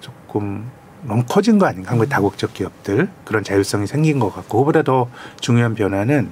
조금 0.00 0.68
너무 1.04 1.24
커진 1.24 1.58
거 1.58 1.66
아닌가? 1.66 1.92
한국의 1.92 2.08
다국적 2.08 2.52
기업들 2.52 3.08
그런 3.24 3.44
자율성이 3.44 3.86
생긴 3.86 4.18
것 4.18 4.34
같고 4.34 4.58
그보다 4.58 4.82
더 4.82 5.08
중요한 5.40 5.74
변화는 5.74 6.30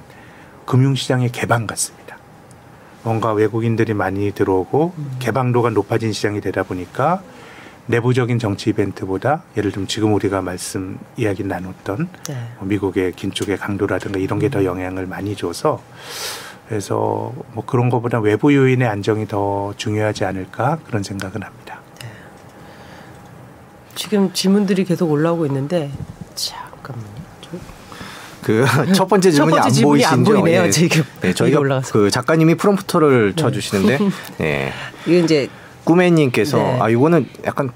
금융시장의 0.65 1.29
개방 1.29 1.65
같습니다. 1.67 2.17
뭔가 3.03 3.31
외국인들이 3.33 3.93
많이 3.93 4.31
들어오고 4.31 4.93
개방도가 5.19 5.69
높아진 5.71 6.11
시장이 6.11 6.41
되다 6.41 6.63
보니까 6.63 7.23
내부적인 7.87 8.37
정치 8.37 8.69
이벤트보다 8.69 9.43
예를 9.57 9.71
들면 9.71 9.87
지금 9.87 10.13
우리가 10.13 10.41
말씀 10.41 10.99
이야기 11.17 11.43
나눴던 11.43 12.09
네. 12.27 12.47
뭐 12.59 12.67
미국의 12.67 13.13
긴축의 13.13 13.57
강도라든가 13.57 14.19
이런 14.19 14.39
게 14.39 14.49
더 14.49 14.63
영향을 14.65 15.07
많이 15.07 15.35
줘서 15.35 15.81
그래서 16.69 17.33
뭐 17.53 17.65
그런 17.65 17.89
것보다 17.89 18.19
외부 18.19 18.53
요인의 18.55 18.87
안정이 18.87 19.27
더 19.27 19.73
중요하지 19.77 20.23
않을까 20.25 20.77
그런 20.85 21.03
생각은 21.03 21.41
합니다. 21.43 21.60
지금 24.01 24.33
질문들이 24.33 24.83
계속 24.83 25.11
올라오고 25.11 25.45
있는데 25.45 25.91
잠깐만요. 26.33 27.05
저- 27.41 27.49
그 28.41 28.65
첫 28.95 29.07
번째 29.07 29.29
질문이 29.29 29.51
번째 29.51 29.67
안 29.67 29.71
질문이 29.71 30.05
안? 30.05 30.23
보이네요, 30.23 30.63
예. 30.63 30.69
지금. 30.71 31.03
네, 31.21 31.35
저희가 31.35 31.59
올라가서. 31.59 31.93
그 31.93 32.09
작가님이 32.09 32.55
프롬프터를 32.55 33.33
쳐주시는데, 33.35 33.99
예. 34.41 34.73
이거 35.05 35.17
이제 35.23 35.49
꾸메님께서 35.83 36.57
네. 36.57 36.77
아 36.81 36.89
이거는 36.89 37.27
약간 37.45 37.69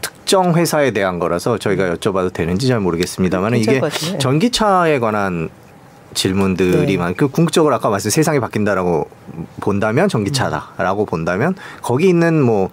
특정 0.00 0.54
회사에 0.56 0.90
대한 0.90 1.20
거라서 1.20 1.56
저희가 1.58 1.94
여쭤봐도 1.94 2.32
되는지 2.32 2.66
잘 2.66 2.80
모르겠습니다만 2.80 3.54
이게. 3.54 3.80
전기차에 4.18 4.98
관한 4.98 5.50
질문들이 6.14 6.84
네. 6.86 6.96
많. 6.96 7.14
그 7.14 7.28
궁극적으로 7.28 7.76
아까 7.76 7.90
말씀 7.90 8.10
세상이 8.10 8.40
바뀐다라고 8.40 9.08
본다면 9.60 10.08
전기차다라고 10.08 11.06
본다면 11.06 11.54
거기 11.80 12.08
있는 12.08 12.42
뭐. 12.42 12.70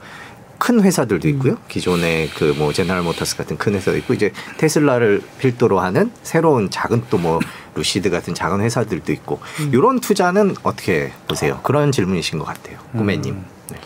큰 0.62 0.80
회사들도 0.82 1.28
음. 1.28 1.34
있고요. 1.34 1.58
기존의 1.68 2.30
그 2.30 2.54
뭐 2.58 2.72
제너럴 2.72 3.02
모터스 3.02 3.36
같은 3.38 3.58
큰 3.58 3.74
회사도 3.74 3.98
있고 3.98 4.14
이제 4.14 4.32
테슬라를 4.58 5.22
필두로 5.40 5.80
하는 5.80 6.12
새로운 6.22 6.70
작은 6.70 7.06
또 7.10 7.18
뭐 7.18 7.40
루시드 7.74 8.10
같은 8.10 8.34
작은 8.36 8.62
회사들도 8.62 9.12
있고 9.14 9.40
음. 9.62 9.72
이런 9.74 10.00
투자는 10.02 10.56
어떻게 10.64 11.12
보세요? 11.28 11.60
그런 11.64 11.92
질문이신 11.92 12.38
것 12.38 12.46
같아요, 12.46 12.78
꾸메님. 12.92 13.34
음. 13.36 13.46
네. 13.72 13.78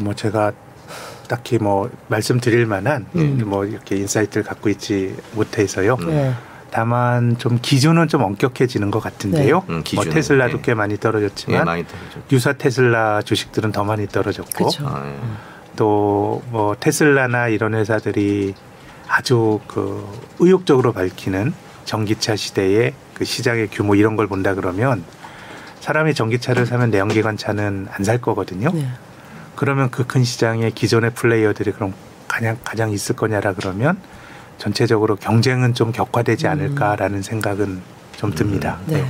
뭐 0.00 0.14
제가 0.14 0.52
딱히 1.28 1.58
뭐 1.58 1.88
말씀드릴 2.08 2.66
만한 2.66 3.06
음. 3.14 3.40
뭐 3.46 3.64
이렇게 3.64 3.96
insight를 3.96 4.42
갖고 4.42 4.68
있지 4.68 5.14
못해서요. 5.32 5.96
음. 6.00 6.06
네. 6.08 6.34
다만 6.72 7.36
좀 7.38 7.58
기준은 7.62 8.08
좀 8.08 8.22
엄격해지는 8.22 8.90
것 8.90 9.00
같은데요. 9.00 9.58
네. 9.60 9.64
음, 9.68 9.74
뭐 9.74 9.82
기준은, 9.82 10.12
테슬라도 10.12 10.56
네. 10.58 10.62
꽤 10.64 10.74
많이 10.74 10.94
예, 10.94 10.96
떨어졌지만 10.98 11.64
많이 11.64 11.84
떨어졌죠. 11.86 12.22
유사 12.32 12.52
테슬라 12.52 13.22
주식들은 13.22 13.72
더 13.72 13.84
많이 13.84 14.06
떨어졌고 14.06 14.64
그쵸. 14.66 14.84
또 15.80 16.42
뭐 16.50 16.76
테슬라나 16.78 17.48
이런 17.48 17.74
회사들이 17.74 18.54
아주 19.08 19.60
그 19.66 20.06
의욕적으로 20.38 20.92
밝히는 20.92 21.52
전기차 21.84 22.36
시대의 22.36 22.92
그 23.14 23.24
시장의 23.24 23.68
규모 23.70 23.94
이런 23.94 24.14
걸 24.16 24.26
본다 24.26 24.54
그러면 24.54 25.04
사람이 25.80 26.12
전기차를 26.14 26.66
사면 26.66 26.90
내연기관 26.90 27.36
차는 27.38 27.88
안 27.90 28.04
살 28.04 28.20
거거든요. 28.20 28.70
네. 28.72 28.86
그러면 29.56 29.90
그 29.90 30.04
큰 30.06 30.22
시장에 30.24 30.70
기존의 30.70 31.12
플레이어들이 31.14 31.72
그럼 31.72 31.94
가장 32.28 32.58
가장 32.64 32.90
있을 32.90 33.16
거냐라 33.16 33.54
그러면 33.54 33.98
전체적으로 34.58 35.16
경쟁은 35.16 35.72
좀 35.74 35.92
격화되지 35.92 36.46
음. 36.46 36.50
않을까라는 36.52 37.22
생각은 37.22 37.80
좀 38.16 38.34
듭니다. 38.34 38.78
네. 38.86 39.04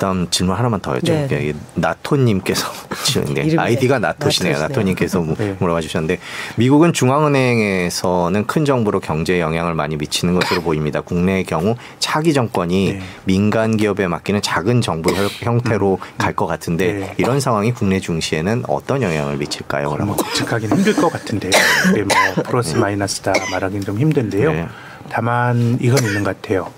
그다음 0.00 0.30
질문 0.30 0.56
하나만 0.56 0.80
더 0.80 0.94
여쭤볼게요. 0.94 1.28
네. 1.28 1.52
나토님께서 1.74 2.66
이름이 3.20 3.58
아이디가 3.58 3.98
나토시네요. 3.98 4.58
나토님께서 4.58 5.20
무- 5.20 5.34
네. 5.36 5.54
물어봐 5.58 5.82
주셨는데 5.82 6.18
미국은 6.56 6.94
중앙은행에서는 6.94 8.46
큰 8.46 8.64
정부로 8.64 8.98
경제에 8.98 9.40
영향을 9.40 9.74
많이 9.74 9.96
미치는 9.96 10.32
것으로 10.40 10.62
보입니다. 10.62 11.02
국내의 11.02 11.44
경우 11.44 11.76
차기 11.98 12.32
정권이 12.32 12.94
네. 12.94 13.00
민간 13.24 13.76
기업에 13.76 14.08
맡기는 14.08 14.40
작은 14.40 14.80
정부 14.80 15.12
형- 15.12 15.28
형태로 15.42 15.98
음. 16.00 16.08
갈것 16.16 16.48
같은데 16.48 16.92
네. 16.94 17.14
이런 17.18 17.38
상황이 17.38 17.70
국내 17.74 18.00
증시에는 18.00 18.64
어떤 18.68 19.02
영향을 19.02 19.36
미칠까요? 19.36 19.88
뭐 19.88 19.96
그러면 19.96 20.16
예측하기는 20.30 20.78
힘들 20.78 20.94
것 20.96 21.12
같은데 21.12 21.50
이게 21.90 22.04
뭐 22.04 22.16
플러스 22.48 22.74
마이너스다 22.78 23.34
말하기는 23.50 23.84
좀 23.84 23.98
힘든데요. 23.98 24.50
네. 24.52 24.66
다만 25.10 25.76
이건 25.78 26.02
있는 26.04 26.24
것 26.24 26.40
같아요. 26.40 26.70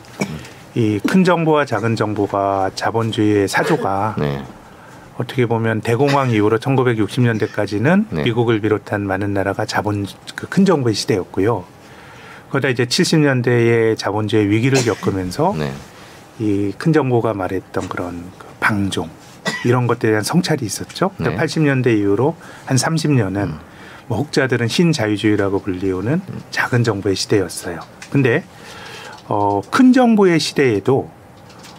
이 0.75 0.99
큰 1.07 1.25
정부와 1.25 1.65
작은 1.67 1.97
정부가 1.97 2.71
자본주의의 2.75 3.49
사조가 3.49 4.17
네. 4.21 4.43
어떻게 5.19 5.45
보면 5.47 5.83
대공황 5.83 6.31
이후로 6.31 6.59
1960년대까지는 6.59 8.07
네. 8.11 8.23
미국을 8.23 8.61
비롯한 8.61 9.07
많은 9.07 9.35
나라가 9.35 9.67
자본 9.67 10.07
그 10.35 10.47
큰 10.49 10.65
정부의 10.65 10.95
시대였고요. 10.95 11.65
그러다 12.51 12.69
이제 12.69 12.85
70년대에 12.85 13.97
자본주의 13.99 14.49
위기를 14.49 14.83
겪으면서 14.85 15.55
네. 15.59 15.73
이큰 16.39 16.93
정부가 16.93 17.35
말했던 17.35 17.89
그런 17.89 18.25
그 18.39 18.47
방종 18.61 19.09
이런 19.65 19.87
것들에 19.87 20.11
대한 20.13 20.23
성찰이 20.25 20.65
있었죠. 20.65 21.11
네. 21.19 21.37
80년대 21.37 21.99
이후로 21.99 22.35
한 22.65 22.77
30년은 22.77 23.37
음. 23.37 23.59
뭐 24.07 24.19
혹자들은 24.19 24.67
신자유주의라고 24.69 25.61
불리우는 25.61 26.21
작은 26.51 26.83
정부의 26.85 27.15
시대였어요. 27.15 27.79
근데 28.11 28.43
어, 29.35 29.63
큰 29.71 29.95
정부의 29.95 30.39
시대에도 30.39 31.09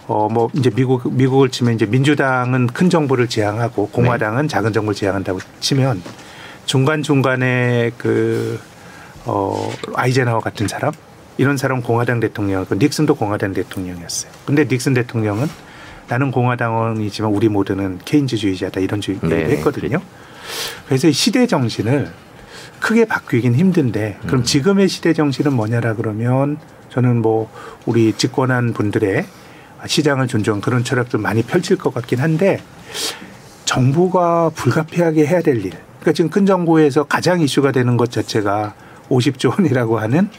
어, 0.07 0.27
뭐 0.27 0.49
이제 0.53 0.71
미국 0.71 1.13
미국을 1.13 1.49
치면 1.49 1.75
이제 1.75 1.85
민주당은 1.85 2.65
큰 2.65 2.89
정부를 2.89 3.29
지향하고 3.29 3.89
공화당은 3.89 4.47
작은 4.47 4.73
정부를 4.73 4.95
지향한다고 4.95 5.37
치면 5.59 6.01
중간 6.65 7.03
중간에 7.03 7.91
그 7.99 8.59
어, 9.25 9.71
아이젠하워 9.93 10.39
같은 10.39 10.67
사람 10.67 10.93
이런 11.37 11.55
사람 11.55 11.83
공화당 11.83 12.19
대통령이고 12.19 12.73
닉슨도 12.73 13.13
공화당 13.13 13.53
대통령이었어요. 13.53 14.31
근데 14.47 14.65
닉슨 14.65 14.95
대통령은 14.95 15.47
나는 16.07 16.31
공화당원이지만 16.31 17.31
우리 17.31 17.49
모두는 17.49 17.99
케인즈주의자다 18.03 18.79
이런 18.79 18.99
주의 18.99 19.19
네, 19.21 19.45
했거든요. 19.51 20.01
그래서 20.87 21.07
이 21.07 21.13
시대 21.13 21.45
정신을 21.45 22.11
크게 22.79 23.05
바뀌긴 23.05 23.53
힘든데 23.53 24.17
그럼 24.25 24.41
음. 24.41 24.43
지금의 24.43 24.87
시대 24.89 25.13
정신은 25.13 25.53
뭐냐라 25.53 25.93
그러면 25.93 26.57
저는 26.93 27.23
뭐 27.23 27.49
우리 27.87 28.13
집권한 28.13 28.73
분들의 28.73 29.25
시장을 29.87 30.27
존중 30.27 30.61
그런 30.61 30.83
철학도 30.83 31.17
많이 31.17 31.41
펼칠 31.41 31.75
것 31.75 31.91
같긴 31.91 32.19
한데 32.19 32.61
정부가 33.65 34.51
불가피하게 34.53 35.25
해야 35.25 35.41
될 35.41 35.57
일. 35.57 35.71
그러니까 35.71 36.11
지금 36.13 36.29
큰 36.29 36.45
정부에서 36.45 37.05
가장 37.05 37.41
이슈가 37.41 37.71
되는 37.71 37.97
것 37.97 38.11
자체가 38.11 38.75
50조 39.09 39.57
원이라고 39.57 39.97
하는 39.97 40.29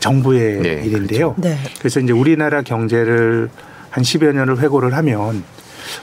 정부의 0.00 0.60
네, 0.60 0.82
일인데요. 0.84 1.34
네. 1.38 1.56
그래서 1.78 2.00
이제 2.00 2.12
우리나라 2.12 2.60
경제를 2.60 3.48
한 3.88 4.04
10여 4.04 4.34
년을 4.34 4.58
회고를 4.58 4.94
하면 4.94 5.42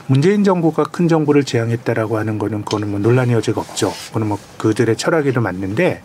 문재인 0.08 0.42
정부가 0.42 0.82
큰 0.84 1.06
정부를 1.06 1.44
지향했다라고 1.44 2.18
하는 2.18 2.38
거는 2.38 2.64
그거는 2.64 2.90
뭐 2.90 2.98
논란의 2.98 3.36
여지가 3.36 3.60
없죠. 3.60 3.92
그거는 4.08 4.26
뭐 4.26 4.38
그들의 4.58 4.96
철학에도 4.96 5.40
맞는데 5.40 6.02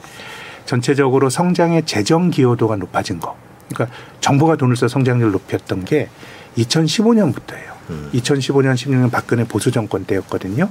전체적으로 0.65 1.31
성장의 1.31 1.85
재정 1.85 2.29
기여도가 2.29 2.75
높아진 2.75 3.19
거. 3.19 3.35
그러니까 3.69 3.95
정부가 4.19 4.55
돈을 4.55 4.75
써 4.75 4.87
성장률을 4.87 5.31
높였던 5.31 5.85
게 5.85 6.09
2015년부터예요. 6.57 7.73
음. 7.89 8.09
2015년 8.13 8.75
16년 8.75 9.11
박근혜 9.11 9.43
보수 9.43 9.71
정권 9.71 10.05
때였거든요. 10.05 10.69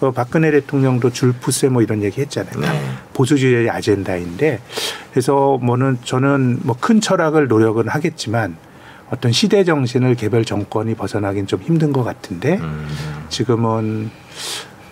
그 0.00 0.10
박근혜 0.10 0.50
대통령도 0.50 1.10
줄푸세 1.10 1.68
뭐 1.68 1.80
이런 1.80 2.02
얘기 2.02 2.20
했잖아요. 2.20 2.60
네. 2.60 2.82
보수주의의 3.14 3.70
아젠다인데 3.70 4.60
그래서 5.12 5.58
뭐는 5.62 5.98
저는 6.04 6.60
뭐 6.64 6.76
큰 6.80 7.00
철학을 7.00 7.46
노력은 7.46 7.88
하겠지만 7.88 8.56
어떤 9.10 9.30
시대 9.30 9.62
정신을 9.62 10.16
개별 10.16 10.44
정권이 10.44 10.94
벗어나긴 10.94 11.46
좀 11.46 11.60
힘든 11.62 11.92
것 11.92 12.02
같은데 12.02 12.58
음. 12.60 12.88
지금은 13.28 14.10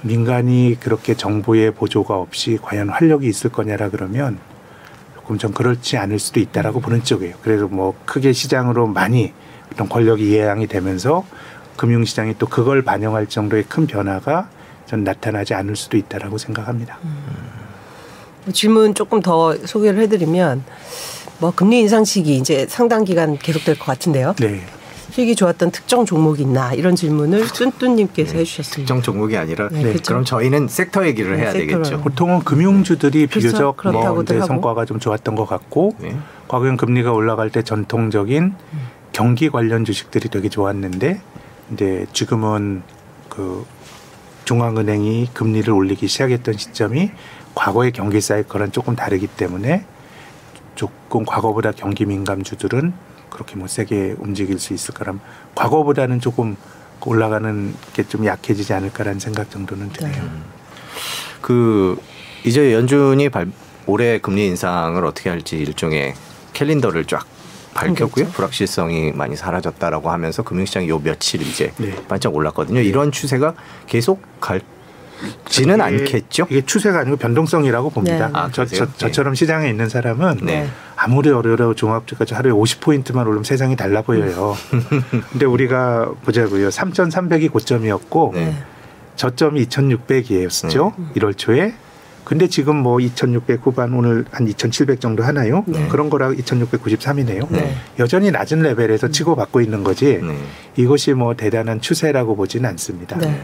민간이 0.02 0.76
그렇게 0.78 1.14
정부의 1.14 1.72
보조가 1.72 2.14
없이 2.14 2.58
과연 2.62 2.88
활력이 2.88 3.26
있을 3.26 3.50
거냐라 3.50 3.88
그러면 3.90 4.38
조금 5.30 5.38
좀 5.38 5.52
그렇지 5.52 5.96
않을 5.96 6.18
수도 6.18 6.40
있다라고 6.40 6.80
보는 6.80 7.04
쪽이에요. 7.04 7.36
그래서 7.42 7.68
뭐 7.68 7.94
크게 8.04 8.32
시장으로 8.32 8.88
많이 8.88 9.32
어떤 9.72 9.88
권력이 9.88 10.32
예양이 10.34 10.66
되면서 10.66 11.24
금융시장이 11.76 12.34
또 12.38 12.46
그걸 12.46 12.82
반영할 12.82 13.28
정도의 13.28 13.62
큰 13.68 13.86
변화가 13.86 14.48
전 14.86 15.04
나타나지 15.04 15.54
않을 15.54 15.76
수도 15.76 15.96
있다라고 15.96 16.36
생각합니다. 16.36 16.98
뭐 18.44 18.52
질문 18.52 18.94
조금 18.94 19.20
더 19.20 19.56
소개를 19.56 20.02
해드리면 20.02 20.64
뭐 21.38 21.52
금리 21.52 21.78
인상 21.78 22.04
시기 22.04 22.36
이제 22.36 22.66
상당 22.68 23.04
기간 23.04 23.38
계속될 23.38 23.78
것 23.78 23.84
같은데요. 23.84 24.34
네. 24.40 24.66
수익이 25.10 25.34
좋았던 25.34 25.70
특정 25.70 26.04
종목이 26.06 26.42
있나 26.42 26.72
이런 26.72 26.96
질문을 26.96 27.46
뚠뚠님께서 27.48 28.34
해주셨습니다. 28.36 28.76
특정 28.76 29.02
종목이 29.02 29.36
아니라 29.36 29.68
네, 29.70 29.82
네, 29.82 29.92
그렇죠. 29.92 30.02
그럼 30.08 30.24
저희는 30.24 30.68
섹터 30.68 31.06
얘기를 31.06 31.36
네, 31.36 31.42
해야 31.42 31.52
섹터로. 31.52 31.82
되겠죠. 31.82 32.02
보통은 32.02 32.40
금융주들이 32.40 33.26
그렇죠. 33.26 33.74
비교적 33.74 33.76
뭐. 33.92 34.24
성과가 34.46 34.84
좀 34.84 34.98
좋았던 34.98 35.34
것 35.34 35.46
같고 35.46 35.94
네. 35.98 36.16
과거엔 36.48 36.76
금리가 36.76 37.12
올라갈 37.12 37.50
때 37.50 37.62
전통적인 37.62 38.54
경기 39.12 39.50
관련 39.50 39.84
주식들이 39.84 40.28
되게 40.28 40.48
좋았는데 40.48 41.20
이제 41.72 42.06
지금은 42.12 42.82
그 43.28 43.64
중앙은행이 44.44 45.28
금리를 45.32 45.72
올리기 45.72 46.08
시작했던 46.08 46.56
시점이 46.56 47.10
과거의 47.54 47.92
경기 47.92 48.20
사이클은 48.20 48.72
조금 48.72 48.96
다르기 48.96 49.26
때문에 49.26 49.84
조금 50.74 51.24
과거보다 51.24 51.72
경기 51.72 52.04
민감주들은 52.06 52.92
그렇게 53.30 53.56
뭐 53.56 53.66
세게 53.68 54.16
움직일 54.18 54.58
수 54.58 54.74
있을 54.74 54.92
거람 54.94 55.20
과거보다는 55.54 56.20
조금 56.20 56.56
올라가는 57.06 57.74
게 57.94 58.02
좀 58.02 58.26
약해지지 58.26 58.72
않을까라는 58.74 59.20
생각 59.20 59.50
정도는 59.50 59.88
드네요. 59.90 60.22
그 61.40 61.98
이제 62.44 62.72
연준이 62.74 63.28
발, 63.28 63.48
올해 63.86 64.18
금리 64.18 64.46
인상을 64.48 65.02
어떻게 65.04 65.30
할지 65.30 65.56
일종의 65.58 66.14
캘린더를 66.52 67.04
쫙 67.06 67.24
밝혔고요. 67.74 68.10
그렇죠. 68.10 68.32
불확실성이 68.32 69.12
많이 69.12 69.36
사라졌다라고 69.36 70.10
하면서 70.10 70.42
금융시장이 70.42 70.88
요 70.88 70.98
며칠 70.98 71.40
이제 71.42 71.72
네. 71.78 71.94
반짝 72.08 72.34
올랐거든요. 72.34 72.80
이런 72.80 73.12
추세가 73.12 73.54
계속 73.86 74.22
갈 74.40 74.60
지는 75.46 75.74
이게- 75.76 75.82
않겠죠. 75.82 76.46
이게 76.50 76.64
추세가 76.64 77.00
아니고 77.00 77.16
변동성이라고 77.16 77.90
봅니다. 77.90 78.26
네. 78.28 78.32
아, 78.34 78.48
저? 78.52 78.64
저, 78.64 78.86
저처럼 78.96 79.34
시장에 79.34 79.68
있는 79.68 79.88
사람은 79.88 80.38
네. 80.42 80.68
아무리 80.96 81.30
어려워 81.30 81.74
종합주가지 81.74 82.34
하루에 82.34 82.52
50포인트만 82.52 83.22
오르면 83.26 83.44
세상이 83.44 83.76
달라 83.76 84.02
보여요. 84.02 84.56
근데 85.32 85.46
우리가 85.46 86.10
보자고요. 86.24 86.68
3,300이 86.68 87.50
고점이었고 87.50 88.32
네. 88.34 88.56
저점이 89.16 89.66
2,600이었죠. 89.66 90.98
음. 90.98 91.10
1월 91.16 91.36
초에. 91.36 91.74
근데 92.24 92.46
지금 92.48 92.76
뭐 92.76 93.00
2,600 93.00 93.60
후반 93.64 93.92
오늘 93.92 94.24
한 94.30 94.46
2,700 94.46 95.00
정도 95.00 95.22
하나요? 95.22 95.64
네. 95.66 95.88
그런 95.88 96.10
거라 96.10 96.30
2,693이네요. 96.30 97.46
네. 97.50 97.74
여전히 97.98 98.30
낮은 98.30 98.62
레벨에서 98.62 99.08
치고받고 99.08 99.60
있는 99.60 99.82
거지. 99.82 100.20
네. 100.22 100.36
이것이 100.76 101.12
뭐 101.14 101.34
대단한 101.34 101.80
추세라고 101.80 102.36
보지는 102.36 102.70
않습니다. 102.70 103.18
네. 103.18 103.42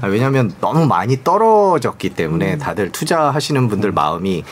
아, 0.00 0.06
왜냐하면 0.06 0.52
너무 0.60 0.86
많이 0.86 1.22
떨어졌기 1.24 2.10
때문에 2.10 2.54
음. 2.54 2.58
다들 2.58 2.92
투자하시는 2.92 3.68
분들 3.68 3.92
마음이 3.92 4.44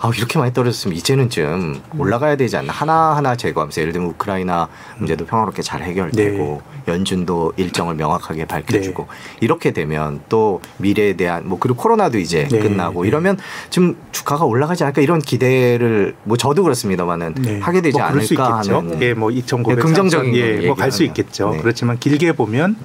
아, 0.00 0.10
이렇게 0.16 0.38
많이 0.38 0.52
떨어졌으면 0.52 0.96
이제는 0.96 1.30
좀 1.30 1.44
음. 1.44 1.80
올라가야 1.98 2.36
되지 2.36 2.56
않나 2.56 2.72
하나 2.72 3.16
하나 3.16 3.36
제거하면서 3.36 3.80
예를 3.80 3.92
들면 3.92 4.10
우크라이나 4.10 4.68
문제도 4.98 5.24
평화롭게 5.24 5.62
잘 5.62 5.82
해결되고 5.82 6.62
연준도 6.88 7.54
일정을 7.56 7.94
명확하게 7.94 8.46
밝혀주고 8.46 9.02
네. 9.04 9.38
이렇게 9.40 9.72
되면 9.72 10.20
또 10.28 10.60
미래에 10.78 11.14
대한 11.14 11.48
뭐 11.48 11.58
그리고 11.58 11.76
코로나도 11.76 12.18
이제 12.18 12.48
네. 12.50 12.58
끝나고 12.58 13.02
네. 13.02 13.08
이러면 13.20 13.38
좀 13.68 13.96
주가가 14.12 14.44
올라가지 14.44 14.82
않을까 14.84 15.00
이런 15.02 15.20
기대를 15.20 16.14
뭐 16.24 16.36
저도 16.36 16.62
그렇습니다만은 16.62 17.34
네. 17.34 17.60
하게 17.60 17.80
되지 17.80 17.98
뭐 17.98 18.06
않을까 18.06 18.22
있겠죠. 18.22 18.76
하는 18.76 19.02
예, 19.02 19.14
뭐 19.14 19.30
2,900, 19.30 19.76
네, 19.76 19.82
긍정적인 19.82 20.34
예, 20.34 20.56
걸뭐갈 20.56 20.90
수. 20.90 21.04
있겠죠. 21.04 21.50
네. 21.50 21.58
그렇지만 21.60 21.98
길게 21.98 22.32
보면 22.32 22.76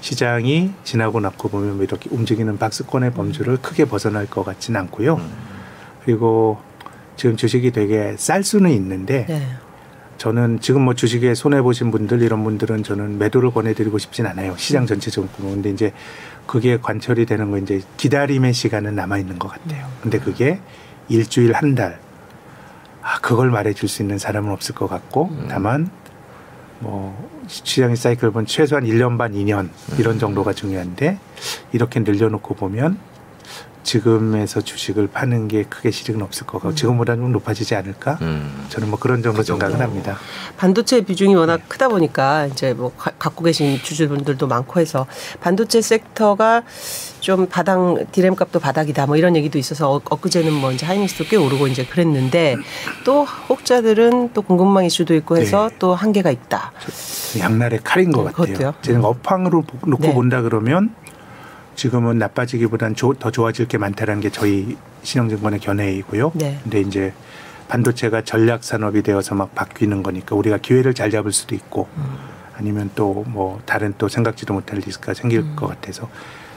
시장이 0.00 0.72
지나고 0.84 1.20
나고 1.20 1.48
보면 1.48 1.76
뭐 1.76 1.84
이렇게 1.84 2.08
움직이는 2.10 2.58
박스권의 2.58 3.12
범주를 3.12 3.58
크게 3.58 3.84
벗어날 3.86 4.26
것 4.26 4.44
같지는 4.44 4.80
않고요. 4.80 5.14
음. 5.16 5.30
그리고 6.04 6.58
지금 7.16 7.36
주식이 7.36 7.70
되게 7.72 8.14
쌀 8.16 8.42
수는 8.42 8.70
있는데 8.70 9.26
네. 9.28 9.46
저는 10.20 10.60
지금 10.60 10.82
뭐 10.82 10.92
주식에 10.92 11.34
손해 11.34 11.62
보신 11.62 11.90
분들 11.90 12.20
이런 12.20 12.44
분들은 12.44 12.82
저는 12.82 13.18
매도를 13.18 13.52
권해드리고 13.52 13.96
싶진 13.96 14.26
않아요. 14.26 14.54
시장 14.58 14.84
전체적으로 14.84 15.32
보면 15.32 15.54
근데 15.54 15.70
이제 15.70 15.94
그게 16.46 16.76
관철이 16.76 17.24
되는 17.24 17.50
건 17.50 17.62
이제 17.62 17.80
기다림의 17.96 18.52
시간은 18.52 18.94
남아 18.94 19.16
있는 19.16 19.38
것 19.38 19.48
같아요. 19.48 19.88
근데 20.02 20.18
그게 20.18 20.60
일주일 21.08 21.54
한 21.54 21.74
달. 21.74 21.98
아 23.00 23.18
그걸 23.20 23.50
말해줄 23.50 23.88
수 23.88 24.02
있는 24.02 24.18
사람은 24.18 24.50
없을 24.52 24.74
것 24.74 24.90
같고 24.90 25.30
다만 25.48 25.90
뭐 26.80 27.16
시장의 27.46 27.96
사이클 27.96 28.30
보면 28.30 28.44
최소한 28.44 28.84
1년 28.84 29.16
반 29.16 29.32
2년 29.32 29.70
이런 29.98 30.18
정도가 30.18 30.52
중요한데 30.52 31.18
이렇게 31.72 32.00
늘려놓고 32.00 32.56
보면 32.56 32.98
지금에서 33.82 34.60
주식을 34.60 35.08
파는 35.08 35.48
게 35.48 35.62
크게 35.64 35.90
실익은 35.90 36.22
없을 36.22 36.46
것 36.46 36.60
같고 36.60 36.74
지금보다는 36.74 37.22
좀 37.24 37.32
높아지지 37.32 37.74
않을까? 37.74 38.18
음. 38.22 38.66
저는 38.68 38.88
뭐 38.90 38.98
그런 38.98 39.22
정도 39.22 39.38
그. 39.38 39.44
생각을 39.44 39.80
합니다. 39.80 40.16
반도체 40.56 41.00
비중이 41.02 41.34
워낙 41.34 41.60
크다 41.68 41.88
보니까 41.88 42.46
이제 42.46 42.72
뭐 42.74 42.92
가- 42.96 43.12
갖고 43.18 43.44
계신 43.44 43.78
주주분들도 43.82 44.46
많고 44.46 44.80
해서 44.80 45.06
반도체 45.40 45.80
섹터가 45.80 46.62
좀 47.20 47.46
바닥 47.46 47.78
디램 48.12 48.34
값도 48.34 48.60
바닥이다 48.60 49.06
뭐 49.06 49.16
이런 49.16 49.36
얘기도 49.36 49.58
있어서 49.58 49.92
어- 49.94 50.00
엊그제는 50.08 50.52
뭐 50.52 50.72
이제 50.72 50.86
하이닉스도 50.86 51.24
꽤 51.24 51.36
오르고 51.36 51.66
이제 51.68 51.84
그랬는데 51.84 52.56
또 53.04 53.24
혹자들은 53.24 54.32
또 54.32 54.42
공급망 54.42 54.84
이슈도 54.84 55.14
있고 55.16 55.36
해서 55.36 55.68
네. 55.68 55.76
또 55.78 55.94
한계가 55.94 56.30
있다. 56.30 56.72
양날의 57.38 57.80
칼인 57.84 58.12
것 58.12 58.24
네, 58.24 58.32
같아요. 58.32 58.46
그것도요. 58.54 58.74
제가 58.82 59.06
업황으로 59.06 59.62
보- 59.62 59.86
놓고 59.90 60.02
네. 60.02 60.14
본다 60.14 60.42
그러면 60.42 60.94
지금은 61.84 62.18
나빠지기보단 62.18 62.94
조- 62.94 63.14
더 63.14 63.30
좋아질 63.30 63.66
게 63.66 63.78
많다는 63.78 64.20
게 64.20 64.28
저희 64.28 64.76
신영증권의 65.02 65.60
견해이고요. 65.60 66.32
네. 66.34 66.58
근데 66.62 66.82
이제 66.82 67.14
반도체가 67.68 68.20
전략 68.22 68.64
산업이 68.64 69.00
되어서 69.02 69.34
막 69.34 69.54
바뀌는 69.54 70.02
거니까 70.02 70.36
우리가 70.36 70.58
기회를 70.58 70.92
잘 70.92 71.10
잡을 71.10 71.32
수도 71.32 71.54
있고 71.54 71.88
아니면 72.58 72.90
또 72.94 73.24
뭐 73.26 73.62
다른 73.64 73.94
또 73.96 74.08
생각지도 74.08 74.52
못할 74.52 74.78
리스크가 74.80 75.14
생길 75.14 75.40
음. 75.40 75.56
것 75.56 75.68
같아서 75.68 76.10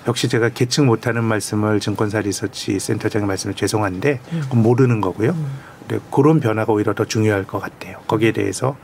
역시 0.10 0.28
제가 0.28 0.50
계측 0.50 0.84
못하는 0.84 1.24
말씀을 1.24 1.80
증권사 1.80 2.20
리서치 2.20 2.78
센터장의 2.78 3.26
말씀을 3.26 3.54
죄송한데 3.56 4.20
그건 4.42 4.62
모르는 4.62 5.00
거고요. 5.00 5.30
음. 5.30 5.48
근데 5.88 6.04
그런 6.12 6.42
변화가 6.42 6.74
오히려 6.74 6.94
더 6.94 7.06
중요할 7.06 7.46
것 7.46 7.60
같아요. 7.62 8.00
거기에 8.08 8.34
대해서 8.34 8.76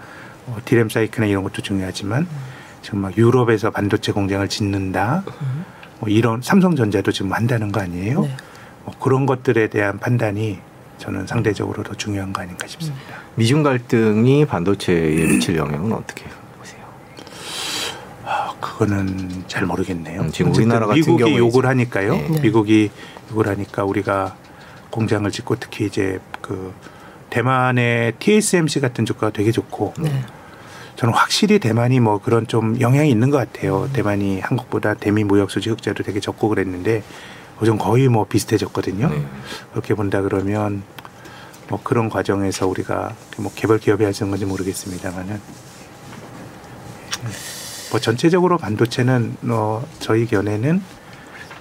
어, 0.48 0.56
디램 0.64 0.88
사이클이나 0.88 1.30
이런 1.30 1.44
것도 1.44 1.62
중요하지만 1.62 2.28
지금 2.82 3.00
막 3.00 3.18
유럽에서 3.18 3.72
반도체 3.72 4.14
공장을 4.14 4.48
짓는다. 4.48 5.24
뭐 6.00 6.10
이런 6.10 6.42
삼성전자도 6.42 7.12
지금 7.12 7.34
한다는 7.34 7.72
거 7.72 7.82
아니에요? 7.82 8.22
네. 8.22 8.38
뭐 8.86 8.94
그런 9.00 9.26
것들에 9.26 9.68
대한 9.68 10.00
판단이 10.00 10.60
저는 10.98 11.28
상대적으로 11.28 11.84
더 11.84 11.94
중요한 11.94 12.34
거 12.34 12.42
아닌가 12.42 12.68
싶습니다. 12.68 13.16
미중 13.36 13.64
갈등이 13.64 14.46
반도체에 14.46 15.28
미칠 15.28 15.56
영향은 15.56 15.92
어떻게 15.94 16.26
보세요? 16.58 16.82
아, 18.26 18.54
그거는 18.60 19.44
잘 19.48 19.66
모르겠네요. 19.66 20.22
음, 20.22 20.32
지금 20.32 20.54
우리나라 20.54 20.88
같은 20.88 21.00
미국이 21.02 21.24
경우에 21.24 21.38
욕을 21.38 21.66
하니까요. 21.66 22.14
네. 22.14 22.42
미국이 22.42 22.92
욕을 23.32 23.48
하니까 23.48 23.84
우리가 23.86 24.36
공장을 24.90 25.30
짓고 25.32 25.58
특히 25.60 25.86
이제 25.86 26.20
그 26.42 26.74
대만의 27.30 28.14
TSMC 28.20 28.80
같은 28.82 29.06
주가가 29.06 29.32
되게 29.32 29.52
좋고 29.52 29.94
네. 30.00 30.24
저는 31.00 31.14
확실히 31.14 31.60
대만이 31.60 32.02
뭐 32.02 32.18
그런 32.18 32.46
좀 32.46 32.78
영향이 32.82 33.10
있는 33.10 33.30
것 33.30 33.38
같아요. 33.38 33.90
대만이 33.94 34.42
한국보다 34.42 34.96
대미 34.96 35.24
무역 35.24 35.50
수지 35.50 35.70
흑자도 35.70 36.04
되게 36.04 36.20
적고 36.20 36.50
그랬는데 36.50 37.04
요즘 37.62 37.78
거의 37.78 38.10
뭐 38.10 38.26
비슷해졌거든요. 38.26 39.08
네. 39.08 39.26
그렇게 39.72 39.94
본다 39.94 40.22
그러면 40.22 40.84
뭐 41.70 41.80
그런 41.82 42.10
과정에서 42.10 42.68
우리가 42.68 43.16
뭐 43.38 43.50
개발 43.56 43.78
기업이 43.78 44.04
있는 44.04 44.30
건지 44.30 44.44
모르겠습니다만은 44.44 45.40
뭐 47.92 48.00
전체적으로 48.02 48.58
반도체는 48.58 49.38
뭐 49.40 49.88
저희 50.00 50.26
견해는 50.26 50.84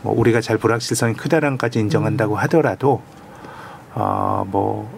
뭐 0.03 0.18
우리가 0.18 0.41
잘 0.41 0.59
불확실성이 0.59 1.14
크다란까지 1.14 1.78
인정한다고 1.78 2.34
하더라도 2.39 3.03
어뭐 3.95 4.98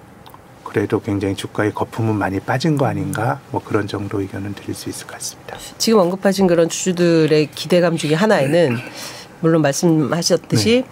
그래도 0.70 1.00
굉장히 1.00 1.34
주가의 1.34 1.74
거품은 1.74 2.14
많이 2.14 2.38
빠진 2.38 2.78
거 2.78 2.86
아닌가 2.86 3.40
뭐 3.50 3.60
그런 3.62 3.88
정도 3.88 4.20
의견은 4.20 4.54
드릴 4.54 4.72
수 4.72 4.88
있을 4.88 5.04
것 5.06 5.14
같습니다. 5.14 5.58
지금 5.78 5.98
언급하신 5.98 6.46
그런 6.46 6.68
주주들의 6.68 7.50
기대감 7.50 7.96
중에 7.96 8.14
하나에는 8.14 8.78
물론 9.40 9.62
말씀하셨듯이 9.62 10.84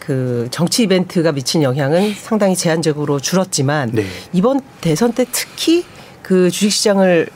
그 0.00 0.48
정치 0.50 0.84
이벤트가 0.84 1.32
미친 1.32 1.62
영향은 1.62 2.14
상당히 2.14 2.56
제한적으로 2.56 3.20
줄었지만 3.20 3.90
네. 3.92 4.06
이번 4.32 4.60
대선 4.80 5.12
때 5.12 5.26
특히 5.30 5.84
그 6.22 6.50
주식시장을 6.50 7.28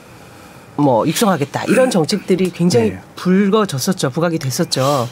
뭐 0.77 1.07
육성하겠다 1.07 1.65
이런 1.65 1.91
정책들이 1.91 2.49
굉장히 2.51 2.91
네. 2.91 2.99
불거졌었죠 3.15 4.09
부각이 4.09 4.39
됐었죠 4.39 5.07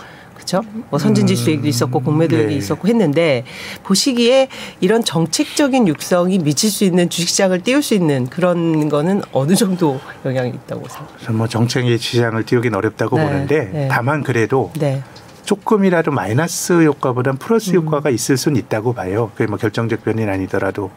그렇죠 0.49 0.63
뭐 0.89 0.97
선진지수 0.97 1.51
얘기도 1.51 1.67
있었고 1.67 1.99
공매도 1.99 2.35
네. 2.35 2.43
얘기 2.43 2.55
있었고 2.57 2.87
했는데 2.87 3.43
보시기에 3.83 4.47
이런 4.81 5.03
정책적인 5.03 5.87
육성이 5.87 6.39
미칠 6.39 6.71
수 6.71 6.83
있는 6.83 7.09
주식시장을 7.09 7.61
띄울 7.61 7.83
수 7.83 7.93
있는 7.93 8.27
그런 8.27 8.89
거는 8.89 9.21
어느 9.31 9.53
정도 9.53 9.99
영향이 10.25 10.49
있다고? 10.49 10.81
그래서 10.81 11.33
뭐 11.33 11.47
정책의 11.47 11.99
시장을 11.99 12.45
띄우긴 12.45 12.73
어렵다고 12.73 13.17
네, 13.17 13.23
보는데 13.23 13.69
네. 13.71 13.87
다만 13.91 14.23
그래도 14.23 14.71
네. 14.79 15.03
조금이라도 15.45 16.11
마이너스 16.11 16.83
효과보단 16.83 17.37
플러스 17.37 17.71
음. 17.71 17.75
효과가 17.75 18.09
있을 18.09 18.37
수는 18.37 18.57
있다고 18.57 18.93
봐요. 18.93 19.31
그게 19.35 19.47
뭐 19.47 19.57
결정적 19.57 20.03
변이는 20.03 20.31
아니더라도 20.31 20.91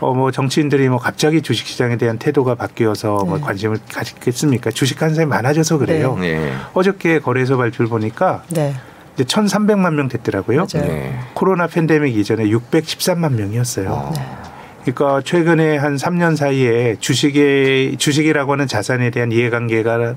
어 0.00 0.12
뭐 0.14 0.30
정치인들이 0.30 0.88
뭐 0.88 0.98
갑자기 0.98 1.42
주식 1.42 1.66
시장에 1.66 1.96
대한 1.96 2.18
태도가 2.18 2.54
바뀌어서 2.54 3.24
뭐 3.24 3.38
네. 3.38 3.44
관심을 3.44 3.78
가지겠습니까? 3.92 4.70
주식하는 4.70 5.14
사람이 5.14 5.30
많아져서 5.30 5.78
그래요. 5.78 6.16
네. 6.20 6.52
어저께 6.74 7.18
거래소 7.20 7.56
발표를 7.56 7.88
보니까 7.88 8.42
네. 8.50 8.74
이제 9.14 9.24
1,300만 9.24 9.94
명 9.94 10.08
됐더라고요. 10.08 10.66
네. 10.66 11.18
코로나 11.34 11.66
팬데믹 11.66 12.16
이전에 12.16 12.44
613만 12.46 13.32
명이었어요. 13.34 13.90
어. 13.90 14.12
그러니까 14.84 15.22
최근에 15.24 15.76
한 15.76 15.96
3년 15.96 16.36
사이에 16.36 16.96
주식의 16.98 17.96
주식이라고 17.98 18.52
하는 18.52 18.66
자산에 18.66 19.10
대한 19.10 19.30
이해관계가 19.30 20.14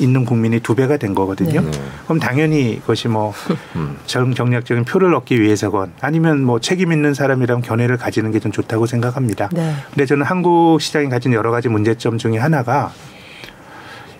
있는 0.00 0.24
국민이 0.24 0.58
두 0.58 0.74
배가 0.74 0.96
된 0.96 1.14
거거든요. 1.14 1.60
네. 1.60 1.70
그럼 2.04 2.18
당연히 2.18 2.72
이것이 2.72 3.06
뭐 3.06 3.32
음. 3.76 3.96
전 4.06 4.34
경략적인 4.34 4.84
표를 4.84 5.14
얻기 5.14 5.40
위해서건 5.40 5.92
아니면 6.00 6.42
뭐 6.42 6.58
책임 6.58 6.90
있는 6.92 7.14
사람이랑 7.14 7.60
견해를 7.60 7.96
가지는 7.96 8.32
게 8.32 8.40
좀 8.40 8.50
좋다고 8.52 8.86
생각합니다. 8.86 9.50
네. 9.52 9.74
근데 9.90 10.06
저는 10.06 10.24
한국 10.24 10.80
시장이 10.80 11.10
가진 11.10 11.34
여러 11.34 11.50
가지 11.50 11.68
문제점 11.68 12.16
중에 12.16 12.38
하나가 12.38 12.90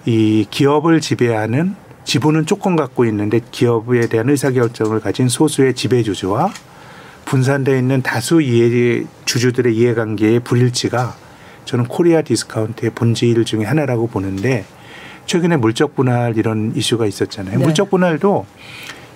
이 0.05 0.47
기업을 0.51 1.01
지배하는 1.01 1.75
지분은 2.05 2.47
조금 2.47 2.77
갖고 2.77 3.05
있는데 3.07 3.41
기업에 3.51 4.09
대한 4.09 4.29
의사결정을 4.29 5.01
가진 5.01 5.29
소수의 5.29 5.75
지배주주와 5.75 6.53
분산되어 7.25 7.77
있는 7.77 8.03
다수 8.03 8.43
이해 8.43 9.05
주주들의 9.25 9.75
이해관계의 9.75 10.41
불일치가 10.41 11.15
저는 11.65 11.87
Korea 11.87 12.23
discount의 12.23 12.91
본질 12.95 13.45
중에 13.45 13.65
하나라고 13.65 14.07
보는데 14.09 14.65
최근에 15.31 15.59
물적 15.59 15.95
분할 15.95 16.37
이런 16.37 16.73
이슈가 16.75 17.07
있었잖아요. 17.07 17.57
네. 17.57 17.65
물적 17.65 17.89
분할도 17.91 18.47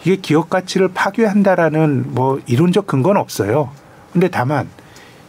이게 0.05 0.15
기업 0.15 0.49
가치를 0.49 0.91
파괴한다라는 0.95 2.15
뭐 2.15 2.41
이론적 2.47 2.87
근거는 2.87 3.21
없어요. 3.21 3.73
근데 4.13 4.29
다만 4.29 4.69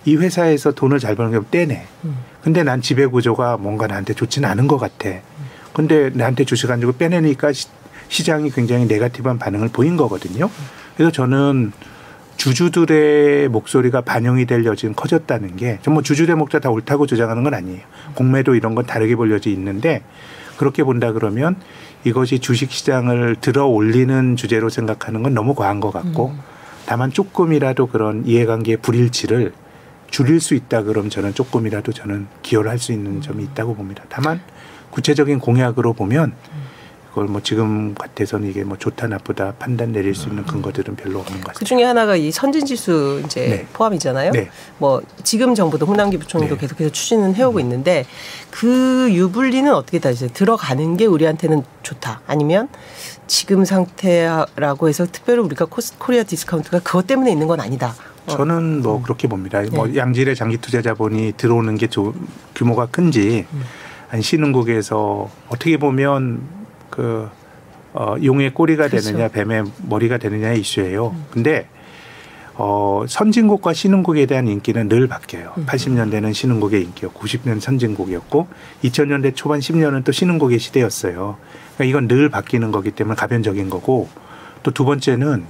이 0.05 0.15
회사에서 0.15 0.73
돈을 0.73 0.99
잘 0.99 1.15
버는 1.15 1.31
게 1.31 1.47
떼네. 1.49 1.87
음. 2.03 2.17
근데 2.43 2.61
난 2.61 2.83
지배 2.83 3.07
구조가 3.07 3.57
뭔가 3.57 3.87
나한테 3.87 4.13
좋지는 4.13 4.47
않은 4.47 4.67
것 4.67 4.77
같아. 4.77 5.09
근데 5.73 6.11
나한테 6.13 6.45
주식 6.45 6.69
안 6.69 6.81
주고 6.81 6.93
빼내니까 6.93 7.51
시, 7.51 7.67
시장이 8.09 8.51
굉장히 8.51 8.85
네가티브한 8.85 9.39
반응을 9.39 9.69
보인 9.69 9.97
거거든요. 9.97 10.51
그래서 10.95 11.11
저는 11.11 11.71
주주들의 12.37 13.47
목소리가 13.47 14.01
반영이 14.01 14.45
될 14.45 14.63
여지는 14.65 14.93
커졌다는 14.93 15.55
게, 15.55 15.79
전뭐 15.81 16.03
주주들의 16.03 16.35
목소리 16.35 16.61
다 16.61 16.69
옳다고 16.69 17.07
주장하는 17.07 17.43
건 17.43 17.55
아니에요. 17.55 17.81
공매도 18.13 18.53
이런 18.53 18.75
건 18.75 18.85
다르게 18.85 19.15
볼 19.15 19.31
여지 19.31 19.51
있는데, 19.51 20.03
그렇게 20.57 20.83
본다 20.83 21.11
그러면 21.11 21.55
이것이 22.03 22.39
주식 22.39 22.71
시장을 22.71 23.37
들어 23.41 23.65
올리는 23.65 24.35
주제로 24.35 24.69
생각하는 24.69 25.23
건 25.23 25.33
너무 25.33 25.55
과한 25.55 25.79
것 25.79 25.91
같고, 25.91 26.29
음. 26.29 26.39
다만 26.85 27.11
조금이라도 27.11 27.87
그런 27.87 28.23
이해관계의 28.25 28.77
불일치를 28.77 29.53
줄일 30.11 30.39
수 30.39 30.53
있다 30.53 30.83
그럼 30.83 31.09
저는 31.09 31.33
조금이라도 31.33 31.91
저는 31.91 32.27
기여를 32.43 32.69
할 32.69 32.77
수 32.77 32.91
있는 32.91 33.21
점이 33.21 33.43
있다고 33.43 33.75
봅니다. 33.75 34.03
다만 34.07 34.39
구체적인 34.91 35.39
공약으로 35.39 35.93
보면 35.93 36.33
그걸 37.15 37.29
뭐 37.29 37.41
지금 37.41 37.95
같아서는 37.95 38.49
이게 38.49 38.65
뭐 38.65 38.77
좋다 38.77 39.07
나쁘다 39.07 39.53
판단 39.57 39.93
내릴 39.93 40.13
수 40.13 40.27
있는 40.27 40.43
근거들은 40.45 40.97
별로 40.97 41.19
없는 41.19 41.39
것그 41.39 41.53
같습니다. 41.53 41.65
중에 41.65 41.85
하나가 41.85 42.17
이 42.17 42.29
선진지수 42.29 43.21
이제 43.25 43.47
네. 43.47 43.67
포함이잖아요. 43.71 44.31
네. 44.33 44.49
뭐 44.79 45.01
지금 45.23 45.55
정부도 45.55 45.85
홍남기 45.85 46.17
부총리도 46.17 46.55
네. 46.55 46.59
계속해서 46.59 46.89
추진은 46.89 47.35
해오고 47.35 47.61
있는데 47.61 48.05
그 48.51 49.07
유불리는 49.13 49.73
어떻게 49.73 49.99
따지세요? 49.99 50.29
들어가는 50.33 50.97
게 50.97 51.05
우리한테는 51.05 51.63
좋다. 51.83 52.19
아니면 52.27 52.67
지금 53.27 53.63
상태라고 53.63 54.89
해서 54.89 55.07
특별히 55.09 55.39
우리가 55.39 55.63
코스, 55.63 55.97
Korea 55.97 56.23
discount가 56.23 56.79
그것 56.79 57.07
때문에 57.07 57.31
있는 57.31 57.47
건 57.47 57.61
아니다. 57.61 57.95
어. 58.27 58.31
저는 58.31 58.81
뭐 58.81 59.01
그렇게 59.01 59.29
봅니다. 59.29 59.63
뭐 59.71 59.87
네. 59.87 59.95
양질의 59.95 60.35
장기 60.35 60.57
투자 60.57 60.81
자본이 60.81 61.35
들어오는 61.37 61.77
게 61.77 61.87
조, 61.87 62.13
규모가 62.55 62.87
큰지 62.87 63.45
음. 63.53 63.63
아니 64.11 64.21
신흥국에서 64.21 65.29
어떻게 65.47 65.77
보면 65.77 66.64
그 66.95 67.29
어, 67.93 68.15
용의 68.23 68.53
꼬리가 68.53 68.87
그렇죠. 68.89 69.07
되느냐 69.07 69.27
뱀의 69.29 69.63
머리가 69.87 70.17
되느냐의 70.17 70.59
이슈예요. 70.59 71.09
음. 71.09 71.25
근데 71.31 71.67
어, 72.55 73.03
선진국과 73.07 73.73
신흥국에 73.73 74.25
대한 74.25 74.47
인기는 74.47 74.87
늘 74.87 75.07
바뀌어요. 75.07 75.53
음. 75.57 75.65
80년대는 75.65 76.33
신흥국의 76.33 76.83
인기였고 76.83 77.19
90년 77.19 77.59
선진국이었고 77.59 78.47
2000년대 78.83 79.35
초반 79.35 79.59
10년은 79.59 80.03
또 80.03 80.11
신흥국의 80.11 80.59
시대였어요. 80.59 81.37
그러니까 81.75 81.83
이건 81.83 82.07
늘 82.07 82.29
바뀌는 82.29 82.71
거기 82.71 82.91
때문에 82.91 83.15
가변적인 83.15 83.69
거고 83.69 84.09
또 84.63 84.71
두 84.71 84.83
번째는 84.83 85.45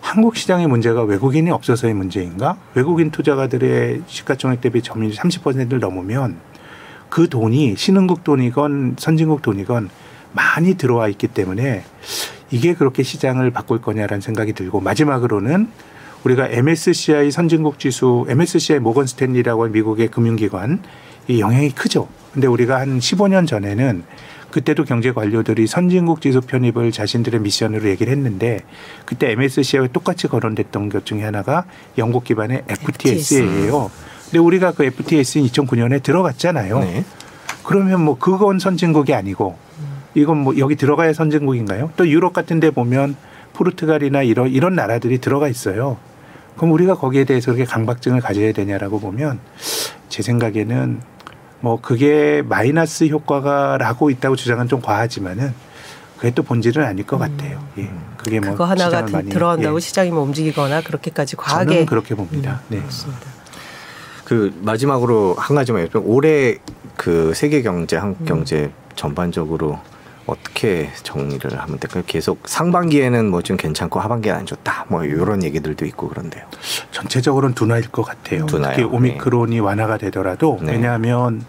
한국 0.00 0.36
시장의 0.36 0.68
문제가 0.68 1.02
외국인이 1.02 1.50
없어서의 1.50 1.94
문제인가? 1.94 2.56
외국인 2.74 3.10
투자가들의 3.10 4.02
시가총액 4.06 4.60
대비 4.60 4.80
점유율 4.80 5.12
30%를 5.12 5.80
넘으면 5.80 6.36
그 7.08 7.28
돈이 7.28 7.74
신흥국 7.76 8.22
돈이건 8.22 8.96
선진국 8.98 9.42
돈이건 9.42 9.90
많이 10.34 10.74
들어와 10.74 11.08
있기 11.08 11.28
때문에 11.28 11.84
이게 12.50 12.74
그렇게 12.74 13.02
시장을 13.02 13.50
바꿀 13.50 13.80
거냐라는 13.80 14.20
생각이 14.20 14.52
들고 14.52 14.80
마지막으로는 14.80 15.68
우리가 16.24 16.48
MSCI 16.48 17.30
선진국 17.30 17.78
지수, 17.78 18.26
MSCI 18.28 18.78
모건 18.80 19.06
스탠리라고 19.06 19.62
하는 19.62 19.72
미국의 19.72 20.08
금융기관 20.08 20.82
이 21.28 21.40
영향이 21.40 21.70
크죠. 21.70 22.08
근데 22.32 22.46
우리가 22.46 22.80
한 22.80 22.98
15년 22.98 23.46
전에는 23.46 24.02
그때도 24.50 24.84
경제 24.84 25.12
관료들이 25.12 25.66
선진국 25.66 26.20
지수 26.20 26.40
편입을 26.40 26.92
자신들의 26.92 27.40
미션으로 27.40 27.88
얘기를 27.88 28.12
했는데 28.12 28.60
그때 29.04 29.32
MSCI와 29.32 29.88
똑같이 29.88 30.28
거론됐던 30.28 30.88
것 30.88 31.04
중에 31.04 31.24
하나가 31.24 31.64
영국 31.98 32.24
기반의 32.24 32.62
FTS예요. 32.68 33.90
근데 34.24 34.38
우리가 34.38 34.72
그 34.72 34.84
FTS에 34.84 35.42
2009년에 35.42 36.02
들어갔잖아요. 36.02 36.80
네. 36.80 37.04
그러면 37.64 38.02
뭐 38.02 38.16
그건 38.18 38.58
선진국이 38.58 39.12
아니고 39.12 39.56
이건 40.14 40.38
뭐 40.38 40.56
여기 40.58 40.76
들어가야 40.76 41.12
선진국인가요? 41.12 41.90
또 41.96 42.08
유럽 42.08 42.32
같은 42.32 42.60
데 42.60 42.70
보면 42.70 43.16
포르투갈이나 43.52 44.22
이런 44.22 44.48
이런 44.48 44.74
나라들이 44.74 45.18
들어가 45.18 45.48
있어요. 45.48 45.96
그럼 46.56 46.72
우리가 46.72 46.94
거기에 46.94 47.24
대해서 47.24 47.52
그렇게 47.52 47.64
강박증을 47.64 48.20
가져야 48.20 48.52
되냐라고 48.52 49.00
보면 49.00 49.40
제 50.08 50.22
생각에는 50.22 51.00
뭐 51.60 51.80
그게 51.80 52.42
마이너스 52.46 53.04
효과가라고 53.08 54.10
있다고 54.10 54.36
주장은 54.36 54.68
좀 54.68 54.80
과하지만은 54.80 55.52
그게 56.16 56.30
또 56.30 56.42
본질은 56.42 56.84
아닐 56.84 57.04
것 57.06 57.18
같아요. 57.18 57.60
예. 57.78 57.90
그게 58.18 58.38
뭐 58.38 58.52
그거 58.52 58.64
하나가 58.64 59.02
많이- 59.02 59.28
들어간다고 59.30 59.76
예. 59.76 59.80
시장이 59.80 60.10
뭐 60.10 60.22
움직이거나 60.22 60.82
그렇게까지 60.82 61.36
과하게 61.36 61.70
저는 61.70 61.86
그렇게 61.86 62.14
봅니다. 62.14 62.60
네. 62.68 62.78
그렇습니다. 62.78 63.22
그 64.24 64.54
마지막으로 64.62 65.34
한 65.38 65.56
가지만 65.56 65.86
여쭤 65.88 66.02
올해 66.04 66.56
그 66.96 67.32
세계 67.34 67.62
경제 67.62 67.96
한국 67.96 68.24
경제 68.24 68.70
전반적으로 68.94 69.78
어떻게 70.26 70.90
정리를 71.02 71.58
하면 71.58 71.78
될까요? 71.78 72.02
계속 72.06 72.48
상반기에는 72.48 73.30
뭐 73.30 73.42
좀 73.42 73.56
괜찮고 73.58 74.00
하반기에 74.00 74.32
안 74.32 74.46
좋다. 74.46 74.86
뭐 74.88 75.04
이런 75.04 75.42
얘기들도 75.42 75.84
있고 75.86 76.08
그런데요. 76.08 76.44
전체적으로는 76.92 77.54
둔화일 77.54 77.88
것 77.90 78.02
같아요. 78.02 78.46
둔화요? 78.46 78.74
특히 78.76 78.84
오미크론이 78.84 79.60
완화가 79.60 79.98
되더라도 79.98 80.58
네. 80.62 80.72
왜냐하면 80.72 81.44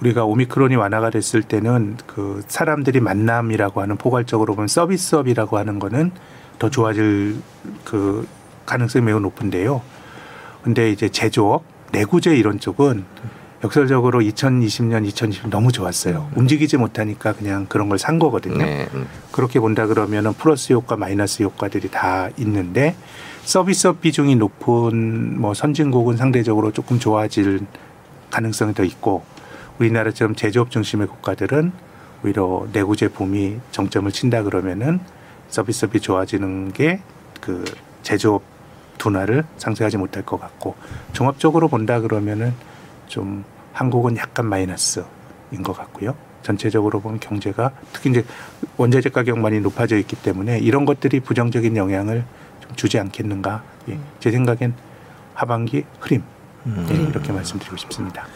우리가 0.00 0.24
오미크론이 0.24 0.74
완화가 0.74 1.10
됐을 1.10 1.42
때는 1.42 1.96
그 2.06 2.42
사람들이 2.48 2.98
만남이라고 3.00 3.80
하는 3.80 3.96
포괄적으로 3.96 4.54
보면 4.56 4.66
서비스업이라고 4.66 5.56
하는 5.56 5.78
거는 5.78 6.10
더 6.58 6.68
좋아질 6.68 7.36
그 7.84 8.26
가능성이 8.66 9.04
매우 9.04 9.20
높은데요. 9.20 9.82
근데 10.64 10.90
이제 10.90 11.08
제조업, 11.08 11.62
내구재 11.92 12.34
이런 12.36 12.58
쪽은 12.58 13.04
역설적으로 13.64 14.20
2020년, 14.20 15.08
2020년 15.10 15.48
너무 15.50 15.72
좋았어요. 15.72 16.30
움직이지 16.36 16.76
못하니까 16.76 17.32
그냥 17.32 17.66
그런 17.66 17.88
걸 17.88 17.98
산 17.98 18.18
거거든요. 18.18 18.58
네. 18.58 18.86
음. 18.94 19.06
그렇게 19.32 19.58
본다 19.58 19.86
그러면은 19.86 20.32
플러스 20.34 20.72
효과, 20.72 20.96
마이너스 20.96 21.42
효과들이 21.42 21.90
다 21.90 22.28
있는데 22.36 22.94
서비스업 23.44 24.00
비중이 24.02 24.36
높은 24.36 25.40
뭐 25.40 25.54
선진국은 25.54 26.16
상대적으로 26.16 26.72
조금 26.72 26.98
좋아질 26.98 27.60
가능성이 28.30 28.74
더 28.74 28.84
있고 28.84 29.22
우리나라처럼 29.78 30.34
제조업 30.34 30.70
중심의 30.70 31.06
국가들은 31.08 31.72
오히려 32.24 32.66
내구재 32.72 33.08
붐이 33.08 33.58
정점을 33.70 34.10
친다 34.12 34.42
그러면은 34.42 35.00
서비스업이 35.48 36.00
좋아지는 36.00 36.72
게 36.72 37.00
그 37.44 37.62
제조업 38.02 38.42
둔화를 38.96 39.44
상쇄하지 39.58 39.98
못할 39.98 40.24
것 40.24 40.40
같고 40.40 40.76
종합적으로 41.12 41.68
본다 41.68 42.00
그러면은 42.00 42.54
좀 43.06 43.44
한국은 43.74 44.16
약간 44.16 44.46
마이너스인 44.46 45.62
것 45.62 45.76
같고요. 45.76 46.14
전체적으로 46.42 47.00
보면 47.00 47.20
경제가 47.20 47.72
특히 47.92 48.10
이제 48.10 48.24
원자재 48.76 49.10
가격 49.10 49.38
많이 49.38 49.60
높아져 49.60 49.98
있기 49.98 50.16
때문에 50.16 50.58
이런 50.58 50.84
것들이 50.84 51.20
부정적인 51.20 51.76
영향을 51.76 52.24
좀 52.60 52.76
주지 52.76 52.98
않겠는가. 52.98 53.62
예. 53.88 53.98
제 54.20 54.30
생각엔 54.30 54.74
하반기 55.34 55.84
흐림 56.00 56.22
음. 56.66 56.86
네, 56.88 56.94
이렇게 56.94 57.32
말씀드리고 57.32 57.76
싶습니다. 57.76 58.26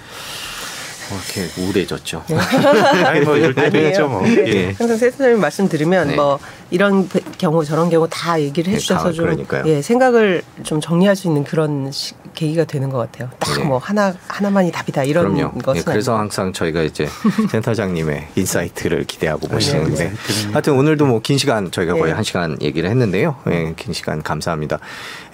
어, 1.11 1.19
이렇게 1.37 1.61
우울해졌죠. 1.61 2.25
아니 3.07 3.21
뭐 3.21 3.37
이럴. 3.37 3.55
있죠 3.89 4.09
뭐. 4.09 4.23
네. 4.23 4.45
예. 4.47 4.65
항상 4.79 4.97
세 4.97 5.11
선생님 5.11 5.41
말씀 5.41 5.69
들으면 5.69 6.09
네. 6.09 6.17
뭐 6.17 6.39
이런 6.71 7.09
배- 7.09 7.21
경우 7.39 7.65
저런 7.65 7.89
경우 7.89 8.07
다 8.11 8.41
얘기를 8.41 8.71
네, 8.71 8.77
해주셔서 8.77 9.05
다좀 9.05 9.25
그러니까요. 9.25 9.65
예, 9.67 9.81
생각을 9.83 10.43
좀 10.65 10.81
정리할 10.81 11.17
수 11.17 11.27
있는 11.29 11.45
그런 11.45 11.91
시, 11.91 12.13
계기가 12.35 12.65
되는 12.65 12.91
것 12.91 12.99
같아요. 12.99 13.31
딱 13.39 13.57
네. 13.57 13.65
뭐 13.65 13.79
하나 13.79 14.15
하나만이 14.29 14.71
답이다 14.71 15.05
이런 15.05 15.35
그럼요. 15.35 15.53
것은 15.59 15.81
예, 15.81 15.85
그래서 15.85 16.13
아니고. 16.13 16.21
항상 16.23 16.53
저희가 16.53 16.83
이제 16.83 17.09
센터장님의 17.51 18.29
insight를 18.37 19.05
기대하고 19.05 19.49
보시는데 19.49 20.13
하여튼 20.53 20.75
오늘도 20.79 21.07
뭐 21.07 21.21
긴 21.21 21.37
시간 21.39 21.71
저희가 21.71 21.95
거의 21.95 22.07
네. 22.07 22.13
한 22.13 22.23
시간 22.25 22.57
얘기를 22.63 22.89
했는데요. 22.91 23.37
예, 23.51 23.73
긴 23.77 23.93
시간 23.93 24.23
감사합니다. 24.23 24.79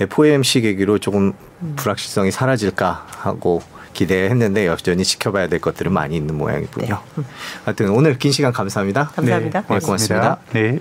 FOMC 0.00 0.60
계기로 0.62 0.98
조금 0.98 1.32
불확실성이 1.76 2.30
사라질까 2.30 3.06
하고 3.08 3.62
기대했는데 3.94 4.66
여전히 4.66 5.04
지켜봐야 5.04 5.48
될 5.48 5.60
것들은 5.60 5.92
많이 5.92 6.16
있는 6.16 6.34
모양이군요. 6.34 7.00
하여튼 7.64 7.88
오늘 7.90 8.18
긴 8.18 8.32
시간 8.32 8.52
감사합니다. 8.52 9.12
감사합니다. 9.14 9.60
네, 9.62 9.78
고맙습니다. 9.78 10.38
네. 10.52 10.80